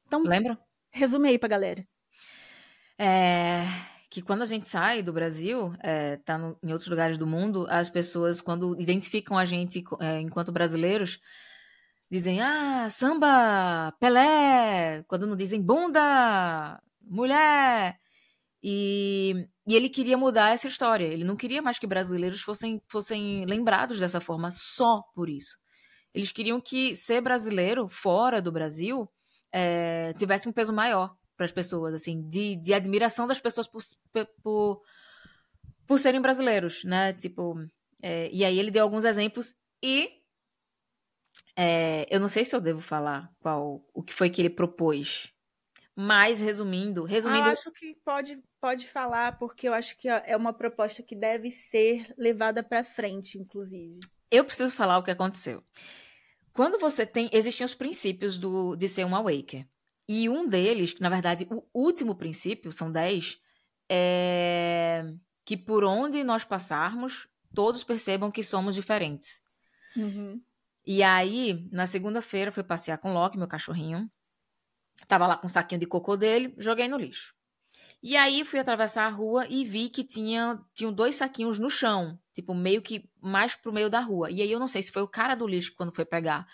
Então, 0.07 0.23
lembro. 0.23 0.59
Resume 0.90 1.29
aí 1.29 1.38
pra 1.38 1.49
galera. 1.49 1.87
É, 2.99 3.62
que 4.11 4.21
quando 4.21 4.43
a 4.43 4.47
gente 4.47 4.66
sai 4.66 5.03
do 5.03 5.12
Brasil, 5.12 5.73
é, 5.79 6.16
tá 6.16 6.37
no, 6.37 6.59
em 6.62 6.73
outros 6.73 6.90
lugares 6.90 7.16
do 7.16 7.27
mundo, 7.27 7.66
as 7.71 7.88
pessoas, 7.88 8.40
quando 8.40 8.79
identificam 8.81 9.38
a 9.38 9.45
gente 9.45 9.85
é, 10.01 10.19
enquanto 10.19 10.51
brasileiros, 10.51 11.21
dizem, 12.11 12.40
ah, 12.43 12.90
samba, 12.90 13.95
Pelé, 14.01 15.05
quando 15.07 15.29
não 15.29 15.37
dizem 15.37 15.62
bunda, 15.62 16.83
mulher, 17.01 17.97
e, 18.62 19.49
e, 19.66 19.75
ele 19.75 19.88
queria 19.88 20.18
mudar 20.18 20.53
essa 20.53 20.68
história. 20.68 21.07
Ele 21.07 21.25
não 21.25 21.37
queria 21.37 21.62
mais 21.62 21.79
que 21.79 21.87
brasileiros 21.87 22.42
fossem, 22.42 22.81
fossem 22.87 23.46
lembrados 23.46 23.99
dessa 23.99 24.20
forma 24.20 24.51
só 24.51 25.03
por 25.14 25.29
isso. 25.29 25.57
Eles 26.12 26.31
queriam 26.31 26.61
que 26.61 26.94
ser 26.94 27.20
brasileiro 27.20 27.88
fora 27.88 28.42
do 28.42 28.53
Brasil 28.53 29.11
é, 29.53 30.12
tivesse 30.14 30.49
um 30.49 30.53
peso 30.53 30.73
maior 30.73 31.16
para 31.37 31.46
as 31.46 31.53
pessoas, 31.53 31.94
assim, 31.94 32.29
de, 32.29 32.57
de 32.57 32.75
admiração 32.75 33.27
das 33.27 33.40
pessoas 33.40 33.66
por, 33.66 33.83
por, 34.42 34.83
por 35.87 35.99
serem 35.99 36.20
brasileiros, 36.20 36.85
né? 36.85 37.14
Tipo, 37.14 37.55
é, 38.03 38.29
e 38.31 38.44
aí 38.44 38.59
ele 38.59 38.70
deu 38.70 38.83
alguns 38.83 39.05
exemplos 39.05 39.55
e 39.83 40.11
é, 41.57 42.07
eu 42.11 42.20
não 42.20 42.29
sei 42.29 42.44
se 42.44 42.55
eu 42.55 42.61
devo 42.61 42.81
falar 42.81 43.31
qual 43.38 43.83
o 43.94 44.03
que 44.03 44.12
foi 44.12 44.29
que 44.29 44.42
ele 44.42 44.51
propôs 44.51 45.33
mas, 46.01 46.40
resumindo, 46.40 47.05
resumindo. 47.05 47.44
Ah, 47.44 47.53
acho 47.53 47.70
que 47.73 47.94
pode, 48.03 48.42
pode 48.61 48.87
falar, 48.87 49.38
porque 49.38 49.68
eu 49.68 49.75
acho 49.75 49.96
que 49.96 50.09
é 50.09 50.37
uma 50.37 50.53
proposta 50.53 51.03
que 51.03 51.16
deve 51.16 51.51
ser 51.51 52.14
levada 52.16 52.62
para 52.62 52.85
frente, 52.85 53.38
inclusive. 53.38 53.99
Eu 54.31 54.44
preciso 54.44 54.73
falar 54.73 54.99
o 54.99 55.03
que 55.03 55.11
aconteceu. 55.11 55.64
Quando 56.53 56.79
você 56.79 57.07
tem. 57.07 57.31
Existiam 57.33 57.66
os 57.66 57.75
princípios 57.75 58.37
do, 58.37 58.77
de 58.77 58.87
ser 58.88 59.05
um 59.05 59.14
awaker. 59.14 59.66
E 60.09 60.29
um 60.29 60.46
deles, 60.46 60.99
na 60.99 61.09
verdade, 61.09 61.46
o 61.51 61.64
último 61.73 62.16
princípio, 62.16 62.73
são 62.73 62.90
dez, 62.90 63.40
é 63.88 65.05
que 65.44 65.57
por 65.57 65.83
onde 65.83 66.23
nós 66.23 66.44
passarmos, 66.44 67.29
todos 67.53 67.83
percebam 67.83 68.31
que 68.31 68.42
somos 68.44 68.77
diferentes. 68.77 69.42
Uhum. 69.96 70.40
E 70.87 71.03
aí, 71.03 71.68
na 71.73 71.88
segunda-feira, 71.88 72.53
fui 72.53 72.62
passear 72.62 72.99
com 72.99 73.11
o 73.11 73.14
Loki, 73.14 73.37
meu 73.37 73.49
cachorrinho. 73.49 74.09
Tava 75.09 75.27
lá 75.27 75.37
com 75.37 75.46
um 75.46 75.51
saquinho 75.51 75.81
de 75.81 75.87
cocô 75.87 76.16
dele, 76.16 76.55
joguei 76.59 76.87
no 76.87 76.96
lixo. 76.96 77.35
E 78.03 78.17
aí 78.17 78.45
fui 78.45 78.59
atravessar 78.59 79.07
a 79.07 79.11
rua 79.11 79.47
e 79.49 79.65
vi 79.65 79.91
que 79.91 80.03
tinha, 80.03 80.59
tinham 80.75 80.93
dois 80.93 81.17
saquinhos 81.17 81.59
no 81.59 81.69
chão, 81.69 82.19
tipo, 82.35 82.55
meio 82.55 82.81
que 82.81 83.09
mais 83.21 83.55
pro 83.55 83.73
meio 83.73 83.91
da 83.91 84.01
rua. 84.01 84.31
E 84.31 84.41
aí 84.41 84.51
eu 84.51 84.59
não 84.59 84.67
sei 84.67 84.83
se 84.83 84.91
foi 84.91 85.03
o 85.03 85.09
cara 85.09 85.35
do 85.35 85.47
lixo 85.47 85.75
quando 85.77 85.95
foi 85.95 86.05
pegar, 86.07 86.47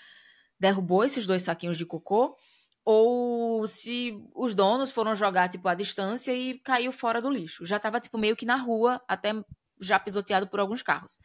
derrubou 0.58 1.04
esses 1.04 1.26
dois 1.26 1.42
saquinhos 1.42 1.78
de 1.78 1.86
cocô, 1.86 2.36
ou 2.84 3.66
se 3.68 4.12
os 4.34 4.54
donos 4.54 4.90
foram 4.90 5.14
jogar, 5.14 5.48
tipo, 5.48 5.68
à 5.68 5.74
distância 5.74 6.32
e 6.34 6.58
caiu 6.60 6.92
fora 6.92 7.22
do 7.22 7.30
lixo. 7.30 7.64
Já 7.64 7.78
tava, 7.78 8.00
tipo, 8.00 8.18
meio 8.18 8.36
que 8.36 8.46
na 8.46 8.56
rua, 8.56 9.00
até 9.06 9.32
já 9.80 9.98
pisoteado 9.98 10.48
por 10.48 10.58
alguns 10.60 10.82
carros. 10.82 11.18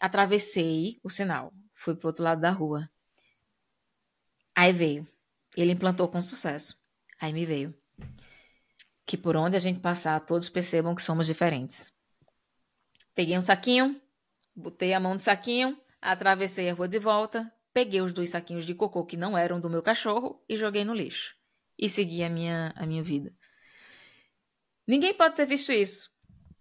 Atravessei 0.00 0.98
o 1.02 1.08
sinal, 1.08 1.52
fui 1.74 1.94
pro 1.94 2.08
outro 2.08 2.24
lado 2.24 2.40
da 2.40 2.50
rua. 2.50 2.90
Aí 4.54 4.72
veio 4.72 5.06
ele 5.56 5.72
implantou 5.72 6.08
com 6.08 6.20
sucesso. 6.20 6.76
Aí 7.20 7.32
me 7.32 7.44
veio. 7.44 7.74
Que 9.10 9.16
por 9.16 9.36
onde 9.36 9.56
a 9.56 9.58
gente 9.58 9.80
passar, 9.80 10.20
todos 10.20 10.48
percebam 10.48 10.94
que 10.94 11.02
somos 11.02 11.26
diferentes. 11.26 11.92
Peguei 13.12 13.36
um 13.36 13.42
saquinho, 13.42 14.00
botei 14.54 14.94
a 14.94 15.00
mão 15.00 15.14
no 15.14 15.18
saquinho, 15.18 15.76
atravessei 16.00 16.70
a 16.70 16.74
rua 16.74 16.86
de 16.86 17.00
volta, 17.00 17.52
peguei 17.72 18.00
os 18.00 18.12
dois 18.12 18.30
saquinhos 18.30 18.64
de 18.64 18.72
cocô 18.72 19.04
que 19.04 19.16
não 19.16 19.36
eram 19.36 19.60
do 19.60 19.68
meu 19.68 19.82
cachorro 19.82 20.40
e 20.48 20.56
joguei 20.56 20.84
no 20.84 20.94
lixo. 20.94 21.34
E 21.76 21.88
segui 21.88 22.22
a 22.22 22.28
minha, 22.28 22.72
a 22.76 22.86
minha 22.86 23.02
vida. 23.02 23.34
Ninguém 24.86 25.12
pode 25.12 25.34
ter 25.34 25.44
visto 25.44 25.72
isso. 25.72 26.08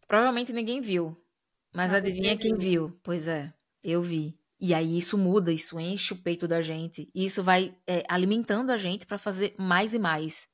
Provavelmente 0.07 0.51
ninguém 0.51 0.81
viu. 0.81 1.15
Mas 1.71 1.91
Nossa, 1.91 1.97
adivinha 1.97 2.35
quem 2.35 2.57
viu. 2.57 2.87
viu? 2.87 2.99
Pois 3.03 3.27
é, 3.27 3.53
eu 3.83 4.01
vi. 4.01 4.35
E 4.59 4.73
aí 4.73 4.97
isso 4.97 5.19
muda, 5.19 5.53
isso 5.53 5.79
enche 5.79 6.15
o 6.15 6.17
peito 6.23 6.47
da 6.47 6.63
gente. 6.63 7.11
E 7.13 7.25
isso 7.25 7.43
vai 7.43 7.77
é, 7.85 8.03
alimentando 8.09 8.71
a 8.71 8.75
gente 8.75 9.05
pra 9.05 9.19
fazer 9.19 9.53
mais 9.55 9.93
e 9.93 9.99
mais. 9.99 10.49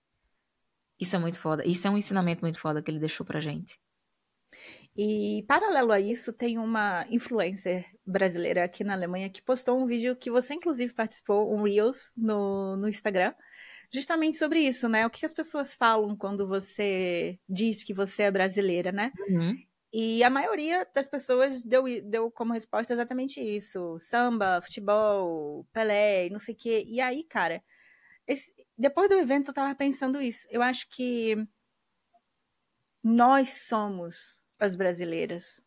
Isso 1.00 1.16
é 1.16 1.20
muito 1.20 1.40
foda. 1.40 1.66
Isso 1.66 1.88
é 1.88 1.90
um 1.90 1.98
ensinamento 1.98 2.42
muito 2.42 2.60
foda 2.60 2.82
que 2.82 2.90
ele 2.92 3.00
deixou 3.00 3.26
pra 3.26 3.40
gente. 3.40 3.78
E 4.98 5.44
paralelo 5.48 5.92
a 5.92 6.00
isso, 6.00 6.32
tem 6.32 6.58
uma 6.58 7.06
influencer 7.10 7.86
brasileira 8.06 8.64
aqui 8.64 8.84
na 8.84 8.94
Alemanha 8.94 9.30
que 9.30 9.42
postou 9.42 9.78
um 9.78 9.86
vídeo 9.86 10.16
que 10.16 10.32
você 10.32 10.54
inclusive 10.54 10.94
participou, 10.94 11.54
um 11.54 11.64
Reels 11.64 12.14
no, 12.16 12.78
no 12.78 12.88
Instagram, 12.88 13.34
justamente 13.92 14.38
sobre 14.38 14.60
isso, 14.60 14.88
né? 14.88 15.06
O 15.06 15.10
que 15.10 15.26
as 15.26 15.34
pessoas 15.34 15.74
falam 15.74 16.16
quando 16.16 16.48
você 16.48 17.38
diz 17.48 17.84
que 17.84 17.94
você 17.94 18.24
é 18.24 18.32
brasileira, 18.32 18.92
né? 18.92 19.12
Uhum. 19.28 19.58
E 19.92 20.24
a 20.24 20.30
maioria 20.30 20.88
das 20.96 21.08
pessoas 21.10 21.62
deu, 21.64 21.84
deu 22.04 22.32
como 22.32 22.54
resposta 22.54 22.94
exatamente 22.94 23.42
isso: 23.42 23.98
samba, 24.00 24.62
futebol, 24.62 25.66
Pelé, 25.74 26.30
não 26.30 26.40
sei 26.40 26.54
o 26.54 26.58
quê. 26.58 26.86
E 26.88 27.02
aí, 27.02 27.24
cara, 27.26 27.62
esse- 28.28 28.54
depois 28.78 29.10
do 29.10 29.16
evento 29.16 29.50
eu 29.50 29.54
tava 29.54 29.76
pensando 29.76 30.22
isso. 30.22 30.48
Eu 30.50 30.62
acho 30.62 30.90
que 30.90 31.36
nós 33.04 33.66
somos 33.68 34.44
as 34.60 34.76
brasileiras 34.76 35.62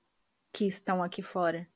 que 0.52 0.66
estão 0.66 1.02
aqui 1.02 1.22
fora. 1.22 1.68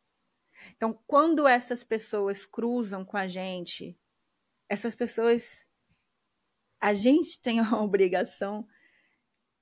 Então, 0.77 0.99
quando 1.07 1.47
essas 1.47 1.85
pessoas 1.85 2.47
cruzam 2.47 3.05
com 3.05 3.17
a 3.17 3.29
gente, 3.29 3.99
essas 4.73 4.95
pessoas. 4.95 5.69
A 6.81 6.95
gente 6.95 7.41
tem 7.41 7.61
a 7.61 7.77
obrigação 7.81 8.67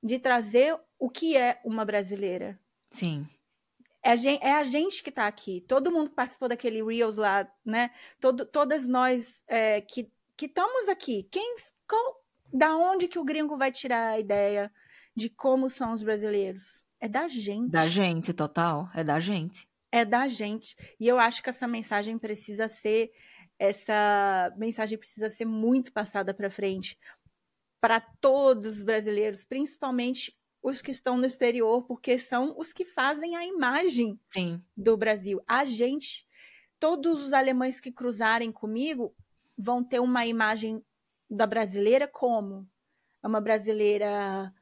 de 0.03 0.19
trazer 0.19 0.79
o 0.99 1.11
que 1.11 1.37
é 1.37 1.61
uma 1.65 1.85
brasileira. 1.85 2.59
Sim. 2.93 3.29
É 4.03 4.13
a 4.13 4.17
gente, 4.17 4.43
é 4.43 4.53
a 4.53 4.63
gente 4.63 5.03
que 5.03 5.11
tá 5.11 5.27
aqui. 5.27 5.63
Todo 5.69 5.91
mundo 5.91 6.11
que 6.11 6.17
participou 6.17 6.49
daquele 6.49 6.83
Reels 6.83 7.17
lá, 7.17 7.53
né? 7.65 7.91
Todo, 8.19 8.47
todas 8.47 8.87
nós 8.87 9.45
é, 9.47 9.81
que 9.81 10.11
que 10.41 10.47
estamos 10.47 10.89
aqui. 10.89 11.29
Quem, 11.31 11.55
qual, 11.87 12.25
da 12.51 12.75
onde 12.75 13.07
que 13.09 13.19
o 13.19 13.25
gringo 13.25 13.59
vai 13.59 13.71
tirar 13.71 14.13
a 14.13 14.19
ideia 14.19 14.73
de 15.15 15.29
como 15.29 15.69
são 15.69 15.93
os 15.93 16.03
brasileiros? 16.03 16.83
É 16.99 17.07
da 17.07 17.29
gente. 17.29 17.71
Da 17.71 17.87
gente, 17.87 18.33
total. 18.33 18.89
É 18.95 19.05
da 19.05 19.21
gente. 19.21 19.69
É 19.93 20.03
da 20.03 20.27
gente. 20.29 20.75
E 20.99 21.07
eu 21.07 21.19
acho 21.19 21.43
que 21.43 21.51
essa 21.51 21.69
mensagem 21.69 22.19
precisa 22.19 22.69
ser 22.69 23.13
essa 23.59 24.51
mensagem 24.57 24.97
precisa 24.97 25.29
ser 25.29 25.45
muito 25.45 25.93
passada 25.93 26.33
para 26.33 26.51
frente 26.51 26.99
para 27.79 28.01
todos 28.01 28.79
os 28.79 28.83
brasileiros, 28.83 29.45
principalmente 29.45 30.35
os 30.63 30.81
que 30.81 30.91
estão 30.91 31.19
no 31.19 31.27
exterior, 31.27 31.83
porque 31.83 32.19
são 32.19 32.59
os 32.59 32.73
que 32.73 32.87
fazem 32.87 33.37
a 33.37 33.45
imagem 33.45 34.19
Sim. 34.31 34.63
do 34.75 34.97
Brasil. 34.97 35.43
A 35.47 35.67
gente, 35.67 36.27
todos 36.79 37.23
os 37.23 37.35
alemães 37.35 37.79
que 37.79 37.93
cruzarem 37.93 38.51
comigo 38.51 39.15
vão 39.61 39.85
ter 39.85 40.01
uma 40.01 40.27
imagem 40.27 40.85
da 41.29 41.47
brasileira 41.47 42.09
como 42.09 42.69
é 43.23 43.29
uma 43.29 43.41
brasileira 43.41 44.53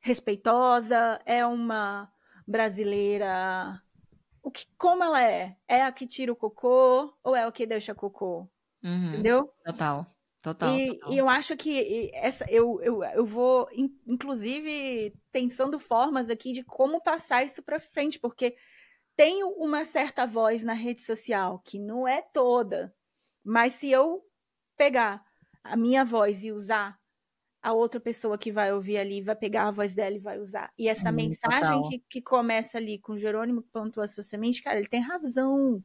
respeitosa, 0.00 1.20
é 1.24 1.44
uma 1.46 2.12
brasileira 2.46 3.82
o 4.42 4.50
que 4.50 4.66
como 4.78 5.02
ela 5.02 5.20
é? 5.22 5.56
É 5.66 5.82
a 5.82 5.90
que 5.90 6.06
tira 6.06 6.32
o 6.32 6.36
cocô 6.36 7.12
ou 7.24 7.34
é 7.34 7.46
o 7.48 7.52
que 7.52 7.66
deixa 7.66 7.94
cocô? 7.94 8.48
Uhum. 8.82 9.08
Entendeu? 9.08 9.52
Total. 9.64 10.06
Total. 10.40 10.76
E, 10.78 10.94
total. 10.94 11.12
e 11.12 11.18
eu 11.18 11.28
acho 11.28 11.56
que 11.56 12.10
essa 12.14 12.48
eu, 12.48 12.80
eu, 12.80 13.02
eu 13.02 13.26
vou, 13.26 13.68
in- 13.72 14.00
inclusive, 14.06 15.12
pensando 15.32 15.80
formas 15.80 16.30
aqui 16.30 16.52
de 16.52 16.62
como 16.62 17.02
passar 17.02 17.44
isso 17.44 17.60
para 17.64 17.80
frente, 17.80 18.20
porque 18.20 18.56
tenho 19.16 19.48
uma 19.50 19.84
certa 19.84 20.26
voz 20.26 20.62
na 20.64 20.72
rede 20.74 21.02
social, 21.02 21.60
que 21.60 21.78
não 21.78 22.06
é 22.06 22.22
toda, 22.22 22.94
mas 23.44 23.74
se 23.74 23.90
eu 23.90 24.22
pegar 24.76 25.24
a 25.64 25.76
minha 25.76 26.04
voz 26.04 26.44
e 26.44 26.52
usar, 26.52 26.98
a 27.62 27.72
outra 27.72 28.00
pessoa 28.00 28.38
que 28.38 28.52
vai 28.52 28.72
ouvir 28.72 28.98
ali 28.98 29.22
vai 29.22 29.36
pegar 29.36 29.68
a 29.68 29.70
voz 29.72 29.94
dela 29.94 30.16
e 30.16 30.20
vai 30.20 30.38
usar. 30.40 30.72
E 30.78 30.88
essa 30.88 31.10
Sim, 31.10 31.12
mensagem 31.12 31.82
que, 31.82 31.98
que 32.10 32.22
começa 32.22 32.78
ali 32.78 32.98
com 33.00 33.18
Jerônimo 33.18 33.62
que 33.62 33.70
plantou 33.70 34.02
a 34.04 34.08
sua 34.08 34.24
semente, 34.24 34.62
cara, 34.62 34.78
ele 34.78 34.88
tem 34.88 35.00
razão. 35.00 35.82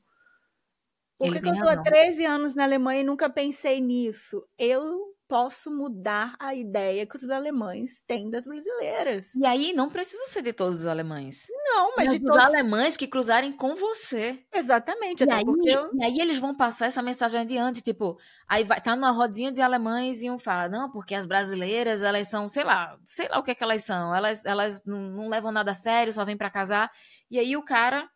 Por 1.18 1.40
que, 1.40 1.50
eu 1.50 1.58
tô 1.58 1.68
há 1.70 1.78
razão. 1.78 1.86
13 1.86 2.26
anos 2.26 2.56
na 2.56 2.64
Alemanha 2.64 3.02
e 3.02 3.04
nunca 3.04 3.30
pensei 3.30 3.80
nisso? 3.80 4.48
Eu 4.58 5.16
posso 5.32 5.72
mudar 5.72 6.36
a 6.38 6.54
ideia 6.54 7.08
que 7.08 7.16
os 7.16 7.24
alemães 7.30 8.02
têm 8.06 8.30
das 8.30 8.44
brasileiras. 8.44 9.34
E 9.34 9.46
aí 9.46 9.72
não 9.72 9.90
precisa 9.90 10.26
ser 10.26 10.42
de 10.42 10.52
todos 10.52 10.80
os 10.82 10.86
alemães. 10.86 11.48
Não, 11.50 11.94
mas 11.96 12.08
Mas 12.08 12.12
de 12.12 12.20
dos 12.20 12.32
todos. 12.32 12.44
alemães 12.46 12.98
que 12.98 13.08
cruzarem 13.08 13.54
com 13.56 13.74
você. 13.78 14.44
Exatamente, 14.54 15.24
E 15.24 15.32
aí, 15.32 15.44
eu. 15.68 15.90
e 15.94 16.04
aí 16.04 16.20
eles 16.20 16.38
vão 16.38 16.54
passar 16.54 16.88
essa 16.88 17.02
mensagem 17.02 17.40
adiante, 17.40 17.82
tipo, 17.82 18.18
aí 18.46 18.66
vai 18.66 18.82
tá 18.82 18.94
numa 18.94 19.12
rodinha 19.12 19.54
de 19.54 19.62
alemães 19.62 20.22
e 20.22 20.30
um 20.30 20.38
fala, 20.38 20.68
não, 20.68 20.92
porque 20.92 21.16
as 21.16 21.26
brasileiras, 21.26 22.02
elas 22.04 22.28
são, 22.28 22.50
sei 22.50 22.66
lá, 22.66 23.00
sei 23.06 23.30
lá 23.30 23.40
o 23.40 23.44
que 23.44 23.52
é 23.52 23.56
que 23.56 23.64
elas 23.64 23.86
são, 23.86 24.14
elas, 24.14 24.44
elas 24.44 24.84
não, 24.86 25.00
não 25.00 25.30
levam 25.30 25.50
nada 25.54 25.72
a 25.72 25.74
sério, 25.74 26.12
só 26.12 26.26
vêm 26.26 26.36
pra 26.36 26.50
casar. 26.50 26.92
E 27.30 27.40
aí 27.40 27.56
o 27.56 27.64
cara 27.64 28.10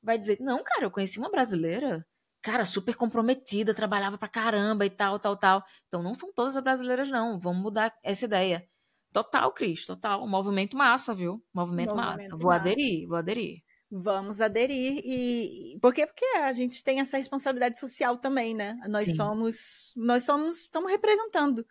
vai 0.00 0.16
dizer, 0.16 0.38
não, 0.40 0.62
cara, 0.62 0.84
eu 0.84 0.92
conheci 0.92 1.18
uma 1.18 1.28
brasileira, 1.30 2.06
cara, 2.42 2.64
super 2.64 2.94
comprometida, 2.96 3.72
trabalhava 3.72 4.18
pra 4.18 4.28
caramba 4.28 4.84
e 4.84 4.90
tal, 4.90 5.18
tal, 5.18 5.36
tal. 5.36 5.64
Então 5.86 6.02
não 6.02 6.14
são 6.14 6.32
todas 6.32 6.56
as 6.56 6.62
brasileiras, 6.62 7.08
não, 7.08 7.38
vamos 7.38 7.62
mudar 7.62 7.94
essa 8.02 8.24
ideia. 8.24 8.66
Total, 9.12 9.52
Cris, 9.52 9.86
total. 9.86 10.26
Movimento 10.26 10.76
massa, 10.76 11.14
viu? 11.14 11.42
Movimento, 11.54 11.94
massa. 11.94 12.10
Movimento 12.10 12.38
Vou 12.38 12.50
massa. 12.50 12.60
aderir, 12.60 13.06
vou 13.06 13.16
aderir. 13.16 13.62
Vamos 13.94 14.40
aderir 14.40 15.02
e 15.04 15.78
por 15.78 15.92
quê? 15.92 16.06
Porque 16.06 16.24
a 16.38 16.50
gente 16.52 16.82
tem 16.82 17.00
essa 17.00 17.18
responsabilidade 17.18 17.78
social 17.78 18.16
também, 18.16 18.54
né? 18.54 18.74
Nós 18.88 19.04
Sim. 19.04 19.16
somos, 19.16 19.92
nós 19.94 20.22
somos, 20.22 20.60
estamos 20.60 20.90
representando. 20.90 21.66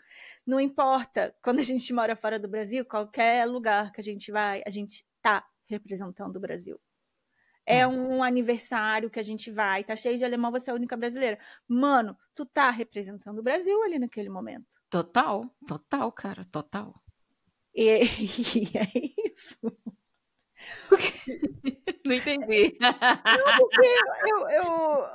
Não 0.46 0.60
importa 0.60 1.36
quando 1.42 1.60
a 1.60 1.64
gente 1.64 1.92
mora 1.92 2.16
fora 2.16 2.38
do 2.38 2.48
Brasil, 2.48 2.86
qualquer 2.86 3.46
lugar 3.48 3.92
que 3.92 4.00
a 4.00 4.04
gente 4.04 4.32
vai, 4.32 4.62
a 4.68 4.70
gente 4.70 5.04
tá 5.20 5.44
representando 5.68 6.36
o 6.36 6.40
Brasil. 6.40 6.80
É 7.66 7.80
É. 7.80 7.88
um 7.88 8.24
aniversário 8.24 9.10
que 9.10 9.20
a 9.20 9.24
gente 9.24 9.52
vai, 9.52 9.84
tá 9.84 9.96
cheio 9.96 10.18
de 10.18 10.26
alemão, 10.26 10.52
você 10.52 10.70
é 10.70 10.74
a 10.74 10.76
única 10.76 10.98
brasileira. 10.98 11.38
Mano, 11.68 12.18
tu 12.34 12.46
tá 12.46 12.70
representando 12.72 13.40
o 13.40 13.44
Brasil 13.44 13.82
ali 13.84 14.00
naquele 14.00 14.30
momento. 14.30 14.80
Total, 14.90 15.44
total, 15.68 16.12
cara, 16.12 16.44
total. 16.46 16.94
E, 17.74 18.02
e 18.58 18.78
é 18.78 18.92
isso. 19.28 19.58
Não 22.06 22.14
entendi. 22.16 22.78
Eu, 24.28 24.50
eu, 24.50 24.66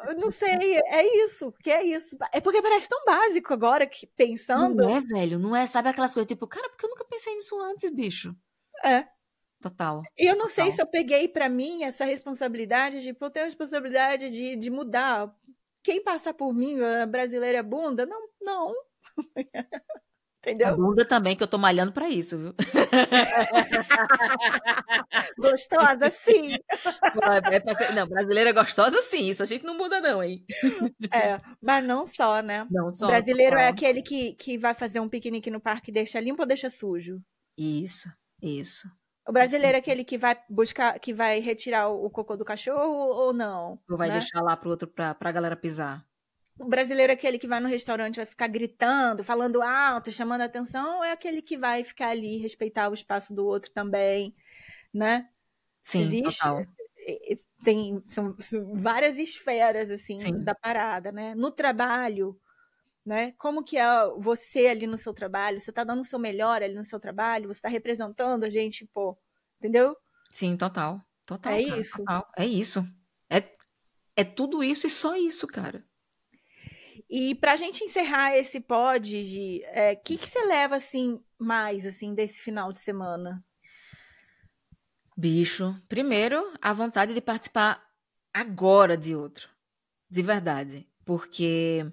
eu 0.09 0.17
não 0.17 0.31
sei, 0.31 0.77
é 0.77 1.25
isso, 1.25 1.53
que 1.63 1.71
é 1.71 1.83
isso. 1.85 2.17
É 2.33 2.41
porque 2.41 2.63
parece 2.63 2.89
tão 2.89 3.05
básico 3.05 3.53
agora 3.53 3.87
que 3.87 4.07
pensando. 4.07 4.83
Não 4.83 4.97
é, 4.97 5.01
velho, 5.01 5.39
não 5.39 5.55
é, 5.55 5.67
sabe 5.67 5.89
aquelas 5.89 6.15
coisas, 6.15 6.29
tipo, 6.29 6.47
cara, 6.47 6.69
porque 6.69 6.85
eu 6.85 6.91
nunca 6.91 7.05
pensei 7.05 7.35
nisso 7.35 7.59
antes, 7.61 7.91
bicho. 7.91 8.35
É. 8.85 9.07
Total. 9.61 10.03
E 10.19 10.31
eu 10.31 10.37
não 10.37 10.47
sei 10.47 10.65
Total. 10.65 10.77
se 10.77 10.83
eu 10.83 10.87
peguei 10.87 11.29
pra 11.29 11.49
mim 11.49 11.83
essa 11.83 12.05
responsabilidade 12.05 13.03
de, 13.03 13.17
eu 13.19 13.31
tenho 13.31 13.45
a 13.45 13.49
responsabilidade 13.49 14.29
de, 14.31 14.57
de 14.57 14.71
mudar. 14.71 15.35
Quem 15.83 16.03
passar 16.03 16.35
por 16.35 16.53
mim, 16.53 16.79
a 16.81 17.07
brasileira 17.07 17.63
bunda, 17.63 18.05
não, 18.05 18.21
não. 18.41 18.75
A 20.47 20.49
Entendeu? 20.49 20.77
bunda 20.77 21.05
também, 21.05 21.35
que 21.35 21.43
eu 21.43 21.49
tô 21.49 21.59
malhando 21.59 21.93
pra 21.93 22.09
isso, 22.09 22.39
viu? 22.39 22.55
Gostosa, 25.37 26.09
sim. 26.11 26.57
É 27.83 27.93
Não, 27.93 28.07
brasileira 28.07 28.51
é 28.51 28.53
gostosa, 28.53 29.03
sim. 29.03 29.29
Isso 29.29 29.43
a 29.43 29.47
gente 29.47 29.65
não 29.65 29.77
muda, 29.77 30.01
não, 30.01 30.23
hein? 30.23 30.45
É, 31.13 31.41
mas 31.61 31.85
não 31.85 32.07
só, 32.07 32.41
né? 32.43 32.65
Não, 32.71 32.87
O 32.87 32.91
só. 32.91 33.09
brasileiro 33.09 33.57
é 33.57 33.67
total. 33.67 33.73
aquele 33.73 34.03
que, 34.03 34.35
que 34.35 34.57
vai 34.57 34.73
fazer 34.73 35.01
um 35.01 35.09
piquenique 35.09 35.51
no 35.51 35.61
parque 35.61 35.91
e 35.91 35.95
deixa 35.95 36.21
limpo 36.21 36.43
ou 36.43 36.47
deixa 36.49 36.71
sujo? 36.71 37.21
Isso, 37.59 38.09
isso. 38.41 38.89
O 39.27 39.33
brasileiro 39.33 39.77
é 39.77 39.81
aquele 39.81 40.05
que 40.05 40.17
vai 40.17 40.39
buscar, 40.49 40.99
que 41.01 41.13
vai 41.13 41.41
retirar 41.41 41.89
o, 41.89 42.09
cocô 42.09 42.37
do 42.37 42.45
cachorro 42.45 43.09
ou 43.09 43.33
não? 43.33 43.79
Ou 43.91 43.97
vai 43.99 44.09
né? 44.09 44.15
deixar 44.15 44.41
lá 44.41 44.57
pro 44.57 44.71
outro, 44.71 44.87
pra, 44.87 45.15
pra 45.15 45.33
galera 45.33 45.57
pisar. 45.57 46.07
O 46.59 46.69
brasileiro 46.69 47.13
é 47.13 47.15
aquele 47.15 47.39
que 47.39 47.49
vai 47.49 47.61
no 47.61 47.69
restaurante, 47.69 48.17
vai 48.17 48.25
ficar 48.25 48.47
gritando, 48.47 49.25
falando 49.25 49.61
alto, 49.63 50.11
chamando 50.13 50.41
a 50.43 50.45
atenção, 50.45 50.99
ou 50.99 51.05
é 51.05 51.13
aquele 51.13 51.43
que 51.43 51.59
vai 51.59 51.85
ficar 51.85 52.09
ali, 52.09 52.39
respeitar 52.39 52.89
o 52.89 52.95
espaço 52.95 53.35
do 53.35 53.45
outro 53.45 53.71
também, 53.73 54.35
né? 54.95 55.29
Sim, 55.85 56.03
Existe, 56.03 56.39
total. 56.41 56.65
e- 56.97 57.35
e- 57.35 57.37
tem, 57.63 58.03
são, 58.09 58.35
são 58.39 58.75
várias 58.75 59.19
esferas, 59.19 59.91
assim, 59.91 60.19
Sim. 60.19 60.39
da 60.39 60.55
parada, 60.55 61.13
né? 61.13 61.35
No 61.35 61.51
trabalho, 61.51 62.41
né? 63.07 63.33
Como 63.39 63.63
que 63.63 63.79
é 63.79 63.87
você 64.19 64.67
ali 64.67 64.87
no 64.87 64.99
seu 64.99 65.15
trabalho? 65.15 65.61
Você 65.61 65.71
tá 65.71 65.85
dando 65.85 66.01
o 66.01 66.05
seu 66.05 66.19
melhor 66.19 66.61
ali 66.61 66.75
no 66.75 66.85
seu 66.85 66.99
trabalho? 66.99 67.47
Você 67.47 67.61
tá 67.61 67.69
representando 67.69 68.43
a 68.43 68.51
gente, 68.51 68.85
pô, 68.93 69.17
entendeu? 69.59 69.97
Sim, 70.33 70.57
total. 70.57 71.01
Total. 71.25 71.53
É 71.53 71.65
cara, 71.65 71.81
isso. 71.81 71.99
total. 71.99 72.33
É 72.37 72.45
isso. 72.45 72.87
É, 73.31 73.43
é 74.17 74.25
tudo 74.25 74.63
isso 74.65 74.89
e 74.89 74.91
só 74.91 75.17
isso, 75.17 75.47
cara. 75.47 75.85
E 77.09 77.37
pra 77.37 77.55
gente 77.55 77.85
encerrar 77.85 78.37
esse 78.37 78.59
pod, 78.59 79.09
Gi, 79.09 79.63
o 79.63 79.67
é, 79.67 79.95
que, 79.95 80.19
que 80.19 80.29
você 80.29 80.45
leva, 80.45 80.75
assim, 80.75 81.23
mais, 81.39 81.87
assim, 81.87 82.13
desse 82.13 82.41
final 82.41 82.73
de 82.73 82.81
semana? 82.81 83.45
Bicho, 85.17 85.81
primeiro, 85.89 86.43
a 86.61 86.73
vontade 86.73 87.15
de 87.15 87.21
participar 87.21 87.81
agora 88.35 88.97
de 88.97 89.15
outro. 89.15 89.49
De 90.11 90.23
verdade. 90.23 90.89
Porque 91.05 91.87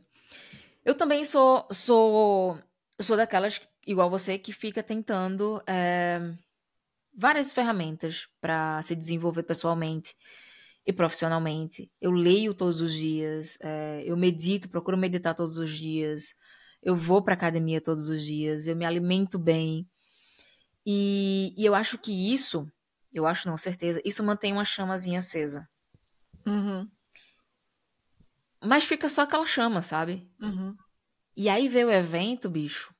eu 0.86 0.96
também 0.96 1.24
sou, 1.24 1.68
sou, 1.72 2.58
sou 3.00 3.16
daquelas, 3.16 3.62
igual 3.86 4.10
você, 4.10 4.38
que 4.38 4.52
fica 4.52 4.84
tentando 4.84 5.62
é, 5.68 6.20
várias 7.16 7.54
ferramentas 7.54 8.28
para 8.42 8.82
se 8.82 8.96
desenvolver 8.96 9.44
pessoalmente 9.44 10.16
e 10.86 10.92
profissionalmente. 10.92 11.92
Eu 12.02 12.12
leio 12.12 12.54
todos 12.54 12.82
os 12.82 12.94
dias, 12.94 13.58
é, 13.62 14.04
eu 14.06 14.18
medito, 14.18 14.70
procuro 14.70 14.98
meditar 14.98 15.34
todos 15.34 15.58
os 15.58 15.70
dias, 15.72 16.36
eu 16.82 16.96
vou 16.96 17.22
para 17.22 17.34
academia 17.34 17.80
todos 17.80 18.10
os 18.10 18.22
dias, 18.24 18.68
eu 18.68 18.76
me 18.76 18.86
alimento 18.86 19.40
bem. 19.40 19.88
E, 20.86 21.54
e, 21.58 21.66
eu 21.66 21.74
acho 21.74 21.98
que 21.98 22.34
isso, 22.34 22.68
eu 23.14 23.26
acho 23.26 23.48
não, 23.48 23.58
certeza, 23.58 24.02
isso 24.04 24.22
mantém 24.22 24.52
uma 24.52 24.66
chamazinha 24.66 25.20
acesa. 25.20 25.68
Uhum. 26.46 26.90
Mas 28.64 28.86
fica 28.86 29.09
só 29.09 29.24
aquela 29.24 29.45
chama, 29.45 29.82
sabe? 29.82 30.30
Uhum. 30.41 30.76
E 31.36 31.49
aí 31.49 31.68
veio 31.68 31.88
o 31.88 31.91
evento, 31.91 32.49
bicho, 32.49 32.93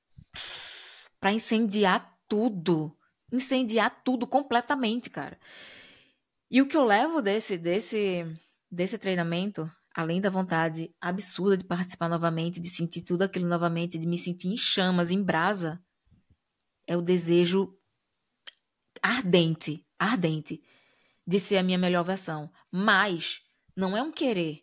pra 1.20 1.32
incendiar 1.32 2.18
tudo. 2.28 2.98
Incendiar 3.32 4.04
tudo 4.04 4.28
completamente, 4.28 5.10
cara. 5.10 5.40
E 6.52 6.62
o 6.62 6.68
que 6.68 6.78
eu 6.78 6.84
levo 6.84 7.22
desse, 7.22 7.58
desse, 7.58 8.26
desse 8.70 8.98
treinamento, 8.98 9.72
além 9.96 10.22
da 10.22 10.30
vontade 10.30 10.94
absurda 11.00 11.58
de 11.58 11.64
participar 11.64 12.10
novamente, 12.10 12.60
de 12.60 12.70
sentir 12.70 13.02
tudo 13.02 13.24
aquilo 13.24 13.48
novamente, 13.48 13.98
de 13.98 14.06
me 14.06 14.18
sentir 14.18 14.50
em 14.50 14.58
chamas, 14.58 15.12
em 15.12 15.24
brasa, 15.24 15.84
é 16.86 16.98
o 16.98 17.02
desejo 17.02 17.76
ardente, 19.02 19.86
ardente, 19.98 20.62
de 21.26 21.40
ser 21.40 21.58
a 21.58 21.64
minha 21.64 21.78
melhor 21.78 22.04
versão. 22.04 22.52
Mas 22.72 23.42
não 23.76 23.98
é 23.98 24.02
um 24.02 24.12
querer, 24.12 24.63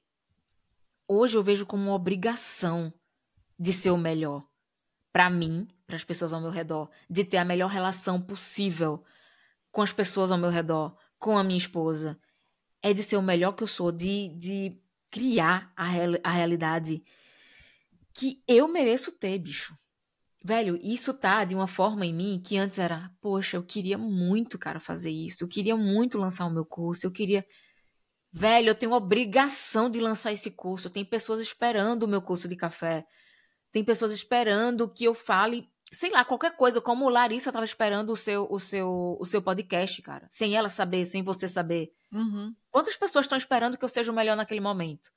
hoje 1.10 1.36
eu 1.36 1.42
vejo 1.42 1.66
como 1.66 1.82
uma 1.82 1.94
obrigação 1.94 2.94
de 3.58 3.72
ser 3.72 3.90
o 3.90 3.98
melhor. 3.98 4.46
Para 5.12 5.28
mim, 5.28 5.66
para 5.84 5.96
as 5.96 6.04
pessoas 6.04 6.32
ao 6.32 6.40
meu 6.40 6.50
redor, 6.50 6.88
de 7.08 7.24
ter 7.24 7.38
a 7.38 7.44
melhor 7.44 7.68
relação 7.68 8.22
possível 8.22 9.04
com 9.72 9.82
as 9.82 9.92
pessoas 9.92 10.30
ao 10.30 10.38
meu 10.38 10.50
redor, 10.50 10.96
com 11.18 11.36
a 11.36 11.42
minha 11.42 11.58
esposa. 11.58 12.16
É 12.80 12.94
de 12.94 13.02
ser 13.02 13.16
o 13.16 13.22
melhor 13.22 13.52
que 13.52 13.64
eu 13.64 13.66
sou, 13.66 13.90
de, 13.90 14.28
de 14.38 14.80
criar 15.10 15.72
a, 15.76 15.84
real, 15.84 16.12
a 16.22 16.30
realidade 16.30 17.02
que 18.14 18.40
eu 18.46 18.68
mereço 18.68 19.18
ter, 19.18 19.36
bicho. 19.38 19.76
Velho, 20.44 20.78
isso 20.80 21.12
tá 21.12 21.44
de 21.44 21.56
uma 21.56 21.66
forma 21.66 22.06
em 22.06 22.14
mim 22.14 22.40
que 22.42 22.56
antes 22.56 22.78
era, 22.78 23.10
poxa, 23.20 23.56
eu 23.56 23.64
queria 23.64 23.98
muito, 23.98 24.58
cara, 24.58 24.78
fazer 24.78 25.10
isso. 25.10 25.42
Eu 25.42 25.48
queria 25.48 25.76
muito 25.76 26.18
lançar 26.18 26.46
o 26.46 26.50
meu 26.50 26.64
curso. 26.64 27.04
Eu 27.04 27.10
queria 27.10 27.44
Velho, 28.32 28.70
eu 28.70 28.74
tenho 28.74 28.92
obrigação 28.92 29.90
de 29.90 30.00
lançar 30.00 30.32
esse 30.32 30.50
curso. 30.52 30.88
Tem 30.88 31.04
pessoas 31.04 31.40
esperando 31.40 32.04
o 32.04 32.08
meu 32.08 32.22
curso 32.22 32.48
de 32.48 32.54
café. 32.54 33.04
Tem 33.72 33.84
pessoas 33.84 34.12
esperando 34.12 34.88
que 34.88 35.04
eu 35.04 35.14
fale, 35.14 35.68
sei 35.92 36.10
lá, 36.10 36.24
qualquer 36.24 36.56
coisa, 36.56 36.80
como 36.80 37.08
Larissa 37.08 37.50
estava 37.50 37.64
esperando 37.64 38.10
o 38.10 38.16
seu, 38.16 38.46
o 38.50 38.58
seu, 38.58 39.16
o 39.18 39.24
seu 39.24 39.42
podcast, 39.42 40.00
cara. 40.02 40.26
Sem 40.30 40.56
ela 40.56 40.68
saber, 40.68 41.06
sem 41.06 41.22
você 41.22 41.48
saber. 41.48 41.92
Uhum. 42.12 42.54
Quantas 42.70 42.96
pessoas 42.96 43.24
estão 43.24 43.38
esperando 43.38 43.76
que 43.76 43.84
eu 43.84 43.88
seja 43.88 44.12
o 44.12 44.14
melhor 44.14 44.36
naquele 44.36 44.60
momento? 44.60 45.10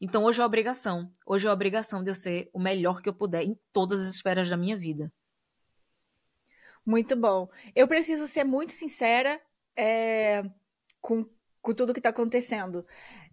Então 0.00 0.24
hoje 0.24 0.42
é 0.42 0.44
obrigação. 0.44 1.10
Hoje 1.24 1.46
é 1.46 1.50
obrigação 1.50 2.02
de 2.02 2.10
eu 2.10 2.14
ser 2.14 2.50
o 2.52 2.60
melhor 2.60 3.00
que 3.00 3.08
eu 3.08 3.14
puder 3.14 3.42
em 3.42 3.58
todas 3.72 4.00
as 4.00 4.14
esferas 4.14 4.48
da 4.48 4.56
minha 4.56 4.76
vida. 4.76 5.12
Muito 6.84 7.16
bom. 7.16 7.48
Eu 7.74 7.88
preciso 7.88 8.28
ser 8.28 8.44
muito 8.44 8.72
sincera 8.72 9.40
é, 9.76 10.44
com 11.00 11.28
com 11.66 11.74
tudo 11.74 11.92
que 11.92 11.98
está 11.98 12.10
acontecendo. 12.10 12.86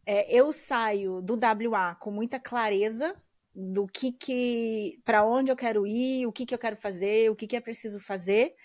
É, 0.03 0.36
eu 0.36 0.51
saio 0.51 1.21
do 1.21 1.36
WA 1.36 1.93
com 1.95 2.09
muita 2.09 2.39
clareza 2.39 3.15
do 3.53 3.86
que 3.86 4.11
que 4.11 4.99
para 5.05 5.23
onde 5.23 5.51
eu 5.51 5.55
quero 5.55 5.86
ir, 5.86 6.25
o 6.25 6.31
que 6.31 6.43
que 6.43 6.55
eu 6.55 6.57
quero 6.57 6.75
fazer, 6.75 7.29
o 7.29 7.36
que 7.36 7.45
que 7.45 7.55
é 7.55 7.61
preciso 7.61 7.99
fazer, 7.99 8.55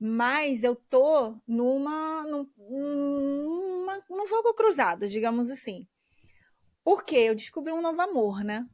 mas 0.00 0.64
eu 0.64 0.74
tô 0.74 1.36
numa 1.46 2.24
numa 2.24 4.02
num 4.10 4.26
fogo 4.26 4.52
cruzado, 4.54 5.06
digamos 5.06 5.48
assim. 5.50 5.86
Porque 6.82 7.14
eu 7.14 7.34
descobri 7.36 7.72
um 7.72 7.80
novo 7.80 8.02
amor, 8.02 8.42
né? 8.42 8.66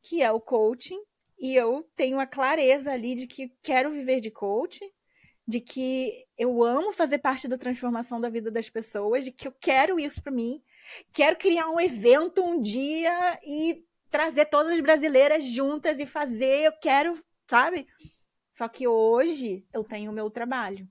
Que 0.00 0.22
é 0.22 0.30
o 0.30 0.40
coaching, 0.40 1.00
e 1.40 1.56
eu 1.56 1.82
tenho 1.96 2.20
a 2.20 2.26
clareza 2.26 2.92
ali 2.92 3.16
de 3.16 3.26
que 3.26 3.52
quero 3.64 3.90
viver 3.90 4.20
de 4.20 4.30
coaching, 4.30 4.90
de 5.48 5.62
que 5.62 6.26
eu 6.36 6.62
amo 6.62 6.92
fazer 6.92 7.16
parte 7.16 7.48
da 7.48 7.56
transformação 7.56 8.20
da 8.20 8.28
vida 8.28 8.50
das 8.50 8.68
pessoas, 8.68 9.24
de 9.24 9.32
que 9.32 9.48
eu 9.48 9.52
quero 9.58 9.98
isso 9.98 10.22
para 10.22 10.30
mim, 10.30 10.62
quero 11.10 11.38
criar 11.38 11.70
um 11.70 11.80
evento 11.80 12.44
um 12.44 12.60
dia 12.60 13.40
e 13.42 13.82
trazer 14.10 14.44
todas 14.44 14.74
as 14.74 14.80
brasileiras 14.80 15.42
juntas 15.42 15.98
e 15.98 16.04
fazer, 16.04 16.66
eu 16.66 16.72
quero, 16.72 17.18
sabe? 17.46 17.86
Só 18.52 18.68
que 18.68 18.86
hoje 18.86 19.64
eu 19.72 19.82
tenho 19.82 20.10
o 20.10 20.14
meu 20.14 20.28
trabalho. 20.28 20.86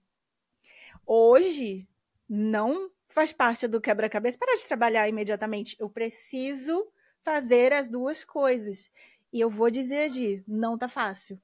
Hoje 1.05 1.87
não 2.27 2.89
faz 3.09 3.31
parte 3.31 3.67
do 3.67 3.79
quebra-cabeça 3.79 4.39
para 4.39 4.57
de 4.57 4.65
trabalhar 4.65 5.07
imediatamente. 5.07 5.75
Eu 5.79 5.87
preciso 5.87 6.91
fazer 7.23 7.73
as 7.73 7.87
duas 7.87 8.23
coisas. 8.23 8.91
E 9.31 9.39
eu 9.39 9.51
vou 9.51 9.69
dizer, 9.69 10.09
Gi, 10.09 10.43
não 10.47 10.79
tá 10.79 10.87
fácil. 10.87 11.39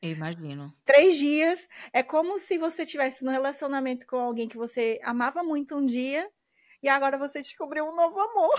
Eu 0.00 0.10
imagino. 0.10 0.72
Três 0.84 1.16
dias 1.16 1.68
é 1.92 2.02
como 2.02 2.38
se 2.38 2.56
você 2.56 2.86
tivesse 2.86 3.24
no 3.24 3.30
relacionamento 3.30 4.06
com 4.06 4.16
alguém 4.16 4.48
que 4.48 4.56
você 4.56 5.00
amava 5.02 5.42
muito 5.42 5.76
um 5.76 5.84
dia 5.84 6.28
e 6.82 6.88
agora 6.88 7.18
você 7.18 7.40
descobriu 7.40 7.84
um 7.84 7.96
novo 7.96 8.20
amor. 8.20 8.54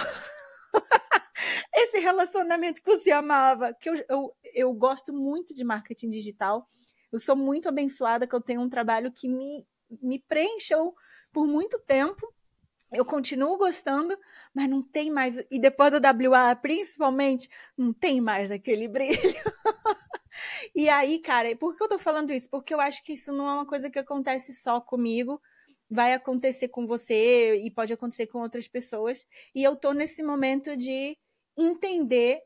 Esse 1.73 1.99
relacionamento 1.99 2.81
que 2.81 2.97
você 2.97 3.11
amava, 3.11 3.73
que 3.73 3.89
eu, 3.89 3.93
eu, 4.09 4.35
eu 4.53 4.73
gosto 4.73 5.13
muito 5.13 5.53
de 5.53 5.63
marketing 5.63 6.09
digital. 6.09 6.69
Eu 7.11 7.19
sou 7.19 7.35
muito 7.35 7.69
abençoada 7.69 8.27
que 8.27 8.35
eu 8.35 8.41
tenho 8.41 8.61
um 8.61 8.69
trabalho 8.69 9.11
que 9.11 9.29
me, 9.29 9.65
me 10.01 10.19
preencheu 10.19 10.93
por 11.31 11.47
muito 11.47 11.79
tempo. 11.79 12.33
Eu 12.91 13.05
continuo 13.05 13.57
gostando, 13.57 14.17
mas 14.53 14.69
não 14.69 14.81
tem 14.83 15.09
mais. 15.09 15.37
E 15.49 15.59
depois 15.59 15.91
do 15.91 15.97
WA, 15.97 16.55
principalmente, 16.55 17.49
não 17.77 17.93
tem 17.93 18.19
mais 18.19 18.51
aquele 18.51 18.87
brilho. 18.87 19.17
E 20.75 20.89
aí, 20.89 21.19
cara, 21.19 21.55
por 21.55 21.75
que 21.75 21.83
eu 21.83 21.89
tô 21.89 21.99
falando 21.99 22.31
isso? 22.31 22.49
Porque 22.49 22.73
eu 22.73 22.79
acho 22.79 23.03
que 23.03 23.13
isso 23.13 23.31
não 23.31 23.49
é 23.49 23.53
uma 23.53 23.65
coisa 23.65 23.89
que 23.89 23.99
acontece 23.99 24.53
só 24.53 24.79
comigo, 24.79 25.41
vai 25.89 26.13
acontecer 26.13 26.69
com 26.69 26.85
você 26.85 27.55
e 27.55 27.71
pode 27.71 27.93
acontecer 27.93 28.27
com 28.27 28.39
outras 28.39 28.67
pessoas. 28.67 29.25
E 29.55 29.63
eu 29.63 29.75
tô 29.75 29.93
nesse 29.93 30.21
momento 30.21 30.77
de 30.77 31.17
entender 31.57 32.41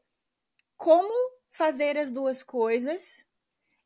como 0.78 1.14
fazer 1.52 1.98
as 1.98 2.12
duas 2.12 2.42
coisas. 2.42 3.26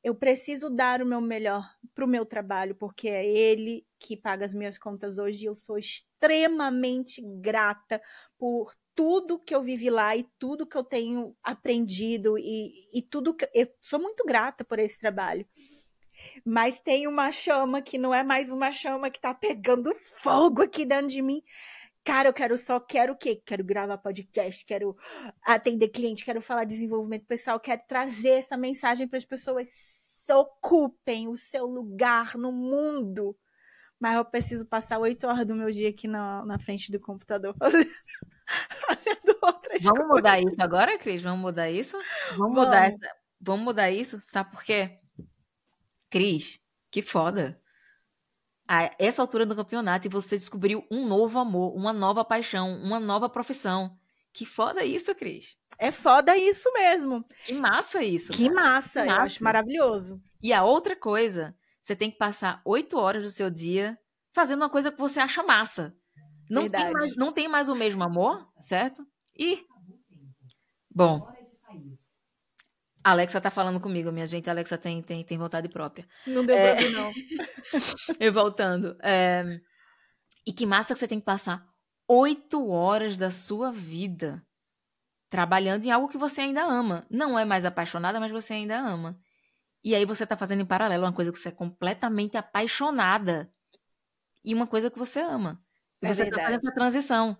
Eu 0.04 0.16
preciso 0.16 0.70
dar 0.70 1.02
o 1.02 1.06
meu 1.06 1.20
melhor 1.20 1.68
pro 1.94 2.08
meu 2.08 2.26
trabalho, 2.26 2.76
porque 2.76 3.10
é 3.10 3.26
ele 3.26 3.86
que 4.00 4.16
paga 4.16 4.46
as 4.46 4.54
minhas 4.54 4.78
contas 4.78 5.18
hoje 5.18 5.46
eu 5.46 5.56
sou 5.56 5.78
extremamente 5.78 7.22
grata 7.42 8.02
por 8.38 8.74
tudo 8.98 9.38
que 9.38 9.54
eu 9.54 9.62
vivi 9.62 9.92
lá 9.92 10.18
e 10.18 10.24
tudo 10.40 10.66
que 10.66 10.76
eu 10.76 10.84
tenho 10.84 11.38
aprendido 11.44 12.36
e, 12.36 12.90
e 12.92 13.04
tudo 13.04 13.36
que 13.36 13.48
eu 13.54 13.68
sou 13.80 14.00
muito 14.00 14.26
grata 14.26 14.66
por 14.66 14.80
esse 14.80 14.98
trabalho. 14.98 15.46
Mas 16.44 16.82
tem 16.82 17.08
uma 17.08 17.32
chama 17.32 17.80
que 17.80 17.96
não 17.96 18.12
é 18.12 18.24
mais 18.24 18.52
uma 18.52 18.72
chama 18.72 19.12
que 19.12 19.22
tá 19.22 19.36
pegando 19.36 19.96
fogo 20.20 20.64
aqui 20.64 20.84
dentro 20.84 21.10
de 21.10 21.22
mim. 21.22 21.44
Cara, 22.04 22.30
eu 22.30 22.34
quero 22.34 22.58
só, 22.58 22.80
quero 22.80 23.14
o 23.14 23.16
quê? 23.16 23.40
Quero 23.46 23.64
gravar 23.64 24.00
podcast, 24.00 24.66
quero 24.66 24.98
atender 25.46 25.90
cliente, 25.90 26.26
quero 26.26 26.42
falar 26.42 26.64
de 26.64 26.74
desenvolvimento 26.74 27.28
pessoal, 27.28 27.60
quero 27.60 27.84
trazer 27.88 28.30
essa 28.30 28.58
mensagem 28.58 29.08
para 29.08 29.18
as 29.18 29.26
pessoas. 29.26 29.68
Ocupem 30.28 31.28
o 31.28 31.38
seu 31.38 31.66
lugar 31.68 32.36
no 32.36 32.52
mundo. 32.52 33.38
Mas 34.00 34.16
eu 34.16 34.26
preciso 34.26 34.66
passar 34.66 35.00
oito 35.00 35.28
horas 35.28 35.46
do 35.46 35.56
meu 35.56 35.70
dia 35.70 35.90
aqui 35.90 36.08
na, 36.08 36.46
na 36.46 36.60
frente 36.60 36.92
do 36.92 37.00
computador 37.00 37.56
fazendo 39.16 39.38
outras 39.42 39.82
Vamos 39.82 40.00
coisas. 40.00 40.16
mudar 40.16 40.40
isso 40.40 40.56
agora, 40.60 40.98
Cris? 40.98 41.22
Vamos 41.22 41.40
mudar 41.40 41.70
isso? 41.70 41.98
Vamos, 42.32 42.38
Vamos. 42.38 42.66
mudar 42.66 42.86
essa... 42.88 42.98
Vamos 43.40 43.66
mudar 43.66 43.92
isso? 43.92 44.20
Sabe 44.22 44.52
por 44.52 44.64
quê? 44.64 45.00
Cris, 46.10 46.60
que 46.90 47.02
foda. 47.02 47.62
A 48.68 48.90
essa 49.00 49.22
altura 49.22 49.46
do 49.46 49.56
campeonato 49.56 50.08
e 50.08 50.10
você 50.10 50.36
descobriu 50.38 50.86
um 50.92 51.06
novo 51.06 51.40
amor, 51.40 51.76
uma 51.76 51.94
nova 51.94 52.26
paixão, 52.26 52.82
uma 52.82 53.00
nova 53.00 53.30
profissão. 53.30 53.98
Que 54.34 54.46
foda 54.46 54.84
isso, 54.84 55.14
Cris. 55.16 55.56
É 55.80 55.92
foda 55.92 56.36
isso 56.36 56.72
mesmo. 56.74 57.24
Que 57.46 57.54
massa 57.54 58.04
isso. 58.04 58.34
Que 58.34 58.50
massa, 58.50 59.02
que 59.02 59.08
massa. 59.08 59.20
eu 59.20 59.26
acho 59.26 59.44
maravilhoso. 59.44 60.22
E 60.42 60.52
a 60.52 60.64
outra 60.64 60.96
coisa, 60.96 61.56
você 61.82 61.96
tem 61.96 62.12
que 62.12 62.18
passar 62.18 62.62
oito 62.66 62.98
horas 62.98 63.24
do 63.24 63.30
seu 63.30 63.50
dia 63.50 63.98
fazendo 64.34 64.62
uma 64.62 64.70
coisa 64.70 64.92
que 64.92 65.00
você 65.00 65.20
acha 65.20 65.44
massa. 65.44 65.96
Não 66.50 66.70
tem, 66.70 66.92
mais, 66.92 67.16
não 67.16 67.32
tem 67.32 67.48
mais 67.48 67.70
o 67.70 67.76
mesmo 67.76 68.04
amor, 68.04 68.48
certo? 68.60 69.06
E. 69.38 69.66
Bom. 70.90 71.28
Alexa 73.04 73.40
tá 73.40 73.50
falando 73.50 73.80
comigo, 73.80 74.12
minha 74.12 74.28
gente. 74.28 74.50
Alexa 74.50 74.78
tem, 74.78 75.02
tem, 75.02 75.24
tem 75.24 75.38
vontade 75.38 75.70
própria. 75.70 76.08
Não 76.26 76.46
deu 76.46 76.58
é... 76.58 76.90
não. 76.90 77.12
e 78.20 78.30
voltando. 78.30 78.98
É... 79.02 79.60
E 80.46 80.52
que 80.52 80.66
massa 80.66 80.94
que 80.94 81.00
você 81.00 81.08
tem 81.08 81.20
que 81.20 81.26
passar 81.26 81.66
oito 82.08 82.68
horas 82.68 83.18
da 83.18 83.30
sua 83.30 83.72
vida 83.72 84.42
trabalhando 85.30 85.86
em 85.86 85.92
algo 85.92 86.08
que 86.08 86.18
você 86.18 86.42
ainda 86.42 86.64
ama. 86.64 87.06
Não 87.10 87.38
é 87.38 87.46
mais 87.46 87.66
apaixonada, 87.66 88.20
mas 88.20 88.32
você 88.32 88.54
ainda 88.54 88.78
ama. 88.78 89.20
E 89.84 89.94
aí 89.94 90.06
você 90.06 90.26
tá 90.26 90.36
fazendo 90.36 90.62
em 90.62 90.66
paralelo 90.66 91.04
uma 91.04 91.14
coisa 91.14 91.32
que 91.32 91.38
você 91.38 91.50
é 91.50 91.52
completamente 91.52 92.38
apaixonada 92.38 93.52
e 94.44 94.54
uma 94.54 94.68
coisa 94.68 94.90
que 94.90 94.98
você 94.98 95.20
ama. 95.20 95.62
É 96.02 96.14
você 96.14 96.26
tá 96.26 96.30
verdade. 96.30 96.44
fazendo 96.46 96.62
essa 96.68 96.74
transição. 96.74 97.38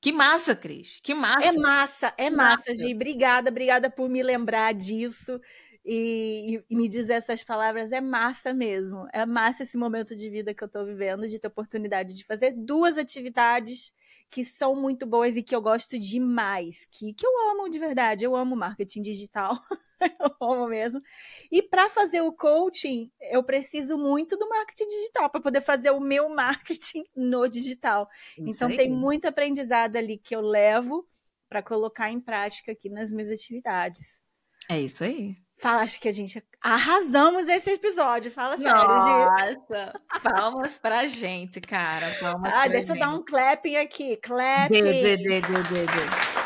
Que 0.00 0.12
massa, 0.12 0.56
Cris. 0.56 0.98
Que 1.02 1.14
massa. 1.14 1.46
É 1.46 1.52
massa, 1.52 2.14
é 2.16 2.30
massa, 2.30 2.70
Massa. 2.70 2.74
Gi. 2.74 2.94
Obrigada, 2.94 3.50
obrigada 3.50 3.90
por 3.90 4.08
me 4.08 4.22
lembrar 4.22 4.72
disso 4.72 5.38
e, 5.84 6.62
e- 6.70 6.74
me 6.74 6.88
dizer 6.88 7.14
essas 7.14 7.42
palavras. 7.44 7.92
É 7.92 8.00
massa 8.00 8.54
mesmo. 8.54 9.06
É 9.12 9.26
massa 9.26 9.62
esse 9.64 9.76
momento 9.76 10.16
de 10.16 10.30
vida 10.30 10.54
que 10.54 10.64
eu 10.64 10.68
tô 10.68 10.84
vivendo, 10.84 11.28
de 11.28 11.38
ter 11.38 11.48
oportunidade 11.48 12.14
de 12.14 12.24
fazer 12.24 12.52
duas 12.56 12.96
atividades 12.96 13.92
que 14.30 14.44
são 14.44 14.74
muito 14.76 15.06
boas 15.06 15.36
e 15.36 15.42
que 15.42 15.54
eu 15.54 15.60
gosto 15.60 15.98
demais, 15.98 16.86
que, 16.90 17.12
que 17.12 17.26
eu 17.26 17.50
amo 17.50 17.68
de 17.68 17.78
verdade. 17.78 18.24
Eu 18.24 18.34
amo 18.36 18.56
marketing 18.56 19.02
digital. 19.02 19.58
eu 20.40 20.48
amo 20.48 20.68
mesmo. 20.68 21.02
E 21.50 21.62
para 21.62 21.88
fazer 21.88 22.20
o 22.20 22.32
coaching, 22.32 23.10
eu 23.30 23.42
preciso 23.42 23.98
muito 23.98 24.36
do 24.36 24.48
marketing 24.48 24.86
digital 24.86 25.28
para 25.28 25.40
poder 25.40 25.60
fazer 25.60 25.90
o 25.90 26.00
meu 26.00 26.28
marketing 26.28 27.02
no 27.16 27.48
digital. 27.48 28.08
Isso 28.38 28.48
Então 28.64 28.68
aí. 28.68 28.76
tem 28.76 28.90
muito 28.90 29.26
aprendizado 29.26 29.96
ali 29.96 30.16
que 30.18 30.34
eu 30.34 30.40
levo 30.40 31.06
para 31.48 31.62
colocar 31.62 32.10
em 32.10 32.20
prática 32.20 32.70
aqui 32.72 32.88
nas 32.88 33.10
minhas 33.12 33.32
atividades. 33.32 34.22
É 34.70 34.78
isso 34.80 35.02
aí. 35.02 35.34
Fala, 35.58 35.82
acho 35.82 36.00
que 36.00 36.08
a 36.08 36.12
gente 36.12 36.42
arrasamos 36.62 37.46
esse 37.48 37.70
episódio. 37.70 38.30
Fala 38.30 38.56
sério. 38.56 38.72
Nossa, 38.72 40.00
palmas 40.22 40.78
pra 40.78 41.06
gente, 41.06 41.60
cara. 41.60 42.16
Palmas 42.18 42.50
Ah, 42.54 42.60
pra 42.60 42.68
deixa 42.68 42.94
eu 42.94 42.98
dar 42.98 43.10
gente. 43.10 43.20
um 43.20 43.24
clapping 43.24 43.76
aqui. 43.76 44.16
Clapping. 44.18 44.82
Dê, 44.82 45.16
dê, 45.16 45.40
dê, 45.40 46.39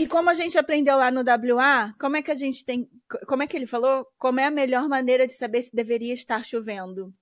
E 0.00 0.06
como 0.06 0.30
a 0.30 0.34
gente 0.34 0.56
aprendeu 0.56 0.96
lá 0.96 1.10
no 1.10 1.20
WA, 1.20 1.94
como 2.00 2.16
é 2.16 2.22
que 2.22 2.30
a 2.30 2.34
gente 2.34 2.64
tem. 2.64 2.88
Como 3.26 3.42
é 3.42 3.46
que 3.46 3.54
ele 3.54 3.66
falou? 3.66 4.06
Como 4.16 4.40
é 4.40 4.46
a 4.46 4.50
melhor 4.50 4.88
maneira 4.88 5.26
de 5.26 5.34
saber 5.34 5.60
se 5.60 5.76
deveria 5.76 6.14
estar 6.14 6.42
chovendo? 6.42 7.12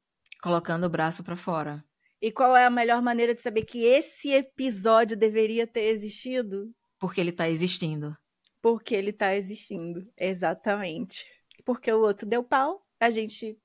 Colocando 0.40 0.84
o 0.84 0.88
braço 0.88 1.24
pra 1.24 1.34
fora. 1.34 1.82
E 2.22 2.30
qual 2.30 2.56
é 2.56 2.64
a 2.64 2.70
melhor 2.70 3.02
maneira 3.02 3.34
de 3.34 3.42
saber 3.42 3.64
que 3.64 3.84
esse 3.84 4.32
episódio 4.32 5.16
deveria 5.16 5.66
ter 5.66 5.86
existido? 5.88 6.70
Porque 7.00 7.20
ele 7.20 7.32
tá 7.32 7.50
existindo. 7.50 8.16
Porque 8.62 8.94
ele 8.94 9.12
tá 9.12 9.34
existindo. 9.34 10.08
Exatamente. 10.16 11.26
Porque 11.64 11.92
o 11.92 12.00
outro 12.00 12.28
deu 12.28 12.44
pau, 12.44 12.86
a 13.00 13.10
gente 13.10 13.58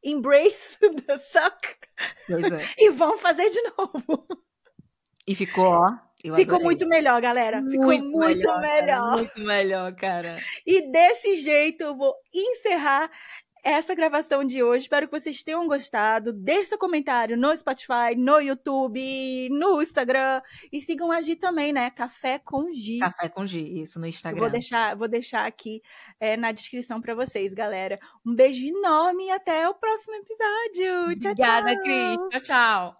embrace 0.00 0.78
the 1.06 1.18
suck 1.18 1.76
Pois 2.24 2.44
é. 2.44 2.68
e 2.78 2.90
vamos 2.90 3.20
fazer 3.20 3.50
de 3.50 3.62
novo. 3.76 4.28
E 5.26 5.34
ficou, 5.34 5.66
ó. 5.66 6.09
Eu 6.22 6.34
Ficou 6.34 6.56
adorei. 6.56 6.64
muito 6.64 6.88
melhor, 6.88 7.20
galera. 7.20 7.62
Ficou 7.70 7.86
muito, 7.86 8.60
melhor. 8.60 8.60
cara, 8.62 9.10
muito 9.16 9.40
melhor, 9.40 9.94
cara. 9.94 10.36
E 10.66 10.90
desse 10.90 11.36
jeito 11.36 11.82
eu 11.82 11.96
vou 11.96 12.14
encerrar 12.32 13.10
essa 13.62 13.94
gravação 13.94 14.44
de 14.44 14.62
hoje. 14.62 14.84
Espero 14.84 15.06
que 15.06 15.18
vocês 15.18 15.42
tenham 15.42 15.66
gostado. 15.66 16.32
Deixe 16.32 16.70
seu 16.70 16.78
comentário 16.78 17.36
no 17.36 17.54
Spotify, 17.56 18.14
no 18.16 18.40
YouTube, 18.40 19.48
no 19.50 19.82
Instagram. 19.82 20.40
E 20.72 20.80
sigam 20.80 21.10
a 21.10 21.20
Gi 21.20 21.36
também, 21.36 21.72
né? 21.72 21.90
Café 21.90 22.38
com 22.38 22.70
Gi. 22.70 22.98
Café 22.98 23.28
com 23.28 23.46
G, 23.46 23.60
isso 23.60 23.98
no 23.98 24.06
Eu 24.06 24.10
Instagram. 24.10 24.40
Vou 24.40 24.50
deixar, 24.50 24.96
vou 24.96 25.08
deixar 25.08 25.46
aqui 25.46 25.82
é, 26.18 26.36
na 26.36 26.52
descrição 26.52 27.00
pra 27.00 27.14
vocês, 27.14 27.52
galera. 27.52 27.96
Um 28.24 28.34
beijo 28.34 28.66
enorme 28.66 29.26
e 29.26 29.30
até 29.30 29.68
o 29.68 29.74
próximo 29.74 30.14
episódio. 30.14 31.20
Tchau, 31.20 31.32
Obrigada, 31.32 31.74
tchau. 31.74 31.82
Cris. 31.82 32.16
Tchau, 32.30 32.40
tchau. 32.40 32.99